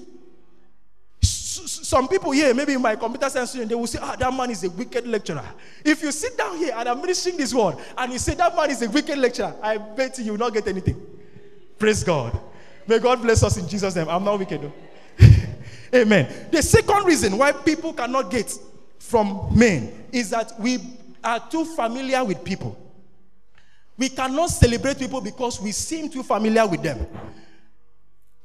Some 1.54 2.08
people 2.08 2.32
here, 2.32 2.52
maybe 2.52 2.72
in 2.72 2.82
my 2.82 2.96
computer 2.96 3.28
science 3.28 3.50
student, 3.50 3.68
they 3.68 3.74
will 3.74 3.86
say, 3.86 3.98
ah, 4.02 4.16
that 4.16 4.32
man 4.34 4.50
is 4.50 4.64
a 4.64 4.70
wicked 4.70 5.06
lecturer. 5.06 5.44
If 5.84 6.02
you 6.02 6.10
sit 6.10 6.36
down 6.36 6.56
here 6.56 6.74
and 6.76 6.88
I'm 6.88 7.00
ministering 7.00 7.36
this 7.36 7.54
word, 7.54 7.76
and 7.96 8.12
you 8.12 8.18
say 8.18 8.34
that 8.34 8.56
man 8.56 8.70
is 8.70 8.82
a 8.82 8.90
wicked 8.90 9.18
lecturer, 9.18 9.54
I 9.62 9.78
bet 9.78 10.18
you 10.18 10.32
will 10.32 10.38
not 10.38 10.52
get 10.52 10.66
anything. 10.66 11.00
Praise 11.78 12.02
God. 12.02 12.38
May 12.86 12.98
God 12.98 13.22
bless 13.22 13.42
us 13.42 13.56
in 13.56 13.68
Jesus' 13.68 13.94
name. 13.94 14.08
I'm 14.08 14.24
not 14.24 14.38
wicked. 14.38 14.70
Amen. 15.94 16.48
The 16.50 16.62
second 16.62 17.04
reason 17.04 17.38
why 17.38 17.52
people 17.52 17.92
cannot 17.92 18.30
get 18.30 18.52
from 18.98 19.48
men 19.56 20.06
is 20.12 20.30
that 20.30 20.58
we 20.58 20.78
are 21.22 21.40
too 21.48 21.64
familiar 21.64 22.24
with 22.24 22.42
people. 22.44 22.76
We 23.96 24.08
cannot 24.08 24.50
celebrate 24.50 24.98
people 24.98 25.20
because 25.20 25.60
we 25.60 25.72
seem 25.72 26.08
too 26.08 26.22
familiar 26.22 26.66
with 26.66 26.82
them. 26.82 27.06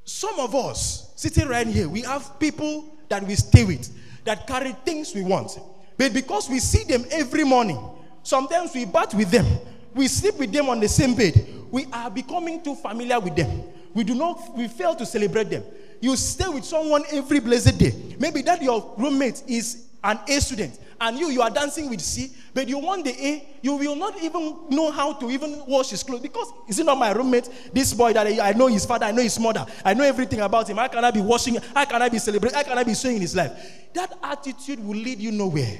Some 0.03 0.39
of 0.39 0.53
us 0.55 1.11
sitting 1.15 1.47
right 1.47 1.67
here, 1.67 1.89
we 1.89 2.01
have 2.01 2.39
people 2.39 2.97
that 3.09 3.23
we 3.23 3.35
stay 3.35 3.65
with 3.65 3.89
that 4.25 4.47
carry 4.47 4.71
things 4.85 5.13
we 5.13 5.23
want. 5.23 5.57
But 5.97 6.13
because 6.13 6.49
we 6.49 6.59
see 6.59 6.83
them 6.83 7.05
every 7.11 7.43
morning, 7.43 7.79
sometimes 8.23 8.73
we 8.73 8.85
bat 8.85 9.13
with 9.13 9.31
them, 9.31 9.45
we 9.93 10.07
sleep 10.07 10.35
with 10.37 10.51
them 10.51 10.69
on 10.69 10.79
the 10.79 10.87
same 10.87 11.15
bed, 11.15 11.45
we 11.71 11.85
are 11.91 12.09
becoming 12.09 12.63
too 12.63 12.75
familiar 12.75 13.19
with 13.19 13.35
them. 13.35 13.63
We 13.93 14.03
do 14.03 14.15
not, 14.15 14.55
we 14.55 14.67
fail 14.67 14.95
to 14.95 15.05
celebrate 15.05 15.49
them. 15.49 15.63
You 15.99 16.15
stay 16.15 16.47
with 16.47 16.63
someone 16.63 17.03
every 17.11 17.39
blessed 17.39 17.77
day. 17.77 18.15
Maybe 18.19 18.41
that 18.43 18.61
your 18.61 18.93
roommate 18.97 19.43
is 19.47 19.88
an 20.03 20.19
A 20.27 20.39
student 20.39 20.79
and 21.01 21.17
you 21.17 21.29
you 21.29 21.41
are 21.41 21.49
dancing 21.49 21.89
with 21.89 22.01
C, 22.01 22.31
but 22.53 22.67
you 22.67 22.77
want 22.77 23.05
the 23.05 23.11
A, 23.11 23.47
you 23.61 23.75
will 23.75 23.95
not 23.95 24.21
even 24.21 24.57
know 24.69 24.91
how 24.91 25.13
to 25.13 25.29
even 25.29 25.63
wash 25.65 25.89
his 25.89 26.03
clothes 26.03 26.21
because 26.21 26.51
is 26.67 26.79
it 26.79 26.85
not 26.85 26.97
my 26.97 27.11
roommate? 27.11 27.49
This 27.73 27.93
boy 27.93 28.13
that 28.13 28.27
I, 28.27 28.49
I 28.49 28.53
know 28.53 28.67
his 28.67 28.85
father, 28.85 29.05
I 29.05 29.11
know 29.11 29.21
his 29.21 29.39
mother, 29.39 29.65
I 29.83 29.93
know 29.93 30.03
everything 30.03 30.41
about 30.41 30.69
him. 30.69 30.77
How 30.77 30.87
can 30.87 31.03
I 31.03 31.11
be 31.11 31.21
washing? 31.21 31.57
How 31.73 31.85
can 31.85 32.01
I 32.01 32.09
be 32.09 32.19
celebrating? 32.19 32.57
How 32.57 32.63
can 32.63 32.77
I 32.77 32.83
be 32.83 32.95
showing 32.95 33.15
in 33.15 33.21
his 33.21 33.35
life? 33.35 33.51
That 33.93 34.17
attitude 34.23 34.79
will 34.79 34.97
lead 34.97 35.19
you 35.19 35.31
nowhere. 35.31 35.79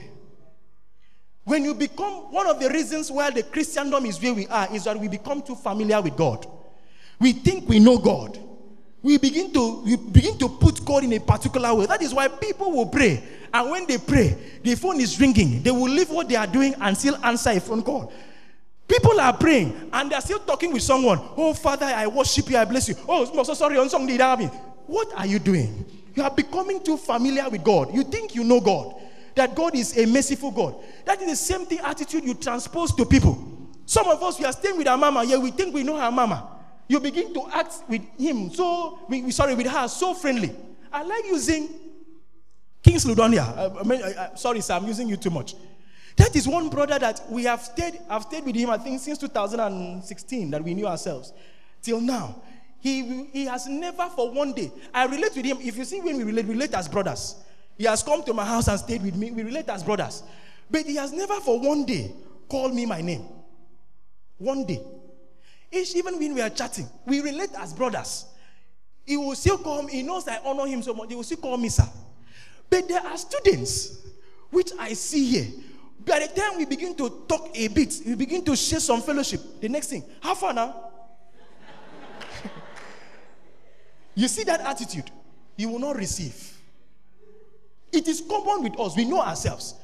When 1.44 1.64
you 1.64 1.74
become 1.74 2.32
one 2.32 2.48
of 2.48 2.60
the 2.60 2.70
reasons 2.70 3.12
why 3.12 3.32
the 3.32 3.44
Christendom 3.44 4.06
is 4.06 4.22
where 4.22 4.34
we 4.34 4.48
are 4.48 4.74
is 4.74 4.84
that 4.84 5.00
we 5.00 5.08
become 5.08 5.42
too 5.42 5.56
familiar 5.56 6.02
with 6.02 6.16
God. 6.16 6.46
We 7.20 7.34
think 7.34 7.68
we 7.68 7.80
know 7.80 7.98
God. 7.98 8.40
We 9.02 9.18
begin 9.18 9.54
to 9.54 9.82
we 9.84 9.96
begin 9.96 10.38
to 10.40 10.50
put 10.50 10.84
God 10.84 11.04
in 11.04 11.14
a 11.14 11.20
particular 11.20 11.74
way. 11.74 11.86
That 11.86 12.02
is 12.02 12.14
why 12.14 12.28
people 12.28 12.72
will 12.72 12.88
pray, 12.88 13.24
and 13.54 13.72
when 13.72 13.88
they 13.88 13.98
pray, 13.98 14.38
the 14.62 14.76
phone 14.76 15.00
is 15.00 15.20
ringing. 15.20 15.64
They 15.64 15.72
will 15.72 15.90
leave 15.90 16.10
what 16.10 16.28
they 16.28 16.36
are 16.36 16.48
doing 16.48 16.76
and 16.80 16.98
still 16.98 17.18
answer 17.24 17.52
a 17.52 17.60
phone 17.60 17.82
call. 17.82 18.12
People 18.90 19.22
are 19.22 19.34
praying 19.38 19.90
and 19.94 20.12
they're 20.12 20.20
still 20.20 20.40
talking 20.40 20.74
with 20.74 20.82
someone. 20.82 21.20
Oh, 21.38 21.54
Father, 21.54 21.86
I 21.86 22.08
worship 22.08 22.50
you, 22.50 22.58
I 22.58 22.66
bless 22.66 22.90
you. 22.90 22.96
Oh, 23.08 23.24
I'm 23.38 23.46
so 23.46 23.54
sorry, 23.54 23.78
on 23.78 23.88
song 23.88 24.08
did. 24.08 24.20
What 24.88 25.14
are 25.16 25.28
you 25.28 25.38
doing? 25.38 25.86
You 26.16 26.24
are 26.24 26.32
becoming 26.32 26.84
too 26.84 26.98
familiar 26.98 27.48
with 27.48 27.64
God. 27.64 27.94
You 27.94 28.04
think 28.04 28.34
you 28.34 28.44
know 28.44 28.60
God, 28.60 28.96
that 29.36 29.56
God 29.56 29.76
is 29.76 29.96
a 29.96 30.08
merciful 30.08 30.50
God. 30.50 30.76
That 31.06 31.22
is 31.22 31.30
the 31.30 31.36
same 31.36 31.68
thing 31.68 31.80
attitude 31.80 32.24
you 32.24 32.34
transpose 32.34 32.94
to 32.96 33.06
people. 33.06 33.38
Some 33.86 34.08
of 34.08 34.22
us, 34.24 34.40
we 34.40 34.46
are 34.46 34.52
staying 34.52 34.78
with 34.78 34.88
our 34.88 34.98
mama, 34.98 35.24
yeah, 35.24 35.38
we 35.38 35.52
think 35.52 35.74
we 35.74 35.84
know 35.84 35.96
our 35.96 36.12
mama. 36.12 36.59
You 36.90 37.00
begin 37.00 37.34
to 37.36 37.48
act 37.54 37.76
with 37.88 38.02
him 38.18 38.50
so, 38.50 39.00
we, 39.08 39.30
sorry, 39.32 39.54
with 39.54 39.68
her 39.68 39.88
so 39.88 40.16
friendly. 40.16 40.54
I 40.92 41.04
like 41.04 41.24
using 41.26 41.70
Kingsley 42.84 43.14
Udonya. 43.14 43.46
I, 43.56 43.62
uh, 43.62 43.76
I 43.80 43.84
mean, 43.84 44.02
I- 44.04 44.32
sorry, 44.36 44.60
sir, 44.62 44.74
I'm 44.74 44.88
using 44.88 45.08
you 45.08 45.16
too 45.16 45.30
much. 45.30 45.54
That 46.18 46.36
is 46.36 46.48
one 46.48 46.68
brother 46.70 46.98
that 46.98 47.22
we 47.30 47.44
have 47.44 47.62
stayed, 47.62 48.00
I've 48.10 48.24
stayed 48.24 48.44
with 48.44 48.56
him, 48.56 48.72
I 48.72 48.78
think, 48.80 49.00
since 49.00 49.20
2016 49.20 50.50
that 50.52 50.64
we 50.64 50.74
knew 50.74 50.88
ourselves. 50.88 51.32
Till 51.82 52.02
now. 52.02 52.42
He, 52.82 53.26
he 53.34 53.46
has 53.46 53.68
never 53.68 54.08
for 54.10 54.32
one 54.32 54.54
day. 54.54 54.72
I 54.94 55.06
relate 55.06 55.36
with 55.36 55.46
him. 55.46 55.58
If 55.62 55.78
you 55.78 55.86
see 55.86 56.00
when 56.02 56.18
we 56.18 56.24
relate, 56.24 56.46
we 56.46 56.54
relate 56.54 56.74
as 56.74 56.88
brothers. 56.88 57.36
He 57.78 57.84
has 57.86 58.02
come 58.02 58.24
to 58.24 58.34
my 58.34 58.46
house 58.46 58.68
and 58.68 58.80
stayed 58.80 59.04
with 59.04 59.16
me. 59.16 59.32
We 59.32 59.44
relate 59.44 59.70
as 59.70 59.84
brothers. 59.84 60.24
But 60.72 60.86
he 60.86 60.96
has 60.96 61.12
never 61.12 61.36
for 61.42 61.60
one 61.60 61.86
day 61.86 62.12
called 62.48 62.74
me 62.74 62.86
my 62.86 63.02
name. 63.02 63.26
One 64.38 64.66
day. 64.66 64.82
Each, 65.72 65.96
even 65.96 66.18
when 66.18 66.34
we 66.34 66.42
are 66.42 66.50
chatting, 66.50 66.88
we 67.06 67.22
relate 67.22 67.52
as 67.58 67.74
brothers. 67.74 68.26
He 69.06 69.18
will 69.18 69.36
still 69.36 69.58
call 69.58 69.84
me. 69.84 69.92
He 69.94 70.04
knows 70.04 70.28
I 70.28 70.40
honor 70.44 70.66
him 70.66 70.82
so 70.82 70.94
much. 70.94 71.10
He 71.10 71.16
will 71.16 71.24
still 71.24 71.38
call 71.38 71.58
me 71.58 71.70
sir. 71.70 71.88
But 72.70 72.88
there 72.88 73.02
are 73.02 73.18
students 73.18 74.06
which 74.52 74.72
I 74.80 74.94
see 74.94 75.26
here. 75.26 75.48
By 76.06 76.20
the 76.20 76.28
time 76.28 76.58
we 76.58 76.66
begin 76.66 76.96
to 76.96 77.26
talk 77.28 77.50
a 77.56 77.68
bit, 77.68 77.94
we 78.06 78.16
begin 78.16 78.44
to 78.46 78.56
share 78.56 78.80
some 78.80 79.02
fellowship. 79.02 79.42
The 79.60 79.70
next 79.70 79.88
thing, 79.88 80.04
how 80.22 80.34
far 80.36 80.54
now? 80.54 80.92
you 84.16 84.28
see 84.28 84.44
that 84.44 84.62
attitude, 84.62 85.12
you 85.58 85.70
will 85.70 85.80
not 85.80 85.96
receive. 85.96 86.58
It 87.92 88.08
is 88.08 88.22
common 88.22 88.64
with 88.64 88.80
us. 88.80 88.96
We 88.96 89.06
know 89.06 89.22
ourselves. 89.22 89.76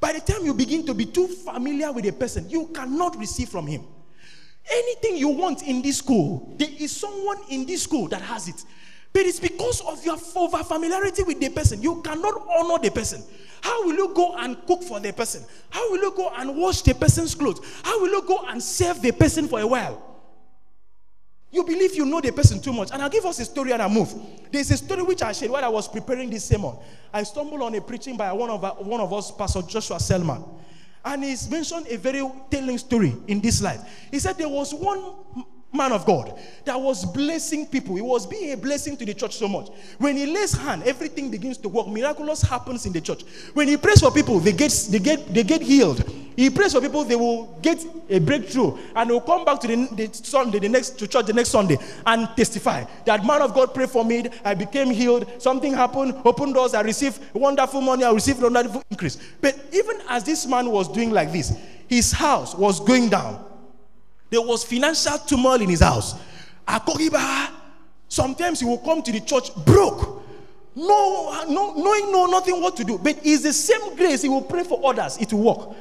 By 0.00 0.12
the 0.12 0.20
time 0.20 0.44
you 0.44 0.54
begin 0.54 0.86
to 0.86 0.94
be 0.94 1.06
too 1.06 1.28
familiar 1.28 1.92
with 1.92 2.06
a 2.06 2.12
person, 2.12 2.48
you 2.48 2.66
cannot 2.68 3.16
receive 3.16 3.48
from 3.48 3.66
him. 3.66 3.84
Anything 4.70 5.16
you 5.16 5.28
want 5.28 5.62
in 5.62 5.82
this 5.82 5.98
school, 5.98 6.54
there 6.58 6.68
is 6.78 6.94
someone 6.94 7.38
in 7.50 7.64
this 7.64 7.84
school 7.84 8.08
that 8.08 8.22
has 8.22 8.48
it. 8.48 8.62
But 9.12 9.22
it's 9.22 9.40
because 9.40 9.80
of 9.80 10.04
your 10.04 10.18
over 10.36 10.62
familiarity 10.62 11.22
with 11.22 11.40
the 11.40 11.48
person. 11.48 11.82
You 11.82 12.02
cannot 12.02 12.34
honor 12.48 12.78
the 12.78 12.90
person. 12.90 13.22
How 13.60 13.84
will 13.84 13.94
you 13.94 14.14
go 14.14 14.36
and 14.36 14.56
cook 14.66 14.82
for 14.82 15.00
the 15.00 15.12
person? 15.12 15.44
How 15.70 15.90
will 15.90 16.00
you 16.00 16.12
go 16.14 16.30
and 16.36 16.56
wash 16.56 16.82
the 16.82 16.94
person's 16.94 17.34
clothes? 17.34 17.60
How 17.82 18.00
will 18.00 18.10
you 18.10 18.22
go 18.22 18.44
and 18.46 18.62
serve 18.62 19.00
the 19.02 19.12
person 19.12 19.48
for 19.48 19.60
a 19.60 19.66
while? 19.66 20.04
You 21.50 21.64
believe 21.64 21.94
you 21.94 22.04
know 22.04 22.20
the 22.20 22.30
person 22.30 22.60
too 22.60 22.74
much. 22.74 22.90
And 22.92 23.02
I'll 23.02 23.08
give 23.08 23.24
us 23.24 23.40
a 23.40 23.44
story 23.44 23.72
and 23.72 23.80
I 23.80 23.88
move. 23.88 24.14
There's 24.52 24.70
a 24.70 24.76
story 24.76 25.02
which 25.02 25.22
I 25.22 25.32
shared 25.32 25.50
while 25.50 25.64
I 25.64 25.68
was 25.68 25.88
preparing 25.88 26.28
this 26.28 26.44
sermon. 26.44 26.76
I 27.12 27.22
stumbled 27.22 27.62
on 27.62 27.74
a 27.74 27.80
preaching 27.80 28.16
by 28.16 28.30
one 28.32 28.50
of, 28.50 28.86
one 28.86 29.00
of 29.00 29.12
us, 29.12 29.30
Pastor 29.30 29.62
Joshua 29.62 29.98
Selman. 29.98 30.44
And 31.08 31.24
he's 31.24 31.48
mentioned 31.48 31.86
a 31.88 31.96
very 31.96 32.22
telling 32.50 32.76
story 32.76 33.16
in 33.28 33.40
this 33.40 33.62
life. 33.62 33.80
He 34.10 34.18
said 34.18 34.36
there 34.36 34.48
was 34.48 34.74
one 34.74 35.00
man 35.72 35.92
of 35.92 36.06
God 36.06 36.38
that 36.64 36.80
was 36.80 37.04
blessing 37.04 37.66
people. 37.66 37.96
He 37.96 38.02
was 38.02 38.26
being 38.26 38.52
a 38.52 38.56
blessing 38.56 38.96
to 38.96 39.04
the 39.04 39.14
church 39.14 39.36
so 39.36 39.48
much. 39.48 39.68
When 39.98 40.16
he 40.16 40.26
lays 40.26 40.52
hand, 40.52 40.82
everything 40.84 41.30
begins 41.30 41.58
to 41.58 41.68
work. 41.68 41.88
Miraculous 41.88 42.42
happens 42.42 42.86
in 42.86 42.92
the 42.92 43.00
church. 43.00 43.22
When 43.54 43.68
he 43.68 43.76
prays 43.76 44.00
for 44.00 44.10
people, 44.10 44.40
they 44.40 44.52
get 44.52 44.88
they 44.90 44.98
get 44.98 45.32
they 45.32 45.42
get 45.42 45.60
healed. 45.62 46.04
He 46.36 46.50
prays 46.50 46.72
for 46.72 46.80
people, 46.80 47.02
they 47.02 47.16
will 47.16 47.58
get 47.62 47.84
a 48.08 48.20
breakthrough, 48.20 48.78
and 48.94 49.10
will 49.10 49.20
come 49.20 49.44
back 49.44 49.58
to 49.58 49.66
the, 49.66 49.88
the 49.96 50.14
Sunday, 50.14 50.60
the 50.60 50.68
next 50.68 50.90
to 50.90 51.08
church 51.08 51.26
the 51.26 51.32
next 51.32 51.48
Sunday, 51.48 51.76
and 52.06 52.28
testify 52.36 52.84
that 53.06 53.26
man 53.26 53.42
of 53.42 53.54
God 53.54 53.74
prayed 53.74 53.90
for 53.90 54.04
me. 54.04 54.24
I 54.44 54.54
became 54.54 54.90
healed. 54.90 55.42
Something 55.42 55.74
happened. 55.74 56.14
Open 56.24 56.52
doors. 56.52 56.74
I 56.74 56.82
received 56.82 57.20
wonderful 57.34 57.80
money. 57.80 58.04
I 58.04 58.12
received 58.12 58.40
wonderful 58.40 58.84
increase. 58.88 59.18
But 59.40 59.58
even 59.72 60.00
as 60.08 60.22
this 60.22 60.46
man 60.46 60.70
was 60.70 60.86
doing 60.86 61.10
like 61.10 61.32
this, 61.32 61.58
his 61.88 62.12
house 62.12 62.54
was 62.54 62.78
going 62.78 63.08
down 63.08 63.44
there 64.30 64.42
was 64.42 64.64
financial 64.64 65.18
turmoil 65.18 65.60
in 65.60 65.68
his 65.68 65.80
house. 65.80 66.14
Akogiba, 66.66 67.50
sometimes 68.08 68.60
he 68.60 68.66
will 68.66 68.78
come 68.78 69.02
to 69.02 69.12
the 69.12 69.20
church 69.20 69.54
broke. 69.64 70.22
No, 70.74 71.44
no, 71.48 71.74
knowing 71.74 72.12
no 72.12 72.26
nothing 72.26 72.60
what 72.60 72.76
to 72.76 72.84
do. 72.84 72.98
But 72.98 73.18
it's 73.24 73.42
the 73.42 73.52
same 73.52 73.96
grace. 73.96 74.22
He 74.22 74.28
will 74.28 74.42
pray 74.42 74.64
for 74.64 74.80
others. 74.84 75.16
It 75.18 75.32
will 75.32 75.42
work. 75.42 75.76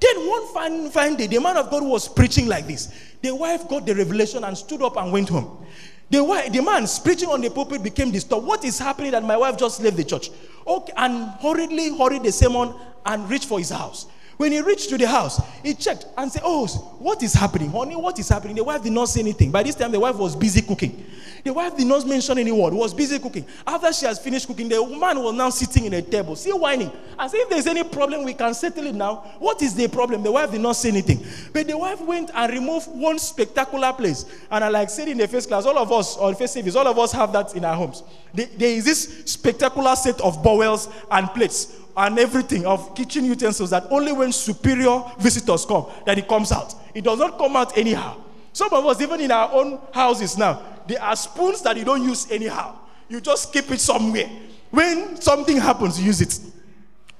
Then 0.00 0.28
one 0.28 0.54
fine, 0.54 0.90
fine 0.90 1.16
day, 1.16 1.26
the 1.26 1.38
man 1.40 1.58
of 1.58 1.70
God 1.70 1.84
was 1.84 2.08
preaching 2.08 2.46
like 2.46 2.66
this. 2.66 2.92
The 3.20 3.34
wife 3.34 3.68
got 3.68 3.86
the 3.86 3.94
revelation 3.94 4.44
and 4.44 4.56
stood 4.56 4.82
up 4.82 4.96
and 4.96 5.12
went 5.12 5.28
home. 5.28 5.64
The, 6.08 6.24
wife, 6.24 6.50
the 6.52 6.62
man 6.62 6.86
preaching 7.04 7.28
on 7.28 7.42
the 7.42 7.50
pulpit 7.50 7.82
became 7.82 8.10
disturbed. 8.10 8.46
What 8.46 8.64
is 8.64 8.78
happening 8.78 9.12
that 9.12 9.22
my 9.22 9.36
wife 9.36 9.58
just 9.58 9.80
left 9.80 9.96
the 9.96 10.04
church? 10.04 10.30
Okay, 10.66 10.92
and 10.96 11.30
hurriedly 11.40 11.96
hurried 11.96 12.24
the 12.24 12.32
sermon 12.32 12.74
and 13.04 13.28
reached 13.30 13.44
for 13.44 13.58
his 13.58 13.70
house. 13.70 14.06
When 14.40 14.52
he 14.52 14.62
reached 14.62 14.88
to 14.88 14.96
the 14.96 15.06
house, 15.06 15.38
he 15.62 15.74
checked 15.74 16.06
and 16.16 16.32
said, 16.32 16.40
Oh, 16.46 16.66
what 16.98 17.22
is 17.22 17.34
happening? 17.34 17.70
Honey, 17.70 17.94
what 17.94 18.18
is 18.18 18.26
happening? 18.30 18.56
The 18.56 18.64
wife 18.64 18.82
did 18.82 18.92
not 18.94 19.10
say 19.10 19.20
anything. 19.20 19.50
By 19.50 19.62
this 19.62 19.74
time, 19.74 19.92
the 19.92 20.00
wife 20.00 20.16
was 20.16 20.34
busy 20.34 20.62
cooking. 20.62 21.04
The 21.44 21.52
wife 21.52 21.76
did 21.76 21.86
not 21.86 22.06
mention 22.06 22.38
any 22.38 22.50
word, 22.50 22.72
was 22.72 22.94
busy 22.94 23.18
cooking. 23.18 23.44
After 23.66 23.92
she 23.92 24.06
has 24.06 24.18
finished 24.18 24.46
cooking, 24.46 24.70
the 24.70 24.82
woman 24.82 25.22
was 25.22 25.34
now 25.34 25.50
sitting 25.50 25.84
in 25.84 25.92
a 25.92 26.00
table, 26.00 26.36
still 26.36 26.58
whining. 26.58 26.90
As 27.18 27.34
if 27.34 27.50
there's 27.50 27.66
any 27.66 27.84
problem, 27.84 28.24
we 28.24 28.32
can 28.32 28.54
settle 28.54 28.86
it 28.86 28.94
now. 28.94 29.16
What 29.40 29.60
is 29.60 29.74
the 29.74 29.88
problem? 29.88 30.22
The 30.22 30.32
wife 30.32 30.52
did 30.52 30.62
not 30.62 30.72
say 30.72 30.88
anything. 30.88 31.22
But 31.52 31.66
the 31.66 31.76
wife 31.76 32.00
went 32.00 32.30
and 32.34 32.50
removed 32.50 32.88
one 32.88 33.18
spectacular 33.18 33.92
place. 33.92 34.24
And 34.50 34.64
I 34.64 34.68
like 34.68 34.88
said 34.88 35.08
in 35.08 35.18
the 35.18 35.28
first 35.28 35.48
class, 35.48 35.66
all 35.66 35.76
of 35.76 35.92
us, 35.92 36.16
on 36.16 36.34
first 36.34 36.54
service, 36.54 36.76
all 36.76 36.88
of 36.88 36.98
us 36.98 37.12
have 37.12 37.30
that 37.34 37.54
in 37.54 37.64
our 37.66 37.76
homes. 37.76 38.04
There 38.32 38.48
is 38.58 38.86
this 38.86 39.22
spectacular 39.26 39.96
set 39.96 40.18
of 40.22 40.42
bowels 40.42 40.88
and 41.10 41.28
plates 41.28 41.76
and 41.96 42.18
everything 42.18 42.66
of 42.66 42.94
kitchen 42.94 43.24
utensils 43.24 43.70
that 43.70 43.86
only 43.90 44.12
when 44.12 44.32
superior 44.32 45.02
visitors 45.18 45.64
come 45.64 45.86
that 46.06 46.18
it 46.18 46.28
comes 46.28 46.52
out. 46.52 46.74
It 46.94 47.04
does 47.04 47.18
not 47.18 47.38
come 47.38 47.56
out 47.56 47.76
anyhow. 47.76 48.16
Some 48.52 48.72
of 48.72 48.84
us, 48.86 49.00
even 49.00 49.20
in 49.20 49.30
our 49.30 49.52
own 49.52 49.80
houses 49.92 50.36
now, 50.36 50.62
there 50.86 51.00
are 51.02 51.14
spoons 51.14 51.62
that 51.62 51.76
you 51.76 51.84
don't 51.84 52.02
use 52.02 52.30
anyhow. 52.30 52.76
You 53.08 53.20
just 53.20 53.52
keep 53.52 53.70
it 53.70 53.80
somewhere. 53.80 54.28
When 54.70 55.20
something 55.20 55.56
happens, 55.56 55.98
you 56.00 56.06
use 56.06 56.20
it. 56.20 56.38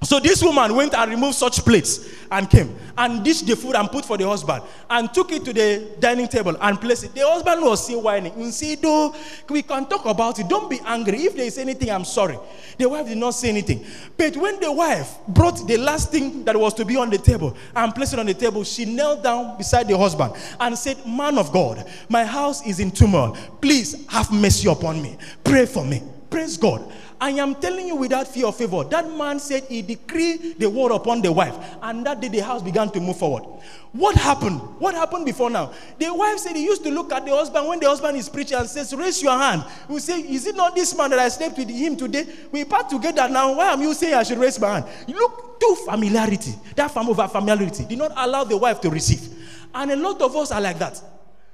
So 0.03 0.19
this 0.19 0.41
woman 0.41 0.75
went 0.75 0.95
and 0.95 1.11
removed 1.11 1.35
such 1.35 1.63
plates 1.63 2.09
and 2.31 2.49
came 2.49 2.75
and 2.97 3.23
dished 3.23 3.45
the 3.45 3.55
food 3.55 3.75
and 3.75 3.89
put 3.89 4.03
for 4.03 4.17
the 4.17 4.27
husband 4.27 4.63
and 4.89 5.13
took 5.13 5.31
it 5.31 5.45
to 5.45 5.53
the 5.53 5.95
dining 5.99 6.27
table 6.27 6.57
and 6.59 6.81
placed 6.81 7.03
it. 7.03 7.13
The 7.13 7.21
husband 7.21 7.61
was 7.61 7.83
still 7.83 8.01
whining. 8.01 8.33
You 8.39 8.49
see, 8.49 8.75
though, 8.75 9.13
we 9.47 9.61
can 9.61 9.85
talk 9.85 10.05
about 10.05 10.39
it. 10.39 10.47
Don't 10.47 10.71
be 10.71 10.79
angry. 10.85 11.19
If 11.25 11.35
there 11.35 11.45
is 11.45 11.59
anything, 11.59 11.91
I'm 11.91 12.03
sorry. 12.03 12.39
The 12.79 12.89
wife 12.89 13.05
did 13.05 13.19
not 13.19 13.35
say 13.35 13.49
anything. 13.49 13.85
But 14.17 14.35
when 14.37 14.59
the 14.59 14.71
wife 14.71 15.17
brought 15.27 15.67
the 15.67 15.77
last 15.77 16.11
thing 16.11 16.45
that 16.45 16.57
was 16.57 16.73
to 16.75 16.85
be 16.85 16.97
on 16.97 17.11
the 17.11 17.19
table 17.19 17.55
and 17.75 17.93
placed 17.93 18.13
it 18.13 18.19
on 18.19 18.25
the 18.25 18.33
table, 18.33 18.63
she 18.63 18.85
knelt 18.85 19.21
down 19.21 19.55
beside 19.55 19.87
the 19.87 19.95
husband 19.95 20.33
and 20.59 20.75
said, 20.75 20.97
Man 21.05 21.37
of 21.37 21.51
God, 21.51 21.87
my 22.09 22.25
house 22.25 22.65
is 22.65 22.79
in 22.79 22.89
turmoil. 22.89 23.37
Please 23.61 24.03
have 24.07 24.31
mercy 24.31 24.67
upon 24.67 24.99
me. 24.99 25.15
Pray 25.43 25.67
for 25.67 25.85
me. 25.85 26.01
Praise 26.31 26.57
God. 26.57 26.91
I 27.21 27.29
am 27.29 27.53
telling 27.53 27.85
you 27.87 27.95
without 27.95 28.27
fear 28.27 28.47
or 28.47 28.51
favor. 28.53 28.83
That 28.85 29.07
man 29.15 29.39
said 29.39 29.65
he 29.65 29.83
decreed 29.83 30.57
the 30.57 30.67
word 30.67 30.91
upon 30.91 31.21
the 31.21 31.31
wife, 31.31 31.55
and 31.83 32.03
that 32.03 32.19
day 32.19 32.29
the 32.29 32.39
house 32.39 32.63
began 32.63 32.89
to 32.89 32.99
move 32.99 33.17
forward. 33.17 33.43
What 33.91 34.15
happened? 34.15 34.59
What 34.79 34.95
happened 34.95 35.27
before 35.27 35.51
now? 35.51 35.71
The 35.99 36.11
wife 36.11 36.39
said 36.39 36.55
he 36.55 36.63
used 36.63 36.83
to 36.83 36.89
look 36.89 37.13
at 37.13 37.23
the 37.23 37.31
husband 37.31 37.67
when 37.67 37.79
the 37.79 37.87
husband 37.87 38.17
is 38.17 38.27
preaching 38.27 38.57
and 38.57 38.67
says, 38.67 38.91
Raise 38.95 39.21
your 39.21 39.37
hand. 39.37 39.63
We 39.87 39.99
say, 39.99 40.19
Is 40.19 40.47
it 40.47 40.55
not 40.55 40.75
this 40.75 40.97
man 40.97 41.11
that 41.11 41.19
I 41.19 41.29
slept 41.29 41.59
with 41.59 41.69
him 41.69 41.95
today? 41.95 42.25
We 42.51 42.65
part 42.65 42.89
together 42.89 43.29
now. 43.29 43.53
Why 43.53 43.71
am 43.71 43.81
you 43.81 43.93
saying 43.93 44.15
I 44.15 44.23
should 44.23 44.39
raise 44.39 44.59
my 44.59 44.79
hand? 44.79 44.85
Look 45.07 45.59
to 45.59 45.75
familiarity. 45.85 46.55
That 46.75 46.89
form 46.89 47.09
of 47.09 47.31
familiarity 47.31 47.85
did 47.85 47.99
not 47.99 48.13
allow 48.15 48.45
the 48.45 48.57
wife 48.57 48.81
to 48.81 48.89
receive. 48.89 49.29
And 49.75 49.91
a 49.91 49.95
lot 49.95 50.19
of 50.21 50.35
us 50.35 50.51
are 50.51 50.59
like 50.59 50.79
that. 50.79 50.99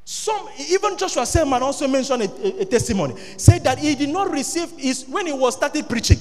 Some, 0.10 0.47
even 0.70 0.95
Joshua 0.97 1.26
Selman 1.26 1.62
also 1.62 1.86
mentioned 1.86 2.22
a, 2.24 2.30
a, 2.30 2.62
a, 2.62 2.66
testimony, 2.66 3.14
said 3.36 3.62
that 3.66 3.78
he 3.78 3.93
did 3.93 4.08
not 4.08 4.32
receive 4.32 4.72
his, 4.78 5.05
when 5.05 5.26
he 5.26 5.34
was 5.34 5.55
started 5.55 5.89
preaching. 5.89 6.18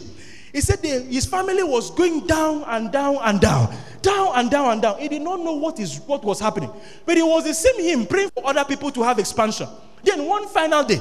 He 0.53 0.61
said 0.61 0.83
the, 0.83 1.03
his 1.03 1.25
family 1.25 1.63
was 1.63 1.93
going 1.93 2.27
down 2.27 2.65
and 2.67 2.91
down 2.91 3.19
and 3.23 3.41
down, 3.41 3.73
down 4.03 4.33
and 4.35 4.51
down 4.51 4.73
and 4.73 4.83
down. 4.83 4.99
He 4.99 5.07
did 5.07 5.23
not 5.23 5.39
know 5.39 5.53
what 5.53 5.79
is 5.79 6.01
what 6.01 6.25
was 6.25 6.41
happening, 6.41 6.73
but 7.05 7.17
it 7.17 7.23
was 7.23 7.45
the 7.45 7.55
same 7.55 7.81
him 7.81 8.07
praying 8.07 8.31
for 8.35 8.45
other 8.45 8.65
people 8.65 8.91
to 8.91 9.05
have 9.05 9.21
expansion. 9.21 9.69
Then 10.03 10.27
one 10.27 10.49
final 10.49 10.83
day, 10.83 11.01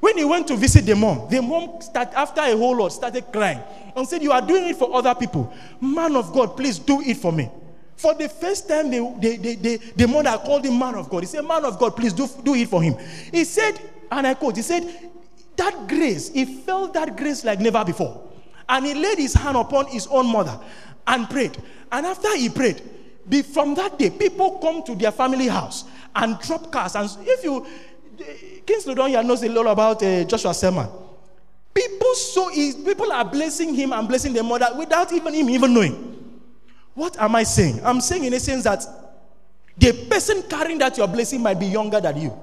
when 0.00 0.18
he 0.18 0.24
went 0.24 0.48
to 0.48 0.56
visit 0.56 0.86
the 0.86 0.96
mom, 0.96 1.28
the 1.30 1.40
mom 1.40 1.80
start, 1.82 2.14
after 2.14 2.40
a 2.40 2.56
whole 2.56 2.76
lot 2.76 2.88
started 2.88 3.30
crying 3.32 3.60
and 3.94 4.08
said, 4.08 4.24
"You 4.24 4.32
are 4.32 4.42
doing 4.42 4.66
it 4.66 4.76
for 4.76 4.92
other 4.92 5.14
people, 5.14 5.54
man 5.80 6.16
of 6.16 6.32
God, 6.32 6.56
please 6.56 6.80
do 6.80 7.00
it 7.00 7.16
for 7.16 7.30
me." 7.30 7.48
For 7.96 8.14
the 8.14 8.28
first 8.28 8.68
time, 8.68 8.90
the, 8.90 8.98
the, 9.20 9.36
the, 9.36 9.54
the, 9.54 9.76
the 9.96 10.08
mother 10.08 10.36
called 10.38 10.64
him 10.64 10.78
man 10.78 10.94
of 10.96 11.08
God. 11.08 11.22
He 11.22 11.26
said, 11.26 11.44
Man 11.44 11.64
of 11.64 11.78
God, 11.78 11.96
please 11.96 12.12
do, 12.12 12.28
do 12.42 12.54
it 12.54 12.68
for 12.68 12.82
him. 12.82 12.96
He 13.32 13.44
said, 13.44 13.80
and 14.10 14.26
I 14.26 14.34
quote, 14.34 14.56
he 14.56 14.62
said, 14.62 15.12
That 15.56 15.88
grace, 15.88 16.30
he 16.30 16.44
felt 16.44 16.94
that 16.94 17.16
grace 17.16 17.44
like 17.44 17.60
never 17.60 17.84
before. 17.84 18.28
And 18.68 18.86
he 18.86 18.94
laid 18.94 19.18
his 19.18 19.34
hand 19.34 19.56
upon 19.56 19.86
his 19.86 20.06
own 20.08 20.26
mother 20.26 20.58
and 21.06 21.28
prayed. 21.28 21.56
And 21.92 22.06
after 22.06 22.36
he 22.36 22.48
prayed, 22.48 22.82
from 23.52 23.74
that 23.74 23.98
day, 23.98 24.10
people 24.10 24.58
come 24.58 24.82
to 24.84 24.94
their 24.94 25.12
family 25.12 25.46
house 25.48 25.84
and 26.14 26.38
drop 26.40 26.70
cars. 26.70 26.94
And 26.96 27.08
if 27.20 27.44
you, 27.44 27.66
Kingsley 28.66 28.94
Donya 28.94 29.24
knows 29.24 29.42
a 29.42 29.48
lot 29.48 29.66
about 29.66 30.02
uh, 30.02 30.24
Joshua 30.24 30.52
Selman. 30.54 30.88
People 31.72 32.14
so 32.14 32.50
people 32.50 33.12
are 33.12 33.24
blessing 33.24 33.74
him 33.74 33.92
and 33.92 34.06
blessing 34.06 34.32
the 34.32 34.42
mother 34.42 34.68
without 34.76 35.12
even 35.12 35.34
him 35.34 35.50
even 35.50 35.74
knowing. 35.74 36.23
What 36.94 37.18
am 37.20 37.34
I 37.34 37.42
saying? 37.42 37.80
I'm 37.84 38.00
saying 38.00 38.24
in 38.24 38.32
a 38.34 38.40
sense 38.40 38.64
that 38.64 38.84
the 39.76 39.92
person 40.08 40.42
carrying 40.48 40.78
that 40.78 40.96
your 40.96 41.08
blessing 41.08 41.42
might 41.42 41.58
be 41.58 41.66
younger 41.66 42.00
than 42.00 42.20
you. 42.20 42.38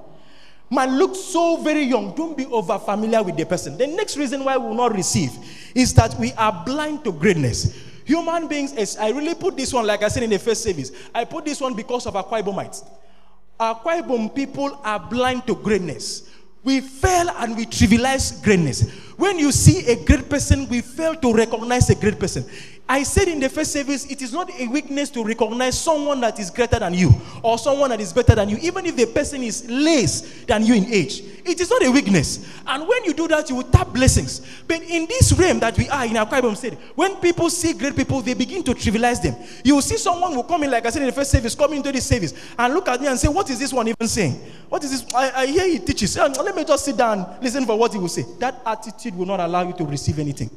Might 0.68 0.90
look 0.90 1.14
so 1.14 1.56
very 1.62 1.82
young. 1.82 2.14
Don't 2.14 2.36
be 2.36 2.46
over 2.46 2.78
familiar 2.78 3.22
with 3.22 3.36
the 3.36 3.44
person. 3.46 3.76
The 3.76 3.86
next 3.86 4.16
reason 4.16 4.44
why 4.44 4.56
we 4.56 4.66
will 4.68 4.74
not 4.74 4.94
receive 4.94 5.32
is 5.74 5.92
that 5.94 6.14
we 6.18 6.32
are 6.32 6.62
blind 6.64 7.04
to 7.04 7.12
greatness. 7.12 7.74
Human 8.04 8.48
beings, 8.48 8.96
I 8.96 9.10
really 9.10 9.34
put 9.34 9.56
this 9.56 9.72
one, 9.72 9.86
like 9.86 10.02
I 10.02 10.08
said 10.08 10.22
in 10.22 10.30
the 10.30 10.38
first 10.38 10.62
service, 10.62 10.90
I 11.14 11.24
put 11.24 11.44
this 11.44 11.60
one 11.60 11.74
because 11.74 12.06
of 12.06 12.14
Akwa 12.14 12.42
Ibomites. 12.42 14.34
People 14.34 14.80
are 14.82 14.98
blind 14.98 15.46
to 15.46 15.54
greatness. 15.54 16.28
we 16.64 16.80
fail 16.80 17.28
and 17.38 17.56
we 17.56 17.66
trivialize 17.66 18.42
greatness. 18.42 18.88
When 19.16 19.38
you 19.38 19.50
see 19.52 19.84
a 19.90 20.04
great 20.04 20.28
person, 20.28 20.68
we 20.68 20.80
fail 20.80 21.14
to 21.16 21.32
recognize 21.34 21.90
a 21.90 21.94
great 21.94 22.18
person. 22.18 22.44
I 22.88 23.04
said 23.04 23.28
in 23.28 23.40
the 23.40 23.48
first 23.48 23.72
service, 23.72 24.04
it 24.10 24.20
is 24.20 24.32
not 24.32 24.50
a 24.60 24.66
weakness 24.66 25.08
to 25.10 25.24
recognize 25.24 25.80
someone 25.80 26.20
that 26.20 26.38
is 26.38 26.50
greater 26.50 26.78
than 26.78 26.92
you 26.92 27.10
or 27.42 27.56
someone 27.56 27.90
that 27.90 28.00
is 28.00 28.12
better 28.12 28.34
than 28.34 28.48
you, 28.48 28.58
even 28.60 28.84
if 28.84 28.96
the 28.96 29.06
person 29.06 29.42
is 29.42 29.68
less 29.70 30.44
than 30.44 30.66
you 30.66 30.74
in 30.74 30.86
age. 30.92 31.22
It 31.44 31.60
is 31.60 31.70
not 31.70 31.84
a 31.84 31.90
weakness. 31.90 32.46
And 32.66 32.86
when 32.86 33.04
you 33.04 33.14
do 33.14 33.28
that, 33.28 33.48
you 33.48 33.56
will 33.56 33.64
tap 33.64 33.92
blessings. 33.92 34.62
But 34.66 34.82
in 34.82 35.06
this 35.06 35.32
realm 35.32 35.60
that 35.60 35.78
we 35.78 35.88
are 35.88 36.04
in 36.04 36.16
our 36.16 36.26
Bible 36.26 36.54
said, 36.54 36.76
when 36.94 37.16
people 37.16 37.48
see 37.50 37.72
great 37.72 37.96
people, 37.96 38.20
they 38.20 38.34
begin 38.34 38.62
to 38.64 38.72
trivialize 38.72 39.22
them. 39.22 39.36
You 39.64 39.76
will 39.76 39.82
see 39.82 39.96
someone 39.96 40.34
will 40.34 40.44
come 40.44 40.64
in, 40.64 40.70
like 40.70 40.84
I 40.84 40.90
said 40.90 41.02
in 41.02 41.08
the 41.08 41.14
first 41.14 41.30
service, 41.30 41.54
come 41.54 41.72
into 41.72 41.92
this 41.92 42.06
service 42.06 42.34
and 42.58 42.74
look 42.74 42.88
at 42.88 43.00
me 43.00 43.06
and 43.06 43.18
say, 43.18 43.28
What 43.28 43.48
is 43.48 43.58
this 43.58 43.72
one 43.72 43.88
even 43.88 44.08
saying? 44.08 44.34
What 44.68 44.84
is 44.84 44.90
this? 44.90 45.14
I, 45.14 45.42
I 45.42 45.46
hear 45.46 45.66
he 45.66 45.78
teaches. 45.78 46.16
Eh, 46.16 46.26
let 46.26 46.54
me 46.54 46.64
just 46.64 46.84
sit 46.84 46.96
down, 46.96 47.38
listen 47.40 47.64
for 47.64 47.78
what 47.78 47.92
he 47.92 47.98
will 47.98 48.08
say. 48.08 48.24
That 48.38 48.60
attitude 48.66 49.14
will 49.16 49.26
not 49.26 49.40
allow 49.40 49.66
you 49.66 49.72
to 49.74 49.84
receive 49.84 50.18
anything. 50.18 50.50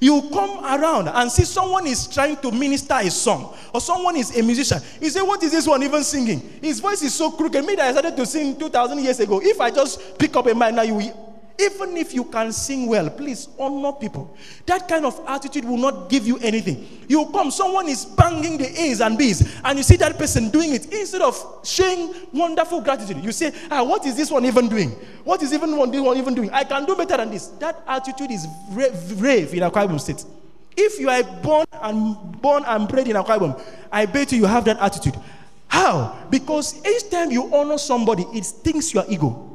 You 0.00 0.28
come 0.32 0.64
around 0.64 1.08
and 1.08 1.30
see 1.30 1.44
someone 1.44 1.86
is 1.86 2.06
trying 2.06 2.36
to 2.36 2.50
minister 2.50 2.94
a 2.94 3.10
song, 3.10 3.54
or 3.72 3.80
someone 3.80 4.16
is 4.16 4.36
a 4.36 4.42
musician. 4.42 4.80
You 5.00 5.10
say, 5.10 5.22
What 5.22 5.42
is 5.42 5.52
this 5.52 5.66
one 5.66 5.82
even 5.82 6.02
singing? 6.04 6.40
His 6.60 6.80
voice 6.80 7.02
is 7.02 7.14
so 7.14 7.30
crooked. 7.30 7.64
Me 7.64 7.74
that 7.76 7.86
I 7.86 7.92
started 7.92 8.16
to 8.16 8.26
sing 8.26 8.58
2,000 8.58 8.98
years 9.00 9.20
ago. 9.20 9.40
If 9.42 9.60
I 9.60 9.70
just 9.70 10.18
pick 10.18 10.34
up 10.36 10.46
a 10.46 10.54
mic 10.54 10.74
now, 10.74 10.82
you 10.82 11.12
even 11.58 11.96
if 11.96 12.12
you 12.12 12.24
can 12.24 12.52
sing 12.52 12.86
well, 12.88 13.08
please 13.10 13.48
honor 13.58 13.92
people. 13.92 14.36
That 14.66 14.88
kind 14.88 15.04
of 15.06 15.20
attitude 15.26 15.64
will 15.64 15.76
not 15.76 16.08
give 16.08 16.26
you 16.26 16.38
anything. 16.38 17.04
You 17.08 17.26
come, 17.26 17.50
someone 17.50 17.88
is 17.88 18.04
banging 18.04 18.58
the 18.58 18.66
A's 18.80 19.00
and 19.00 19.16
B's, 19.16 19.60
and 19.64 19.78
you 19.78 19.84
see 19.84 19.96
that 19.96 20.18
person 20.18 20.50
doing 20.50 20.74
it. 20.74 20.92
Instead 20.92 21.22
of 21.22 21.60
showing 21.62 22.12
wonderful 22.32 22.80
gratitude, 22.80 23.22
you 23.22 23.30
say, 23.30 23.52
Ah, 23.70 23.84
what 23.84 24.04
is 24.04 24.16
this 24.16 24.30
one 24.30 24.44
even 24.44 24.68
doing? 24.68 24.90
What 25.22 25.42
is 25.42 25.52
even 25.52 25.76
one, 25.76 25.90
one 26.04 26.16
even 26.16 26.34
doing? 26.34 26.50
I 26.50 26.64
can 26.64 26.84
do 26.86 26.96
better 26.96 27.16
than 27.16 27.30
this. 27.30 27.48
That 27.60 27.82
attitude 27.86 28.32
is 28.32 28.46
rave 28.70 29.54
in 29.54 29.60
Akwa 29.60 29.86
Ibom 29.86 30.00
State. 30.00 30.24
If 30.76 30.98
you 30.98 31.08
are 31.08 31.22
born 31.22 31.66
and 31.82 32.40
born 32.42 32.64
and 32.66 32.88
bred 32.88 33.06
in 33.06 33.14
Akwa 33.14 33.38
Ibom, 33.38 33.62
I 33.92 34.06
bet 34.06 34.32
you 34.32 34.38
you 34.38 34.46
have 34.46 34.64
that 34.64 34.78
attitude. 34.80 35.14
How? 35.68 36.18
Because 36.30 36.84
each 36.84 37.10
time 37.10 37.30
you 37.30 37.54
honor 37.54 37.78
somebody, 37.78 38.24
it 38.34 38.44
stings 38.44 38.92
your 38.92 39.04
ego. 39.08 39.53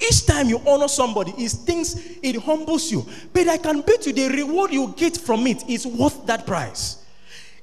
Each 0.00 0.26
time 0.26 0.48
you 0.48 0.60
honor 0.66 0.88
somebody, 0.88 1.32
it 1.38 1.50
things 1.50 2.18
it 2.22 2.36
humbles 2.36 2.90
you. 2.90 3.06
But 3.32 3.48
I 3.48 3.58
can 3.58 3.80
bet 3.80 4.06
you 4.06 4.12
the 4.12 4.28
reward 4.28 4.72
you 4.72 4.92
get 4.96 5.16
from 5.16 5.46
it 5.46 5.68
is 5.68 5.86
worth 5.86 6.26
that 6.26 6.46
price. 6.46 7.04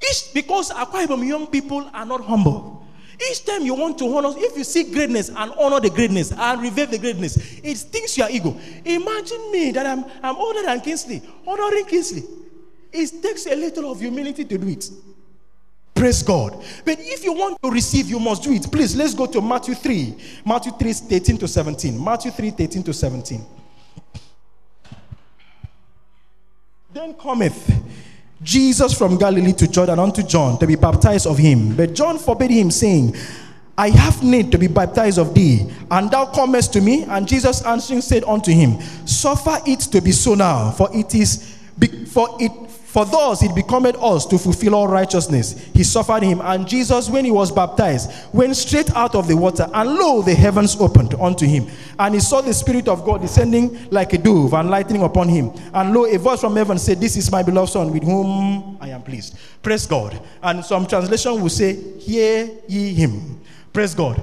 Each 0.01 0.33
because 0.33 0.71
Akwa 0.71 1.05
Ibom 1.05 1.27
young 1.27 1.47
people 1.47 1.89
are 1.93 2.05
not 2.05 2.21
humble. 2.23 2.81
Each 3.29 3.45
time 3.45 3.61
you 3.63 3.75
want 3.75 3.99
to 3.99 4.05
honor, 4.17 4.33
if 4.35 4.57
you 4.57 4.63
see 4.63 4.91
greatness 4.91 5.29
and 5.29 5.51
honor 5.59 5.79
the 5.79 5.91
greatness 5.91 6.31
and 6.31 6.61
revere 6.61 6.87
the 6.87 6.97
greatness, 6.97 7.37
it 7.63 7.75
stings 7.75 8.17
your 8.17 8.29
ego. 8.31 8.57
Imagine 8.83 9.51
me 9.51 9.71
that 9.71 9.85
I'm, 9.85 10.05
I'm 10.23 10.35
older 10.37 10.63
than 10.63 10.81
Kingsley, 10.81 11.21
honoring 11.45 11.85
Kingsley. 11.85 12.23
It 12.91 13.21
takes 13.21 13.45
a 13.45 13.55
little 13.55 13.91
of 13.91 13.99
humility 13.99 14.43
to 14.45 14.57
do 14.57 14.67
it. 14.67 14.89
Praise 16.01 16.23
God. 16.23 16.53
But 16.83 16.97
if 16.99 17.23
you 17.23 17.31
want 17.31 17.61
to 17.61 17.69
receive, 17.69 18.09
you 18.09 18.19
must 18.19 18.41
do 18.41 18.51
it. 18.51 18.71
Please, 18.71 18.95
let's 18.95 19.13
go 19.13 19.27
to 19.27 19.39
Matthew 19.39 19.75
3. 19.75 20.15
Matthew 20.43 20.71
3, 20.71 20.93
13 20.93 21.37
to 21.37 21.47
17. 21.47 22.03
Matthew 22.03 22.31
3, 22.31 22.49
13 22.49 22.81
to 22.81 22.91
17. 22.91 23.45
Then 26.91 27.13
cometh 27.13 27.71
Jesus 28.41 28.97
from 28.97 29.15
Galilee 29.15 29.53
to 29.53 29.67
Jordan 29.67 29.99
unto 29.99 30.23
John 30.23 30.57
to 30.57 30.65
be 30.65 30.75
baptized 30.75 31.27
of 31.27 31.37
him. 31.37 31.75
But 31.75 31.93
John 31.93 32.17
forbade 32.17 32.49
him, 32.49 32.71
saying, 32.71 33.15
I 33.77 33.91
have 33.91 34.23
need 34.23 34.51
to 34.53 34.57
be 34.57 34.65
baptized 34.65 35.19
of 35.19 35.35
thee, 35.35 35.71
and 35.91 36.09
thou 36.09 36.25
comest 36.25 36.73
to 36.73 36.81
me. 36.81 37.03
And 37.03 37.27
Jesus 37.27 37.63
answering 37.63 38.01
said 38.01 38.23
unto 38.23 38.51
him, 38.51 38.81
Suffer 39.05 39.59
it 39.67 39.81
to 39.91 40.01
be 40.01 40.13
so 40.13 40.33
now, 40.33 40.71
for 40.71 40.89
it 40.95 41.13
is 41.13 41.59
for 42.07 42.37
it 42.39 42.70
for 42.91 43.05
thus 43.05 43.41
it 43.41 43.55
becometh 43.55 43.95
us 44.03 44.25
to 44.25 44.37
fulfill 44.37 44.75
all 44.75 44.85
righteousness. 44.85 45.53
He 45.73 45.81
suffered 45.81 46.23
him, 46.23 46.41
and 46.43 46.67
Jesus, 46.67 47.09
when 47.09 47.23
he 47.23 47.31
was 47.31 47.49
baptized, 47.49 48.11
went 48.33 48.53
straight 48.57 48.93
out 48.93 49.15
of 49.15 49.29
the 49.29 49.37
water, 49.37 49.65
and 49.73 49.95
lo, 49.95 50.21
the 50.21 50.35
heavens 50.35 50.75
opened 50.75 51.13
unto 51.13 51.45
him. 51.45 51.69
And 51.97 52.15
he 52.15 52.19
saw 52.19 52.41
the 52.41 52.53
Spirit 52.53 52.89
of 52.89 53.05
God 53.05 53.21
descending 53.21 53.89
like 53.91 54.11
a 54.11 54.17
dove 54.17 54.53
and 54.53 54.69
lighting 54.69 55.03
upon 55.03 55.29
him. 55.29 55.53
And 55.73 55.93
lo, 55.93 56.03
a 56.03 56.17
voice 56.17 56.41
from 56.41 56.57
heaven 56.57 56.77
said, 56.77 56.99
This 56.99 57.15
is 57.15 57.31
my 57.31 57.43
beloved 57.43 57.71
Son, 57.71 57.93
with 57.93 58.03
whom 58.03 58.77
I 58.81 58.89
am 58.89 59.03
pleased. 59.03 59.37
Praise 59.63 59.85
God. 59.85 60.21
And 60.43 60.65
some 60.65 60.85
translation 60.85 61.41
will 61.41 61.47
say, 61.47 61.97
Hear 61.97 62.49
ye 62.67 62.93
him. 62.93 63.39
Praise 63.71 63.95
God. 63.95 64.21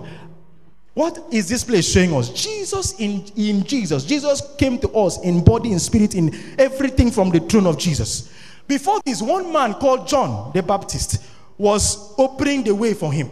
What 0.92 1.18
is 1.30 1.48
this 1.48 1.64
place 1.64 1.90
showing 1.90 2.12
us? 2.14 2.28
Jesus 2.28 3.00
in, 3.00 3.24
in 3.34 3.64
Jesus. 3.64 4.04
Jesus 4.04 4.42
came 4.58 4.78
to 4.80 4.90
us 4.90 5.18
in 5.22 5.42
body 5.42 5.72
and 5.72 5.80
spirit, 5.80 6.14
in 6.14 6.34
everything 6.58 7.10
from 7.10 7.30
the 7.30 7.40
throne 7.40 7.66
of 7.66 7.78
Jesus. 7.78 8.30
Before 8.68 9.00
this, 9.04 9.22
one 9.22 9.50
man 9.50 9.74
called 9.74 10.06
John 10.06 10.52
the 10.52 10.62
Baptist 10.62 11.22
was 11.56 12.14
opening 12.18 12.62
the 12.62 12.74
way 12.74 12.94
for 12.94 13.12
him. 13.12 13.30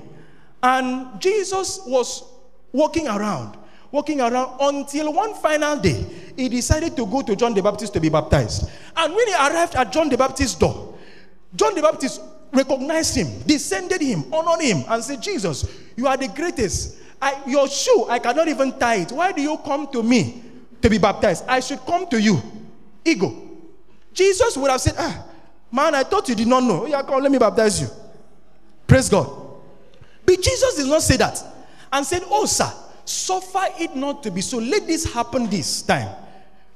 And 0.62 1.20
Jesus 1.20 1.80
was 1.86 2.24
walking 2.72 3.06
around, 3.06 3.56
walking 3.92 4.20
around 4.20 4.56
until 4.60 5.12
one 5.12 5.34
final 5.34 5.76
day, 5.76 6.04
he 6.36 6.48
decided 6.48 6.96
to 6.96 7.06
go 7.06 7.22
to 7.22 7.36
John 7.36 7.54
the 7.54 7.62
Baptist 7.62 7.92
to 7.92 8.00
be 8.00 8.08
baptized. 8.08 8.68
And 8.96 9.14
when 9.14 9.28
he 9.28 9.34
arrived 9.34 9.76
at 9.76 9.92
John 9.92 10.08
the 10.08 10.16
Baptist's 10.16 10.54
door, 10.58 10.94
John 11.54 11.74
the 11.74 11.82
Baptist 11.82 12.20
recognized 12.52 13.14
him, 13.14 13.28
descended 13.46 14.00
him, 14.00 14.24
honored 14.32 14.64
him, 14.64 14.84
and 14.88 15.04
said, 15.04 15.22
Jesus, 15.22 15.70
you 15.96 16.06
are 16.06 16.16
the 16.16 16.28
greatest. 16.28 16.96
I, 17.20 17.42
your 17.46 17.68
shoe, 17.68 18.06
I 18.08 18.18
cannot 18.18 18.48
even 18.48 18.78
tie 18.78 18.96
it. 18.96 19.12
Why 19.12 19.32
do 19.32 19.42
you 19.42 19.58
come 19.58 19.90
to 19.92 20.02
me 20.02 20.42
to 20.80 20.88
be 20.88 20.98
baptized? 20.98 21.44
I 21.46 21.60
should 21.60 21.80
come 21.80 22.08
to 22.08 22.20
you. 22.20 22.40
Ego. 23.04 23.45
Jesus 24.16 24.56
would 24.56 24.70
have 24.70 24.80
said, 24.80 24.94
Ah, 24.98 25.24
man, 25.70 25.94
I 25.94 26.02
thought 26.02 26.28
you 26.28 26.34
did 26.34 26.48
not 26.48 26.62
know. 26.62 26.86
Yeah, 26.86 27.02
come, 27.02 27.22
let 27.22 27.30
me 27.30 27.38
baptize 27.38 27.80
you. 27.82 27.88
Praise 28.86 29.10
God. 29.10 29.30
But 30.24 30.40
Jesus 30.40 30.76
did 30.76 30.86
not 30.86 31.02
say 31.02 31.18
that 31.18 31.40
and 31.92 32.04
said, 32.04 32.22
Oh, 32.26 32.46
sir, 32.46 32.72
suffer 33.04 33.66
it 33.78 33.94
not 33.94 34.22
to 34.22 34.30
be 34.30 34.40
so. 34.40 34.58
Let 34.58 34.86
this 34.86 35.12
happen 35.12 35.48
this 35.50 35.82
time. 35.82 36.08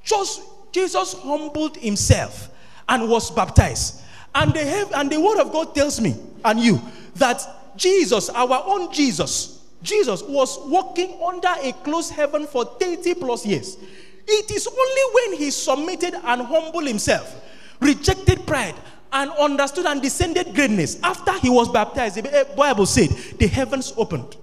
Just 0.05 0.43
Jesus 0.71 1.15
humbled 1.15 1.79
himself 1.79 2.51
and 2.89 3.09
was 3.09 3.31
baptized. 3.31 4.03
And 4.35 4.53
the, 4.53 4.91
and 4.95 5.11
the 5.11 5.19
word 5.21 5.41
of 5.41 5.51
God 5.51 5.75
tells 5.75 5.99
me 5.99 6.15
and 6.45 6.61
you 6.61 6.81
that 7.17 7.43
Jesus, 7.75 8.29
our 8.29 8.63
own 8.67 8.93
Jesus, 8.93 9.65
Jesus 9.83 10.23
was 10.23 10.59
walking 10.67 11.19
under 11.25 11.49
a 11.63 11.73
closed 11.85 12.13
heaven 12.13 12.47
for 12.47 12.67
30 12.67 13.15
plus 13.15 13.47
years. 13.47 13.79
It 14.27 14.51
is 14.51 14.67
only 14.67 15.03
when 15.15 15.39
he 15.39 15.51
submitted 15.51 16.15
and 16.15 16.43
humbled 16.43 16.87
himself, 16.87 17.35
rejected 17.81 18.47
pride, 18.47 18.75
and 19.13 19.31
understood 19.33 19.87
and 19.87 20.01
descended 20.01 20.55
greatness 20.55 21.01
after 21.03 21.33
he 21.39 21.51
was 21.51 21.69
baptized. 21.69 22.17
The 22.17 22.47
Bible 22.57 22.87
said 22.87 23.11
the 23.39 23.47
heavens 23.47 23.93
opened, 23.97 24.37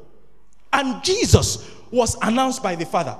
and 0.73 1.03
Jesus 1.03 1.69
was 1.91 2.17
announced 2.21 2.61
by 2.61 2.75
the 2.75 2.85
Father. 2.85 3.17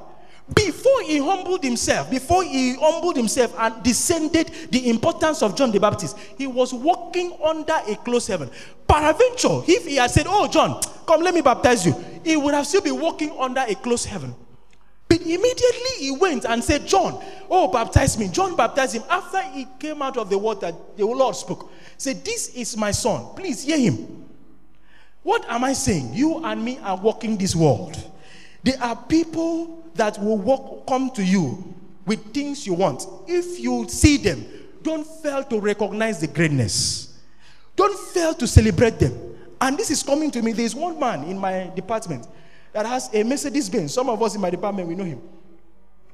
Before 0.55 1.01
he 1.01 1.18
humbled 1.18 1.62
himself, 1.62 2.10
before 2.10 2.43
he 2.43 2.76
humbled 2.76 3.18
himself 3.18 3.53
and 3.58 3.84
descended 3.84 4.49
the 4.72 4.89
importance 4.89 5.41
of 5.43 5.58
John 5.58 5.72
the 5.72 5.80
Baptist, 5.80 6.18
he 6.38 6.47
was 6.47 6.74
walking 6.74 7.38
under 7.43 7.76
a 7.86 7.95
close 7.97 8.28
heaven. 8.28 8.49
Paraventure, 8.88 9.68
if 9.68 9.86
he 9.86 9.97
had 9.97 10.10
said, 10.10 10.26
Oh, 10.28 10.47
John, 10.47 10.82
come, 11.05 11.22
let 11.22 11.34
me 11.34 11.41
baptize 11.41 11.86
you, 11.86 11.93
he 12.24 12.38
would 12.38 12.53
have 12.53 12.66
still 12.66 12.82
been 12.82 12.99
walking 12.99 13.32
under 13.38 13.66
a 13.68 13.76
close 13.76 14.05
heaven. 14.05 14.34
But 15.08 15.22
immediately 15.22 15.91
he 15.99 16.12
went 16.12 16.45
and 16.45 16.64
said, 16.64 16.86
John, 16.86 17.24
oh, 17.49 17.72
baptize 17.72 18.18
me. 18.18 18.28
John 18.28 18.55
baptized 18.55 18.95
him. 18.95 19.03
After 19.10 19.41
he 19.41 19.68
came 19.80 20.01
out 20.01 20.18
of 20.18 20.30
the 20.30 20.38
water, 20.38 20.74
the 20.95 21.05
Lord 21.05 21.36
spoke. 21.36 21.72
Said, 21.97 22.26
This 22.26 22.49
is 22.49 22.76
my 22.76 22.91
son. 22.91 23.36
Please 23.36 23.64
hear 23.64 23.78
him. 23.78 24.26
What 25.24 25.45
am 25.49 25.64
I 25.64 25.74
saying? 25.74 26.14
You 26.14 26.43
and 26.43 26.64
me 26.64 26.80
are 26.80 26.97
walking 26.97 27.38
this 27.38 27.55
world. 27.55 27.97
There 28.64 28.82
are 28.82 28.95
people 28.95 29.84
that 29.95 30.18
will 30.22 30.38
walk, 30.38 30.88
come 30.88 31.10
to 31.12 31.24
you 31.24 31.74
with 32.05 32.34
things 32.34 32.66
you 32.66 32.74
want. 32.74 33.05
If 33.28 33.60
you 33.60 33.88
see 33.89 34.18
them, 34.18 34.45
don't 34.82 35.05
fail 35.05 35.43
to 35.45 35.60
recognize 35.60 36.20
the 36.20 36.28
greatness. 36.28 37.20
Don't 37.76 37.97
fail 38.14 38.34
to 38.36 38.47
celebrate 38.47 38.99
them. 38.99 39.14
And 39.60 39.78
this 39.78 39.91
is 39.91 40.03
coming 40.03 40.32
to 40.32 40.41
me. 40.41 40.53
There's 40.53 40.76
one 40.76 40.99
man 40.99 41.24
in 41.26 41.38
my 41.38 41.72
department 41.76 42.28
that 42.74 42.86
has 42.86 43.09
a 43.13 43.24
Mercedes 43.24 43.70
Benz. 43.70 43.93
Some 43.93 44.09
of 44.09 44.22
us 44.22 44.36
in 44.36 44.41
my 44.41 44.49
department, 44.49 44.88
we 44.88 44.95
know 44.95 45.03
him. 45.03 45.22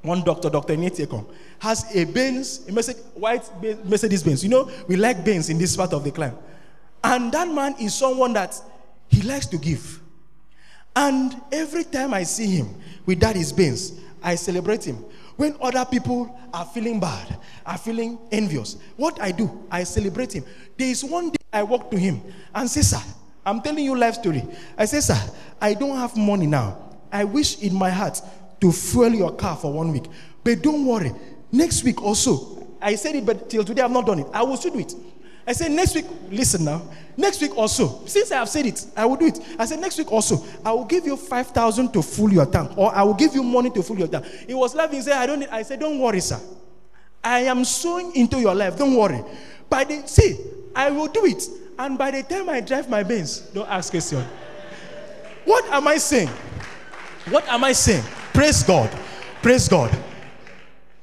One 0.02 0.22
doctor, 0.22 0.50
Dr. 0.50 0.76
Nietekom, 0.76 1.26
has 1.58 1.94
a 1.94 2.04
Benz, 2.04 2.66
a 2.68 2.72
Mercedes, 2.72 3.02
white 3.14 3.50
Mercedes 3.84 4.22
Benz. 4.22 4.44
You 4.44 4.50
know, 4.50 4.70
we 4.86 4.96
like 4.96 5.24
Benz 5.24 5.48
in 5.48 5.58
this 5.58 5.76
part 5.76 5.92
of 5.92 6.04
the 6.04 6.10
climb. 6.10 6.36
And 7.02 7.32
that 7.32 7.48
man 7.48 7.74
is 7.80 7.94
someone 7.94 8.32
that 8.34 8.60
he 9.08 9.22
likes 9.22 9.46
to 9.46 9.58
give. 9.58 10.00
And 10.94 11.34
every 11.50 11.84
time 11.84 12.14
I 12.14 12.22
see 12.22 12.46
him 12.46 12.74
with 13.06 13.20
that 13.20 13.34
his 13.36 13.52
Benz, 13.52 13.98
I 14.22 14.34
celebrate 14.36 14.84
him. 14.84 15.04
When 15.36 15.56
other 15.60 15.84
people 15.84 16.38
are 16.52 16.64
feeling 16.64 17.00
bad, 17.00 17.36
are 17.66 17.78
feeling 17.78 18.18
envious, 18.30 18.76
what 18.96 19.20
I 19.20 19.32
do, 19.32 19.66
I 19.70 19.84
celebrate 19.84 20.32
him. 20.32 20.44
There 20.78 20.88
is 20.88 21.02
one 21.04 21.30
day 21.30 21.36
I 21.52 21.62
walk 21.62 21.90
to 21.90 21.98
him 21.98 22.22
and 22.54 22.70
say, 22.70 22.82
Sir, 22.82 23.02
I'm 23.46 23.60
telling 23.60 23.84
you 23.84 23.96
life 23.96 24.14
story. 24.14 24.44
I 24.76 24.86
say, 24.86 25.00
sir, 25.00 25.18
I 25.60 25.74
don't 25.74 25.96
have 25.96 26.16
money 26.16 26.46
now. 26.46 26.78
I 27.12 27.24
wish 27.24 27.58
in 27.60 27.74
my 27.74 27.90
heart 27.90 28.20
to 28.60 28.72
fuel 28.72 29.14
your 29.14 29.34
car 29.34 29.56
for 29.56 29.72
one 29.72 29.92
week. 29.92 30.04
But 30.42 30.62
don't 30.62 30.86
worry, 30.86 31.12
next 31.52 31.84
week 31.84 32.02
also, 32.02 32.66
I 32.80 32.94
said 32.96 33.14
it, 33.14 33.24
but 33.24 33.48
till 33.48 33.64
today 33.64 33.82
I've 33.82 33.90
not 33.90 34.06
done 34.06 34.20
it. 34.20 34.26
I 34.32 34.42
will 34.42 34.56
still 34.56 34.72
do 34.72 34.80
it. 34.80 34.94
I 35.46 35.52
said 35.52 35.70
next 35.72 35.94
week, 35.94 36.06
listen 36.30 36.64
now. 36.64 36.82
Next 37.16 37.40
week 37.40 37.56
also, 37.56 38.04
since 38.06 38.32
I 38.32 38.36
have 38.36 38.48
said 38.48 38.66
it, 38.66 38.86
I 38.96 39.04
will 39.04 39.16
do 39.16 39.26
it. 39.26 39.38
I 39.58 39.66
said 39.66 39.78
next 39.78 39.98
week 39.98 40.10
also, 40.10 40.42
I 40.64 40.72
will 40.72 40.86
give 40.86 41.06
you 41.06 41.16
five 41.16 41.48
thousand 41.48 41.92
to 41.92 42.02
fill 42.02 42.32
your 42.32 42.46
tank, 42.46 42.76
or 42.76 42.94
I 42.94 43.02
will 43.02 43.14
give 43.14 43.34
you 43.34 43.42
money 43.42 43.70
to 43.70 43.82
fill 43.82 43.98
your 43.98 44.08
tank. 44.08 44.24
He 44.46 44.54
was 44.54 44.74
laughing. 44.74 44.96
He 44.96 45.02
said, 45.02 45.12
"I 45.18 45.26
don't." 45.26 45.40
Need, 45.40 45.50
I 45.50 45.62
said, 45.62 45.80
"Don't 45.80 45.98
worry, 46.00 46.20
sir. 46.20 46.40
I 47.22 47.40
am 47.40 47.64
sowing 47.64 48.16
into 48.16 48.40
your 48.40 48.54
life. 48.54 48.76
Don't 48.76 48.96
worry. 48.96 49.22
The 49.70 50.02
see, 50.06 50.38
I 50.74 50.90
will 50.90 51.08
do 51.08 51.24
it. 51.26 51.42
And 51.78 51.98
by 51.98 52.10
the 52.10 52.22
time 52.22 52.48
I 52.48 52.60
drive 52.60 52.88
my 52.88 53.02
Benz, 53.02 53.40
don't 53.52 53.68
ask 53.68 53.90
question. 53.90 54.24
What 55.44 55.64
am 55.70 55.88
I 55.88 55.98
saying? 55.98 56.28
What 57.28 57.46
am 57.48 57.64
I 57.64 57.72
saying? 57.72 58.04
Praise 58.32 58.62
God. 58.62 58.90
Praise 59.42 59.68
God. 59.68 59.96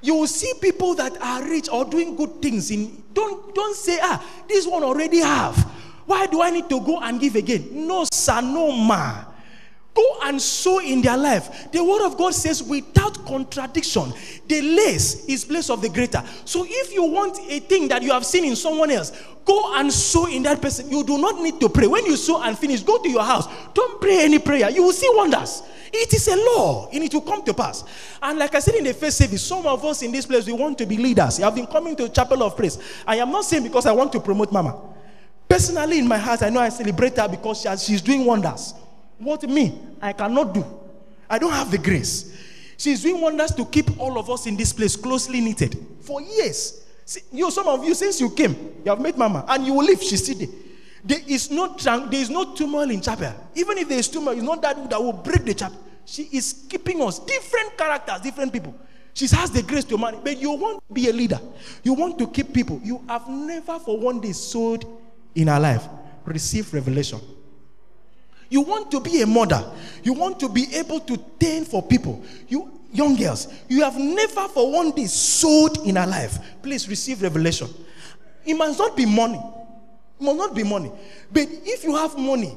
You 0.01 0.15
will 0.15 0.27
see 0.27 0.53
people 0.61 0.95
that 0.95 1.15
are 1.21 1.43
rich 1.43 1.69
or 1.69 1.85
doing 1.85 2.15
good 2.15 2.41
things 2.41 2.71
in 2.71 3.03
don't 3.13 3.53
don't 3.53 3.75
say, 3.75 3.99
ah, 4.01 4.23
this 4.47 4.65
one 4.65 4.83
already 4.83 5.19
have. 5.19 5.55
Why 6.05 6.25
do 6.25 6.41
I 6.41 6.49
need 6.49 6.69
to 6.69 6.79
go 6.81 6.99
and 6.99 7.19
give 7.19 7.35
again? 7.35 7.87
No, 7.87 8.05
sir, 8.11 8.41
no 8.41 8.71
ma. 8.71 9.25
Go 9.93 10.19
and 10.23 10.41
sow 10.41 10.79
in 10.79 11.01
their 11.01 11.17
life. 11.17 11.69
The 11.71 11.83
word 11.83 12.05
of 12.05 12.17
God 12.17 12.33
says, 12.33 12.63
without 12.63 13.25
contradiction, 13.25 14.13
the 14.47 14.61
less 14.61 15.25
is 15.25 15.43
place 15.43 15.69
of 15.69 15.81
the 15.81 15.89
greater. 15.89 16.23
So 16.45 16.65
if 16.67 16.93
you 16.93 17.03
want 17.03 17.37
a 17.49 17.59
thing 17.59 17.89
that 17.89 18.01
you 18.01 18.11
have 18.11 18.25
seen 18.25 18.45
in 18.45 18.55
someone 18.55 18.89
else, 18.89 19.11
go 19.43 19.73
and 19.75 19.91
sow 19.91 20.27
in 20.27 20.43
that 20.43 20.61
person. 20.61 20.89
You 20.89 21.03
do 21.03 21.17
not 21.17 21.41
need 21.41 21.59
to 21.59 21.67
pray. 21.67 21.87
When 21.87 22.05
you 22.05 22.15
sow 22.15 22.41
and 22.41 22.57
finish, 22.57 22.83
go 22.83 23.01
to 23.03 23.09
your 23.09 23.23
house. 23.23 23.47
Don't 23.73 23.99
pray 23.99 24.23
any 24.23 24.39
prayer. 24.39 24.69
You 24.69 24.83
will 24.83 24.93
see 24.93 25.09
wonders. 25.13 25.61
It 25.93 26.13
is 26.13 26.25
a 26.29 26.37
law 26.37 26.87
and 26.93 27.03
it 27.03 27.13
will 27.13 27.21
come 27.21 27.43
to 27.43 27.53
pass. 27.53 27.83
And 28.21 28.39
like 28.39 28.55
I 28.55 28.59
said 28.59 28.75
in 28.75 28.85
the 28.85 28.93
first 28.93 29.17
service, 29.17 29.43
some 29.43 29.65
of 29.65 29.83
us 29.83 30.03
in 30.03 30.13
this 30.13 30.25
place, 30.25 30.45
we 30.45 30.53
want 30.53 30.77
to 30.77 30.85
be 30.85 30.95
leaders. 30.95 31.37
You 31.37 31.43
have 31.43 31.55
been 31.55 31.67
coming 31.67 31.97
to 31.97 32.07
Chapel 32.07 32.43
of 32.43 32.55
Praise. 32.55 32.79
I 33.05 33.17
am 33.17 33.29
not 33.29 33.43
saying 33.43 33.63
because 33.63 33.85
I 33.85 33.91
want 33.91 34.13
to 34.13 34.21
promote 34.21 34.53
Mama. 34.53 34.79
Personally, 35.49 35.99
in 35.99 36.07
my 36.07 36.17
heart, 36.17 36.43
I 36.43 36.49
know 36.49 36.61
I 36.61 36.69
celebrate 36.69 37.17
her 37.17 37.27
because 37.27 37.59
she 37.59 37.67
has, 37.67 37.83
she's 37.83 38.01
doing 38.01 38.23
wonders. 38.23 38.73
What 39.21 39.47
me, 39.47 39.79
I 40.01 40.13
cannot 40.13 40.53
do. 40.53 40.65
I 41.29 41.37
don't 41.37 41.51
have 41.53 41.69
the 41.69 41.77
grace. 41.77 42.35
She's 42.75 43.03
doing 43.03 43.21
wonders 43.21 43.51
to 43.51 43.65
keep 43.65 43.99
all 43.99 44.17
of 44.17 44.29
us 44.29 44.47
in 44.47 44.57
this 44.57 44.73
place 44.73 44.95
closely 44.95 45.39
knitted 45.39 45.77
for 46.01 46.19
years. 46.21 46.83
See, 47.05 47.21
you, 47.31 47.51
some 47.51 47.67
of 47.67 47.85
you, 47.85 47.93
since 47.93 48.19
you 48.19 48.31
came, 48.31 48.55
you 48.83 48.89
have 48.89 48.99
met 48.99 49.15
Mama, 49.17 49.45
and 49.47 49.65
you 49.65 49.73
will 49.73 49.85
leave. 49.85 50.01
She's 50.01 50.23
still 50.23 50.39
there. 50.39 50.47
There 51.03 51.19
is 51.27 51.51
no 51.51 51.75
there 51.77 52.19
is 52.21 52.29
no 52.31 52.53
turmoil 52.55 52.89
in 52.89 53.01
chapel. 53.01 53.33
Even 53.55 53.77
if 53.77 53.87
there 53.87 53.99
is 53.99 54.07
turmoil, 54.07 54.33
it's 54.33 54.41
not 54.43 54.61
that 54.63 54.89
that 54.89 55.01
will 55.01 55.13
break 55.13 55.45
the 55.45 55.53
chapel. 55.53 55.77
She 56.05 56.23
is 56.31 56.65
keeping 56.67 57.01
us 57.01 57.19
different 57.19 57.77
characters, 57.77 58.21
different 58.21 58.51
people. 58.51 58.73
She 59.13 59.27
has 59.27 59.51
the 59.51 59.61
grace 59.61 59.83
to 59.85 59.97
manage, 59.97 60.23
but 60.23 60.37
you 60.39 60.51
want 60.51 60.81
to 60.87 60.93
be 60.93 61.09
a 61.09 61.13
leader. 61.13 61.39
You 61.83 61.93
want 61.93 62.17
to 62.19 62.27
keep 62.27 62.53
people. 62.53 62.79
You 62.83 63.03
have 63.07 63.27
never 63.29 63.77
for 63.77 63.97
one 63.99 64.19
day 64.19 64.31
sowed 64.31 64.85
in 65.35 65.49
our 65.49 65.59
life. 65.59 65.87
Receive 66.25 66.73
revelation. 66.73 67.19
You 68.51 68.61
want 68.61 68.91
to 68.91 68.99
be 68.99 69.21
a 69.21 69.25
mother. 69.25 69.63
You 70.03 70.11
want 70.11 70.37
to 70.41 70.49
be 70.49 70.75
able 70.75 70.99
to 70.99 71.17
tend 71.39 71.67
for 71.67 71.81
people. 71.81 72.21
You 72.49 72.69
young 72.91 73.15
girls, 73.15 73.47
you 73.69 73.81
have 73.81 73.97
never 73.97 74.49
for 74.49 74.69
one 74.69 74.91
day 74.91 75.05
sowed 75.05 75.77
in 75.87 75.95
a 75.95 76.05
life. 76.05 76.37
Please 76.61 76.89
receive 76.89 77.21
revelation. 77.21 77.69
It 78.45 78.53
must 78.55 78.77
not 78.77 78.97
be 78.97 79.05
money. 79.05 79.41
It 80.19 80.23
must 80.23 80.37
not 80.37 80.53
be 80.53 80.63
money. 80.63 80.91
But 81.31 81.47
if 81.49 81.85
you 81.85 81.95
have 81.95 82.17
money, 82.17 82.53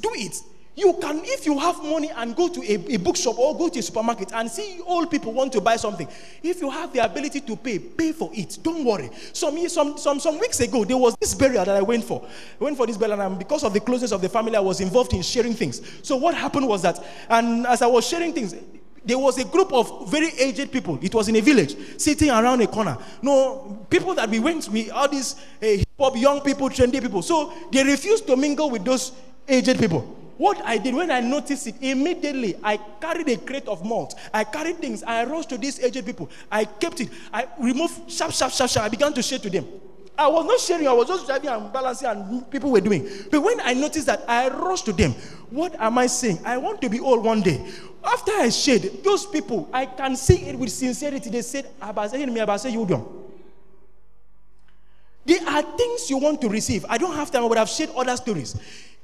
do 0.00 0.10
it. 0.14 0.36
You 0.78 0.92
can, 1.00 1.22
if 1.24 1.44
you 1.44 1.58
have 1.58 1.82
money 1.82 2.08
and 2.14 2.36
go 2.36 2.48
to 2.48 2.60
a, 2.60 2.94
a, 2.94 2.98
bookshop 2.98 3.36
or 3.36 3.58
go 3.58 3.68
to 3.68 3.80
a 3.80 3.82
supermarket 3.82 4.32
and 4.32 4.48
see 4.48 4.78
old 4.86 5.10
people 5.10 5.32
want 5.32 5.52
to 5.54 5.60
buy 5.60 5.74
something, 5.74 6.06
if 6.40 6.60
you 6.60 6.70
have 6.70 6.92
the 6.92 7.04
ability 7.04 7.40
to 7.40 7.56
pay, 7.56 7.80
pay 7.80 8.12
for 8.12 8.30
it. 8.32 8.56
Don't 8.62 8.84
worry. 8.84 9.10
Some, 9.32 9.68
some, 9.68 9.98
some, 9.98 10.20
some 10.20 10.38
weeks 10.38 10.60
ago, 10.60 10.84
there 10.84 10.96
was 10.96 11.16
this 11.16 11.34
burial 11.34 11.64
that 11.64 11.74
I 11.74 11.82
went 11.82 12.04
for. 12.04 12.24
I 12.60 12.62
went 12.62 12.76
for 12.76 12.86
this 12.86 12.96
burial, 12.96 13.20
and 13.20 13.36
because 13.36 13.64
of 13.64 13.72
the 13.72 13.80
closeness 13.80 14.12
of 14.12 14.22
the 14.22 14.28
family, 14.28 14.54
I 14.54 14.60
was 14.60 14.80
involved 14.80 15.14
in 15.14 15.22
sharing 15.22 15.52
things. 15.52 15.82
So 16.06 16.16
what 16.16 16.36
happened 16.36 16.68
was 16.68 16.82
that, 16.82 17.04
and 17.28 17.66
as 17.66 17.82
I 17.82 17.88
was 17.88 18.06
sharing 18.06 18.32
things, 18.32 18.54
there 19.04 19.18
was 19.18 19.36
a 19.38 19.44
group 19.46 19.72
of 19.72 20.08
very 20.08 20.28
aged 20.38 20.70
people. 20.70 20.96
It 21.02 21.12
was 21.12 21.26
in 21.28 21.34
a 21.34 21.40
village, 21.40 21.74
sitting 22.00 22.30
around 22.30 22.60
a 22.60 22.68
corner. 22.68 22.96
No, 23.20 23.84
people 23.90 24.14
that 24.14 24.30
we 24.30 24.38
went, 24.38 24.68
we 24.68 24.92
all 24.92 25.08
these 25.08 25.34
uh, 25.60 25.66
hip 25.66 25.88
hop 25.98 26.16
young 26.16 26.40
people, 26.40 26.68
trendy 26.68 27.02
people. 27.02 27.22
So 27.22 27.52
they 27.72 27.82
refused 27.82 28.28
to 28.28 28.36
mingle 28.36 28.70
with 28.70 28.84
those 28.84 29.10
aged 29.48 29.80
people. 29.80 30.14
What 30.38 30.64
I 30.64 30.78
did 30.78 30.94
when 30.94 31.10
I 31.10 31.20
noticed 31.20 31.66
it, 31.66 31.74
immediately 31.80 32.54
I 32.62 32.76
carried 33.00 33.28
a 33.28 33.36
crate 33.36 33.66
of 33.66 33.84
malt. 33.84 34.14
I 34.32 34.44
carried 34.44 34.78
things. 34.78 35.02
I 35.02 35.24
rushed 35.24 35.48
to 35.50 35.58
these 35.58 35.80
aged 35.80 36.06
people. 36.06 36.30
I 36.50 36.64
kept 36.64 37.00
it. 37.00 37.10
I 37.34 37.46
removed 37.58 38.10
sharp, 38.10 38.32
sharp, 38.32 38.52
sharp, 38.52 38.70
sharp. 38.70 38.86
I 38.86 38.88
began 38.88 39.12
to 39.14 39.22
share 39.22 39.40
to 39.40 39.50
them. 39.50 39.66
I 40.16 40.26
was 40.26 40.44
not 40.46 40.58
sharing, 40.58 40.88
I 40.88 40.92
was 40.92 41.06
just 41.06 41.26
driving 41.26 41.48
and 41.48 41.72
balancing, 41.72 42.08
and 42.08 42.50
people 42.50 42.72
were 42.72 42.80
doing. 42.80 43.08
But 43.30 43.40
when 43.40 43.60
I 43.60 43.72
noticed 43.72 44.06
that, 44.06 44.24
I 44.26 44.48
rushed 44.48 44.86
to 44.86 44.92
them. 44.92 45.12
What 45.50 45.74
am 45.80 45.96
I 45.98 46.08
saying? 46.08 46.40
I 46.44 46.56
want 46.56 46.80
to 46.82 46.88
be 46.88 46.98
old 46.98 47.24
one 47.24 47.40
day. 47.40 47.64
After 48.04 48.32
I 48.32 48.48
shared, 48.48 49.04
those 49.04 49.26
people, 49.26 49.68
I 49.72 49.86
can 49.86 50.16
see 50.16 50.36
it 50.46 50.58
with 50.58 50.70
sincerity. 50.70 51.30
They 51.30 51.42
said, 51.42 51.66
There 51.80 51.90
are 55.48 55.62
things 55.76 56.10
you 56.10 56.18
want 56.18 56.40
to 56.40 56.48
receive. 56.48 56.84
I 56.88 56.98
don't 56.98 57.14
have 57.14 57.30
time, 57.30 57.44
I 57.44 57.46
would 57.46 57.58
have 57.58 57.68
shared 57.68 57.90
other 57.96 58.16
stories. 58.16 58.56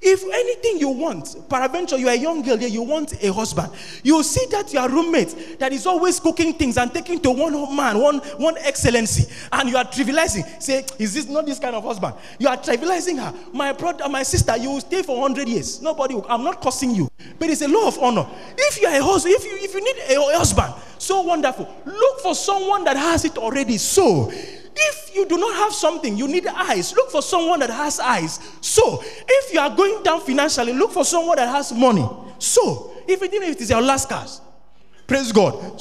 If 0.06 0.22
anything 0.22 0.80
you 0.80 0.90
want, 0.90 1.48
peradventure 1.48 1.96
you 1.96 2.08
are 2.08 2.14
a 2.14 2.18
young 2.18 2.42
girl 2.42 2.58
you 2.58 2.82
want 2.82 3.14
a 3.24 3.32
husband. 3.32 3.72
You 4.02 4.22
see 4.22 4.44
that 4.50 4.70
your 4.70 4.86
roommate 4.86 5.58
that 5.58 5.72
is 5.72 5.86
always 5.86 6.20
cooking 6.20 6.52
things 6.52 6.76
and 6.76 6.92
taking 6.92 7.20
to 7.20 7.30
one 7.30 7.74
man, 7.74 7.98
one, 7.98 8.18
one 8.36 8.58
excellency, 8.58 9.32
and 9.50 9.70
you 9.70 9.78
are 9.78 9.84
trivializing. 9.84 10.62
Say, 10.62 10.84
is 10.98 11.14
this 11.14 11.26
not 11.26 11.46
this 11.46 11.58
kind 11.58 11.74
of 11.74 11.84
husband? 11.84 12.14
You 12.38 12.48
are 12.48 12.56
trivializing 12.58 13.18
her. 13.18 13.32
My 13.54 13.72
brother, 13.72 14.06
my 14.10 14.22
sister, 14.22 14.54
you 14.58 14.72
will 14.72 14.80
stay 14.80 15.02
for 15.02 15.18
100 15.18 15.48
years. 15.48 15.80
Nobody 15.80 16.14
will, 16.14 16.26
I'm 16.28 16.44
not 16.44 16.60
cursing 16.60 16.94
you. 16.94 17.08
But 17.38 17.48
it's 17.48 17.62
a 17.62 17.68
law 17.68 17.88
of 17.88 17.98
honor. 17.98 18.26
If 18.58 18.82
you 18.82 18.88
are 18.88 18.94
a 18.94 19.02
husband, 19.02 19.34
if 19.36 19.44
you 19.44 19.56
if 19.56 19.72
you 19.72 19.82
need 19.82 20.16
a 20.18 20.36
husband, 20.36 20.74
so 20.98 21.22
wonderful. 21.22 21.66
Look 21.86 22.20
for 22.20 22.34
someone 22.34 22.84
that 22.84 22.96
has 22.96 23.24
it 23.24 23.38
already. 23.38 23.78
So 23.78 24.30
if 24.76 25.14
you 25.14 25.26
do 25.26 25.38
not 25.38 25.54
have 25.56 25.72
something, 25.72 26.16
you 26.16 26.26
need 26.28 26.46
eyes. 26.46 26.94
Look 26.94 27.10
for 27.10 27.22
someone 27.22 27.60
that 27.60 27.70
has 27.70 28.00
eyes. 28.00 28.40
So, 28.60 29.02
if 29.02 29.54
you 29.54 29.60
are 29.60 29.74
going 29.74 30.02
down 30.02 30.20
financially, 30.20 30.72
look 30.72 30.90
for 30.92 31.04
someone 31.04 31.36
that 31.36 31.48
has 31.48 31.72
money. 31.72 32.08
So, 32.38 32.92
if 33.06 33.22
even 33.22 33.42
if 33.42 33.56
it 33.56 33.60
is 33.62 33.70
your 33.70 33.82
last 33.82 34.08
cars, 34.08 34.40
praise 35.06 35.32
God. 35.32 35.80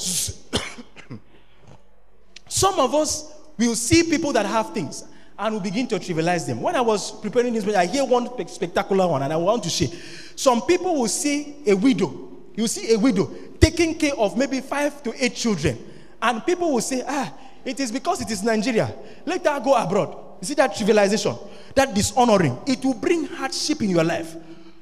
Some 2.48 2.78
of 2.78 2.94
us 2.94 3.32
will 3.58 3.74
see 3.74 4.04
people 4.04 4.32
that 4.32 4.46
have 4.46 4.72
things 4.72 5.04
and 5.38 5.54
we 5.56 5.60
begin 5.60 5.86
to 5.88 5.98
trivialize 5.98 6.46
them. 6.46 6.60
When 6.60 6.76
I 6.76 6.80
was 6.80 7.10
preparing 7.20 7.54
this, 7.54 7.66
I 7.74 7.86
hear 7.86 8.04
one 8.04 8.28
spectacular 8.48 9.08
one 9.08 9.22
and 9.22 9.32
I 9.32 9.36
want 9.36 9.64
to 9.64 9.70
share. 9.70 9.88
Some 10.36 10.62
people 10.62 10.94
will 10.94 11.08
see 11.08 11.56
a 11.66 11.74
widow. 11.74 12.30
You 12.54 12.68
see 12.68 12.94
a 12.94 12.98
widow 12.98 13.30
taking 13.60 13.94
care 13.98 14.14
of 14.14 14.36
maybe 14.36 14.60
five 14.60 15.02
to 15.02 15.24
eight 15.24 15.34
children. 15.34 15.78
And 16.22 16.44
people 16.46 16.72
will 16.72 16.80
say, 16.80 17.02
ah, 17.06 17.32
it 17.64 17.80
is 17.80 17.90
because 17.92 18.20
it 18.20 18.30
is 18.30 18.42
Nigeria. 18.42 18.94
Let 19.24 19.46
her 19.46 19.60
go 19.60 19.74
abroad. 19.74 20.16
You 20.40 20.46
see 20.46 20.54
that 20.54 20.74
trivialization, 20.74 21.38
that 21.74 21.94
dishonoring. 21.94 22.58
It 22.66 22.84
will 22.84 22.94
bring 22.94 23.26
hardship 23.26 23.82
in 23.82 23.90
your 23.90 24.04
life. 24.04 24.34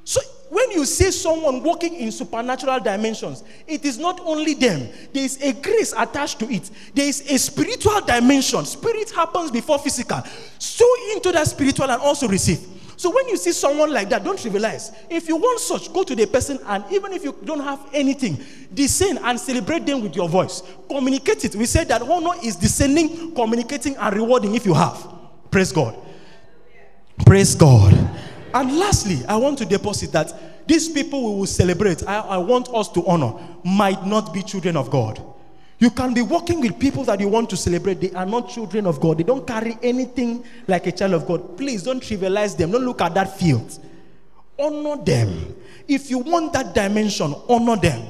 So 0.03 0.19
when 0.49 0.71
you 0.71 0.85
see 0.85 1.09
someone 1.11 1.63
walking 1.63 1.95
in 1.95 2.11
supernatural 2.11 2.79
dimensions, 2.79 3.43
it 3.65 3.85
is 3.85 3.97
not 3.97 4.19
only 4.19 4.53
them. 4.53 4.87
There 5.11 5.23
is 5.23 5.41
a 5.41 5.53
grace 5.53 5.93
attached 5.97 6.39
to 6.39 6.51
it. 6.51 6.69
There 6.93 7.07
is 7.07 7.21
a 7.31 7.39
spiritual 7.39 8.01
dimension. 8.01 8.65
Spirit 8.65 9.09
happens 9.11 9.49
before 9.49 9.79
physical. 9.79 10.21
So 10.59 10.85
into 11.13 11.31
that 11.31 11.47
spiritual 11.47 11.89
and 11.89 12.01
also 12.01 12.27
receive. 12.27 12.59
So 13.03 13.09
when 13.13 13.27
you 13.27 13.35
see 13.35 13.51
someone 13.51 13.91
like 13.91 14.07
that, 14.11 14.23
don't 14.23 14.39
trivialize. 14.39 14.95
If 15.09 15.27
you 15.27 15.35
want 15.35 15.59
such, 15.59 15.91
go 15.91 16.03
to 16.03 16.15
the 16.15 16.25
person 16.25 16.57
and 16.65 16.85
even 16.89 17.11
if 17.11 17.21
you 17.21 17.37
don't 17.43 17.59
have 17.59 17.85
anything, 17.91 18.41
descend 18.73 19.19
and 19.21 19.37
celebrate 19.37 19.85
them 19.85 20.01
with 20.01 20.15
your 20.15 20.29
voice. 20.29 20.63
Communicate 20.87 21.43
it. 21.43 21.53
We 21.53 21.65
said 21.65 21.89
that 21.89 22.01
honor 22.01 22.39
is 22.41 22.55
descending, 22.55 23.35
communicating, 23.35 23.97
and 23.97 24.15
rewarding 24.15 24.55
if 24.55 24.65
you 24.65 24.73
have. 24.73 25.05
Praise 25.51 25.73
God. 25.73 25.97
Praise 27.25 27.55
God. 27.55 27.91
And 28.53 28.79
lastly, 28.79 29.19
I 29.27 29.35
want 29.35 29.57
to 29.57 29.65
deposit 29.65 30.13
that 30.13 30.65
these 30.65 30.87
people 30.87 31.33
we 31.33 31.39
will 31.39 31.45
celebrate, 31.45 32.07
I, 32.07 32.19
I 32.19 32.37
want 32.37 32.69
us 32.69 32.87
to 32.93 33.05
honor, 33.05 33.33
might 33.65 34.05
not 34.05 34.33
be 34.33 34.41
children 34.41 34.77
of 34.77 34.89
God. 34.89 35.21
You 35.79 35.89
can 35.89 36.13
be 36.13 36.21
working 36.21 36.61
with 36.61 36.79
people 36.79 37.03
that 37.05 37.19
you 37.19 37.27
want 37.27 37.49
to 37.49 37.57
celebrate. 37.57 37.95
They 37.95 38.11
are 38.11 38.25
not 38.25 38.49
children 38.49 38.85
of 38.85 38.99
God. 38.99 39.17
They 39.17 39.23
don't 39.23 39.45
carry 39.45 39.77
anything 39.83 40.45
like 40.67 40.87
a 40.87 40.91
child 40.91 41.13
of 41.13 41.27
God. 41.27 41.57
Please 41.57 41.83
don't 41.83 42.01
trivialize 42.01 42.55
them. 42.55 42.71
Don't 42.71 42.85
look 42.85 43.01
at 43.01 43.13
that 43.15 43.37
field. 43.37 43.79
Honor 44.57 45.03
them. 45.03 45.55
If 45.87 46.09
you 46.09 46.19
want 46.19 46.53
that 46.53 46.73
dimension, 46.73 47.35
honor 47.49 47.75
them. 47.75 48.07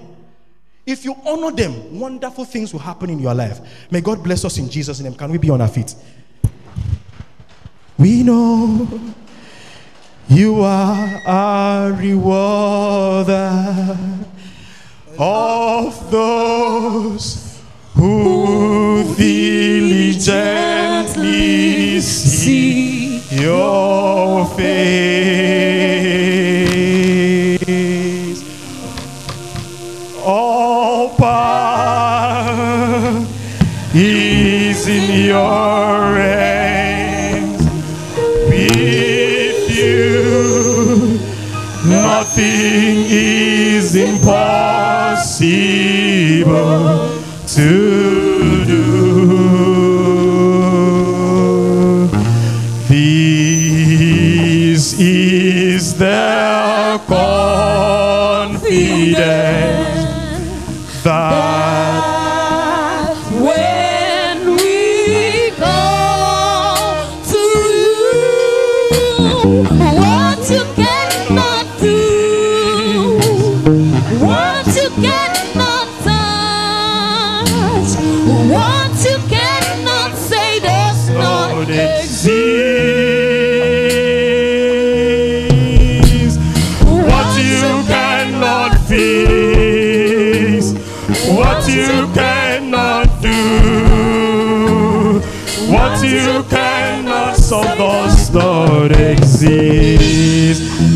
If 0.85 1.05
you 1.05 1.15
honor 1.25 1.51
them, 1.51 1.99
wonderful 1.99 2.45
things 2.45 2.73
will 2.73 2.81
happen 2.81 3.09
in 3.09 3.19
your 3.19 3.33
life. 3.33 3.59
May 3.89 4.01
God 4.01 4.21
bless 4.21 4.43
us 4.43 4.57
in 4.57 4.69
Jesus' 4.69 4.99
name. 4.99 5.15
Can 5.15 5.31
we 5.31 5.37
be 5.37 5.49
on 5.49 5.61
our 5.61 5.67
feet? 5.67 5.95
We 7.97 8.23
know 8.23 8.87
you 10.27 10.61
are 10.61 11.21
our 11.25 11.93
rewarder 11.93 13.97
of 15.17 16.11
those 16.11 17.42
who 17.95 19.03
diligently 19.15 22.01
seek 22.01 23.31
your 23.31 24.45
face. 24.47 24.73
All 30.25 31.09
power 31.15 33.25
is 33.93 34.87
in 34.87 35.27
your 35.27 36.17
hands. 36.17 37.61
With 38.49 39.69
you, 39.77 41.19
nothing 41.87 43.05
is 43.09 43.95
impossible 43.95 44.33
to 47.47 47.82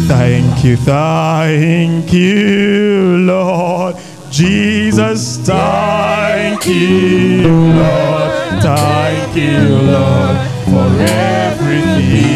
Thank 0.08 0.64
you, 0.64 0.78
thank 0.78 2.14
you, 2.14 3.18
Lord. 3.26 3.98
Jesus, 4.32 5.38
thank 5.40 6.66
you, 6.66 7.74
Lord. 7.74 8.62
Thank 8.62 9.36
you, 9.36 9.68
Lord, 9.68 10.38
for 10.66 11.04
everything. 11.04 12.27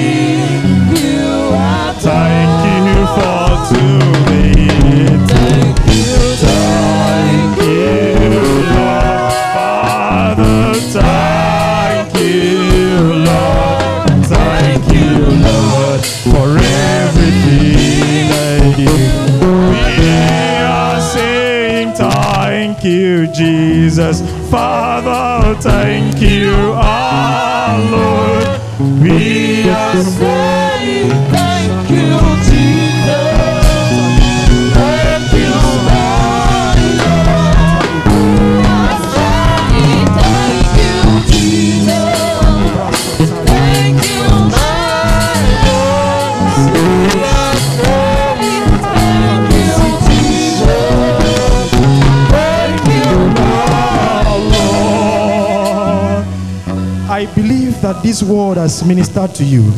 This 58.03 58.23
word 58.23 58.57
has 58.57 58.83
ministered 58.83 59.33
to 59.35 59.43
you. 59.43 59.71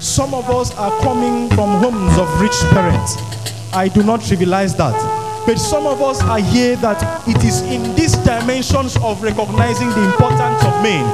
Some 0.00 0.32
of 0.32 0.48
us 0.48 0.74
are 0.76 0.96
coming 1.00 1.48
from 1.50 1.82
homes 1.82 2.16
of 2.18 2.40
rich 2.40 2.56
parents. 2.70 3.16
I 3.72 3.88
do 3.88 4.02
not 4.02 4.20
trivialize 4.20 4.76
that. 4.76 4.94
But 5.44 5.58
some 5.58 5.86
of 5.86 6.00
us 6.02 6.20
are 6.22 6.40
here 6.40 6.76
that 6.76 7.02
it 7.26 7.42
is 7.42 7.62
in 7.62 7.94
these 7.96 8.14
dimensions 8.18 8.96
of 8.98 9.22
recognizing 9.22 9.88
the 9.90 10.04
importance 10.04 10.62
of 10.62 10.82
men 10.82 11.04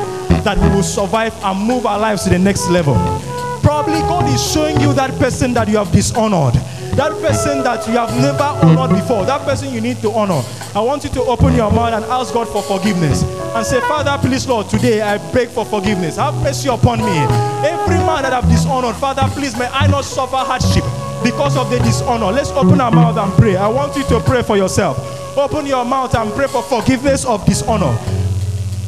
that 0.45 0.59
we 0.59 0.69
will 0.69 0.83
survive 0.83 1.33
and 1.43 1.59
move 1.59 1.87
our 1.87 1.99
lives 1.99 2.25
to 2.25 2.31
the 2.31 2.39
next 2.39 2.69
level. 2.69 2.95
Probably 3.63 4.01
God 4.01 4.29
is 4.29 4.53
showing 4.53 4.79
you 4.81 4.93
that 4.95 5.11
person 5.19 5.55
that 5.55 5.69
you 5.69 5.79
have 5.79 5.91
dishonored. 5.93 6.55
That 6.97 7.11
person 7.21 7.65
that 7.65 7.87
you 7.89 7.95
have 7.95 8.15
never 8.21 8.45
honored 8.45 8.97
before, 8.97 9.27
that 9.27 9.43
person 9.43 9.73
you 9.75 9.81
need 9.81 9.99
to 10.03 10.11
honor. 10.13 10.43
I 10.75 10.81
want 10.81 11.03
you 11.03 11.11
to 11.11 11.23
open 11.23 11.55
your 11.55 11.71
mouth 11.71 11.93
and 11.93 12.05
ask 12.05 12.33
God 12.33 12.49
for 12.49 12.63
forgiveness 12.63 13.25
and 13.25 13.67
say, 13.67 13.81
Father, 13.83 14.17
please, 14.27 14.47
Lord, 14.47 14.69
today 14.69 15.01
I 15.01 15.19
beg 15.33 15.49
for 15.49 15.65
forgiveness. 15.65 16.17
Have 16.17 16.35
mercy 16.43 16.69
upon 16.69 16.99
me. 16.99 17.19
Every 17.67 17.99
man 17.99 18.23
that 18.23 18.33
I've 18.33 18.49
dishonored, 18.49 18.95
Father, 18.97 19.23
please, 19.35 19.59
may 19.59 19.67
I 19.67 19.89
not 19.89 20.05
suffer 20.05 20.37
hardship 20.37 20.85
because 21.25 21.57
of 21.57 21.69
the 21.71 21.79
dishonor. 21.81 22.31
Let's 22.31 22.51
open 22.51 22.81
our 22.81 22.93
mouth 22.93 23.17
and 23.17 23.33
pray. 23.33 23.57
I 23.57 23.67
want 23.67 23.97
you 23.97 24.05
to 24.05 24.21
pray 24.21 24.43
for 24.43 24.57
yourself. 24.57 24.97
Open 25.37 25.67
your 25.67 25.85
mouth 25.85 26.15
and 26.15 26.31
pray 26.33 26.47
for 26.47 26.63
forgiveness 26.63 27.25
of 27.25 27.45
dishonor. 27.45 27.99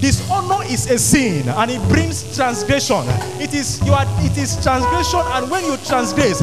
Dishonor 0.00 0.62
is 0.66 0.88
a 0.90 0.98
sin 0.98 1.48
and 1.48 1.70
it 1.70 1.80
brings 1.88 2.36
transgression. 2.36 3.02
It 3.40 3.54
is 3.54 3.84
you 3.84 3.92
are 3.94 4.04
it 4.20 4.36
is 4.36 4.62
transgression, 4.62 5.20
and 5.24 5.50
when 5.50 5.64
you 5.64 5.76
transgress, 5.78 6.42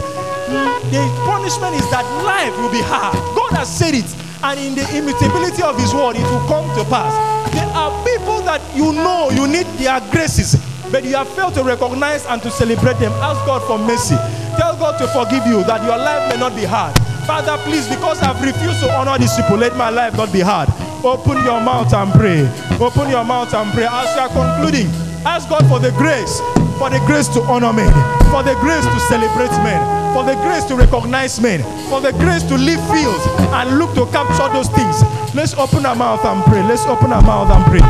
the 0.92 1.04
punishment 1.26 1.76
is 1.76 1.88
that 1.92 2.06
life 2.26 2.54
will 2.60 2.72
be 2.72 2.82
hard. 2.82 3.16
God 3.36 3.52
has 3.58 3.70
said 3.70 3.96
it, 3.96 4.08
and 4.44 4.60
in 4.60 4.76
the 4.76 4.86
immutability 4.96 5.64
of 5.64 5.78
His 5.80 5.94
word, 5.94 6.16
it 6.16 6.28
will 6.28 6.46
come 6.48 6.68
to 6.78 6.84
pass. 6.90 7.14
There 7.54 7.68
are 7.68 7.92
people 8.04 8.42
that 8.44 8.62
you 8.76 8.92
know 8.94 9.30
you 9.32 9.48
need 9.48 9.68
their 9.80 10.02
graces, 10.12 10.58
but 10.92 11.04
you 11.04 11.16
have 11.16 11.30
failed 11.30 11.54
to 11.56 11.64
recognize 11.64 12.26
and 12.26 12.42
to 12.44 12.52
celebrate 12.52 13.00
them. 13.00 13.12
Ask 13.24 13.46
God 13.46 13.62
for 13.68 13.78
mercy. 13.78 14.16
Tell 14.58 14.76
God 14.78 15.00
to 15.00 15.08
forgive 15.10 15.46
you 15.48 15.64
that 15.66 15.82
your 15.86 15.98
life 15.98 16.30
may 16.30 16.40
not 16.40 16.56
be 16.56 16.66
hard. 16.66 16.94
Father, 17.26 17.58
please, 17.64 17.88
because 17.88 18.22
I've 18.22 18.42
refused 18.44 18.82
to 18.84 18.92
honor 18.92 19.18
these 19.18 19.34
people, 19.36 19.58
let 19.58 19.76
my 19.78 19.90
life 19.90 20.18
not 20.18 20.34
be 20.34 20.42
hard. 20.42 20.70
Open 21.04 21.40
your 21.44 21.60
mouth 21.62 21.94
and 21.94 22.12
pray. 22.12 22.44
Open 22.80 23.10
your 23.10 23.24
mouth 23.24 23.54
and 23.54 23.72
pray. 23.72 23.88
As 23.90 24.12
you 24.16 24.22
are 24.22 24.32
concluding, 24.32 24.88
ask 25.26 25.48
God 25.48 25.66
for 25.68 25.80
the 25.80 25.92
grace, 25.96 26.40
for 26.78 26.90
the 26.90 27.00
grace 27.08 27.28
to 27.30 27.42
honor 27.48 27.72
men, 27.72 27.92
for 28.32 28.44
the 28.44 28.56
grace 28.60 28.84
to 28.84 29.00
celebrate 29.08 29.52
men, 29.64 29.80
for 30.14 30.24
the 30.24 30.36
grace 30.36 30.64
to 30.66 30.76
recognize 30.76 31.42
men, 31.42 31.62
for 31.90 32.00
the 32.00 32.12
grace 32.14 32.44
to 32.44 32.56
leave 32.56 32.80
fields 32.92 33.26
and 33.58 33.80
look 33.80 33.94
to 33.96 34.06
capture 34.12 34.48
those 34.54 34.70
things. 34.70 35.02
Let's 35.34 35.56
open 35.56 35.86
our 35.86 35.96
mouth 35.96 36.24
and 36.24 36.44
pray. 36.46 36.62
Let's 36.64 36.86
open 36.86 37.12
our 37.12 37.22
mouth 37.24 37.50
and 37.50 37.66
pray. 37.66 37.82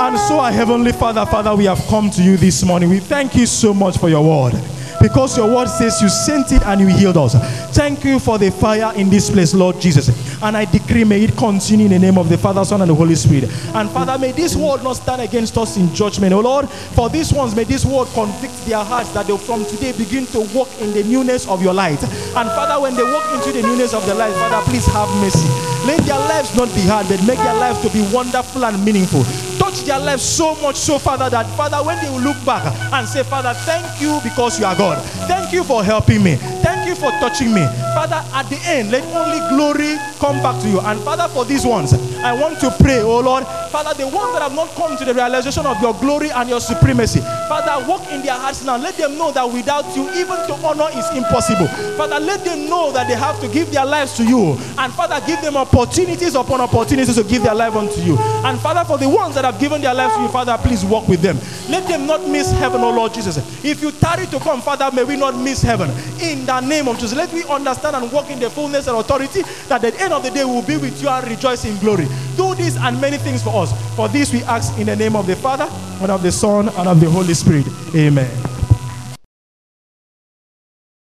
And 0.00 0.18
so, 0.18 0.40
our 0.40 0.52
Heavenly 0.52 0.92
Father, 0.92 1.26
Father, 1.26 1.54
we 1.54 1.64
have 1.64 1.84
come 1.88 2.10
to 2.10 2.22
you 2.22 2.36
this 2.36 2.64
morning. 2.64 2.88
We 2.88 2.98
thank 2.98 3.34
you 3.34 3.46
so 3.46 3.74
much 3.74 3.98
for 3.98 4.08
your 4.08 4.24
word. 4.24 4.54
Because 5.00 5.36
your 5.36 5.54
word 5.54 5.68
says 5.68 6.02
you 6.02 6.08
sent 6.08 6.50
it 6.50 6.62
and 6.62 6.80
you 6.80 6.88
healed 6.88 7.16
us. 7.16 7.34
Thank 7.76 8.04
you 8.04 8.18
for 8.18 8.36
the 8.38 8.50
fire 8.50 8.92
in 8.96 9.10
this 9.10 9.30
place, 9.30 9.54
Lord 9.54 9.80
Jesus. 9.80 10.08
And 10.42 10.56
I 10.56 10.64
decree, 10.64 11.04
may 11.04 11.24
it 11.24 11.36
continue 11.36 11.86
in 11.86 11.92
the 11.92 11.98
name 11.98 12.18
of 12.18 12.28
the 12.28 12.38
Father, 12.38 12.64
Son, 12.64 12.80
and 12.80 12.90
the 12.90 12.94
Holy 12.94 13.14
Spirit. 13.14 13.50
And 13.74 13.90
Father, 13.90 14.18
may 14.18 14.32
this 14.32 14.54
word 14.54 14.82
not 14.84 14.94
stand 14.94 15.22
against 15.22 15.56
us 15.58 15.76
in 15.76 15.92
judgment. 15.94 16.32
Oh 16.32 16.40
Lord, 16.40 16.68
for 16.68 17.08
these 17.08 17.32
ones, 17.32 17.54
may 17.56 17.64
this 17.64 17.84
word 17.84 18.06
convict 18.14 18.54
their 18.66 18.82
hearts 18.84 19.10
that 19.10 19.26
they 19.26 19.36
from 19.36 19.64
today 19.64 19.92
begin 19.92 20.26
to 20.26 20.40
walk 20.54 20.68
in 20.80 20.92
the 20.92 21.02
newness 21.04 21.48
of 21.48 21.62
your 21.62 21.74
light. 21.74 22.02
And 22.02 22.48
Father, 22.50 22.80
when 22.80 22.94
they 22.94 23.02
walk 23.02 23.24
into 23.34 23.52
the 23.52 23.62
newness 23.62 23.94
of 23.94 24.04
the 24.06 24.14
light, 24.14 24.32
Father, 24.34 24.64
please 24.70 24.86
have 24.86 25.08
mercy. 25.20 25.48
Let 25.86 26.04
their 26.04 26.18
lives 26.18 26.54
not 26.56 26.68
be 26.74 26.82
hard, 26.82 27.08
but 27.08 27.24
make 27.26 27.38
their 27.38 27.54
lives 27.54 27.80
to 27.80 27.90
be 27.90 28.06
wonderful 28.12 28.64
and 28.64 28.84
meaningful. 28.84 29.24
Touch 29.58 29.82
their 29.84 29.98
lives 29.98 30.22
so 30.22 30.54
much, 30.56 30.76
so 30.76 30.98
Father, 30.98 31.30
that 31.30 31.46
Father, 31.56 31.84
when 31.84 32.02
they 32.04 32.10
will 32.10 32.20
look 32.20 32.36
back 32.44 32.64
and 32.92 33.08
say, 33.08 33.22
Father, 33.22 33.54
thank 33.64 34.00
you 34.00 34.20
because 34.22 34.58
you 34.58 34.66
are 34.66 34.76
God. 34.76 35.02
Thank 35.26 35.52
you 35.52 35.64
for 35.64 35.82
helping 35.82 36.22
me. 36.22 36.36
Thank 36.36 36.77
you 36.88 36.94
for 36.94 37.10
touching 37.20 37.52
me. 37.52 37.64
Father, 37.94 38.24
at 38.32 38.48
the 38.48 38.58
end, 38.64 38.90
let 38.90 39.04
only 39.14 39.38
glory 39.52 39.96
come 40.18 40.40
back 40.42 40.60
to 40.62 40.68
you. 40.68 40.80
And 40.80 40.98
Father, 41.00 41.28
for 41.28 41.44
these 41.44 41.66
ones, 41.66 41.92
I 42.24 42.32
want 42.32 42.58
to 42.60 42.70
pray, 42.82 43.00
oh 43.00 43.20
Lord, 43.20 43.46
Father, 43.70 43.94
the 43.94 44.08
ones 44.08 44.32
that 44.32 44.42
have 44.42 44.54
not 44.54 44.68
come 44.70 44.96
to 44.96 45.04
the 45.04 45.14
realization 45.14 45.66
of 45.66 45.80
your 45.80 45.94
glory 45.94 46.30
and 46.30 46.48
your 46.48 46.60
supremacy, 46.60 47.20
Father, 47.48 47.86
walk 47.86 48.10
in 48.10 48.22
their 48.22 48.34
hearts 48.34 48.64
now. 48.64 48.76
Let 48.76 48.96
them 48.96 49.16
know 49.16 49.30
that 49.32 49.44
without 49.44 49.84
you, 49.94 50.08
even 50.10 50.36
to 50.48 50.54
honor 50.66 50.88
is 50.96 51.08
impossible. 51.16 51.68
Father, 51.96 52.18
let 52.18 52.44
them 52.44 52.68
know 52.68 52.92
that 52.92 53.08
they 53.08 53.14
have 53.14 53.38
to 53.40 53.48
give 53.48 53.70
their 53.70 53.86
lives 53.86 54.16
to 54.16 54.24
you. 54.24 54.58
And 54.78 54.92
Father, 54.92 55.24
give 55.26 55.40
them 55.42 55.56
opportunities 55.56 56.34
upon 56.34 56.60
opportunities 56.60 57.14
to 57.14 57.24
give 57.24 57.42
their 57.42 57.54
life 57.54 57.76
unto 57.76 58.00
you. 58.00 58.18
And 58.18 58.58
Father, 58.58 58.84
for 58.84 58.98
the 58.98 59.08
ones 59.08 59.34
that 59.36 59.44
have 59.44 59.60
given 59.60 59.80
their 59.80 59.94
lives 59.94 60.14
to 60.16 60.22
you, 60.22 60.28
Father, 60.28 60.56
please 60.58 60.84
walk 60.84 61.06
with 61.08 61.20
them. 61.20 61.38
Let 61.68 61.86
them 61.86 62.06
not 62.06 62.26
miss 62.26 62.50
heaven, 62.52 62.80
oh 62.82 62.90
Lord 62.90 63.14
Jesus. 63.14 63.36
If 63.64 63.82
you 63.82 63.92
tarry 63.92 64.26
to 64.26 64.40
come, 64.40 64.60
Father, 64.60 64.90
may 64.94 65.04
we 65.04 65.16
not 65.16 65.36
miss 65.36 65.62
heaven. 65.62 65.90
In 66.20 66.46
the 66.46 66.60
name 66.60 66.88
of 66.88 66.98
Jesus, 66.98 67.16
let 67.16 67.32
me 67.32 67.44
understand 67.48 67.94
and 67.96 68.10
walk 68.10 68.30
in 68.30 68.40
the 68.40 68.50
fullness 68.50 68.86
and 68.86 68.96
authority 68.96 69.42
that 69.68 69.84
at 69.84 69.92
the 69.94 70.00
end 70.00 70.12
of 70.12 70.22
the 70.22 70.30
day 70.30 70.44
we 70.44 70.52
will 70.52 70.62
be 70.62 70.76
with 70.76 71.00
you 71.02 71.08
and 71.08 71.28
rejoice 71.28 71.64
in 71.64 71.76
glory. 71.78 72.07
Do 72.36 72.54
this 72.54 72.76
and 72.76 73.00
many 73.00 73.18
things 73.18 73.42
for 73.42 73.62
us. 73.62 73.72
For 73.96 74.08
this 74.08 74.32
we 74.32 74.42
ask 74.44 74.78
in 74.78 74.86
the 74.86 74.96
name 74.96 75.16
of 75.16 75.26
the 75.26 75.36
Father 75.36 75.68
and 76.02 76.10
of 76.10 76.22
the 76.22 76.32
Son 76.32 76.68
and 76.68 76.88
of 76.88 77.00
the 77.00 77.10
Holy 77.10 77.34
Spirit. 77.34 77.66
Amen. 77.94 78.47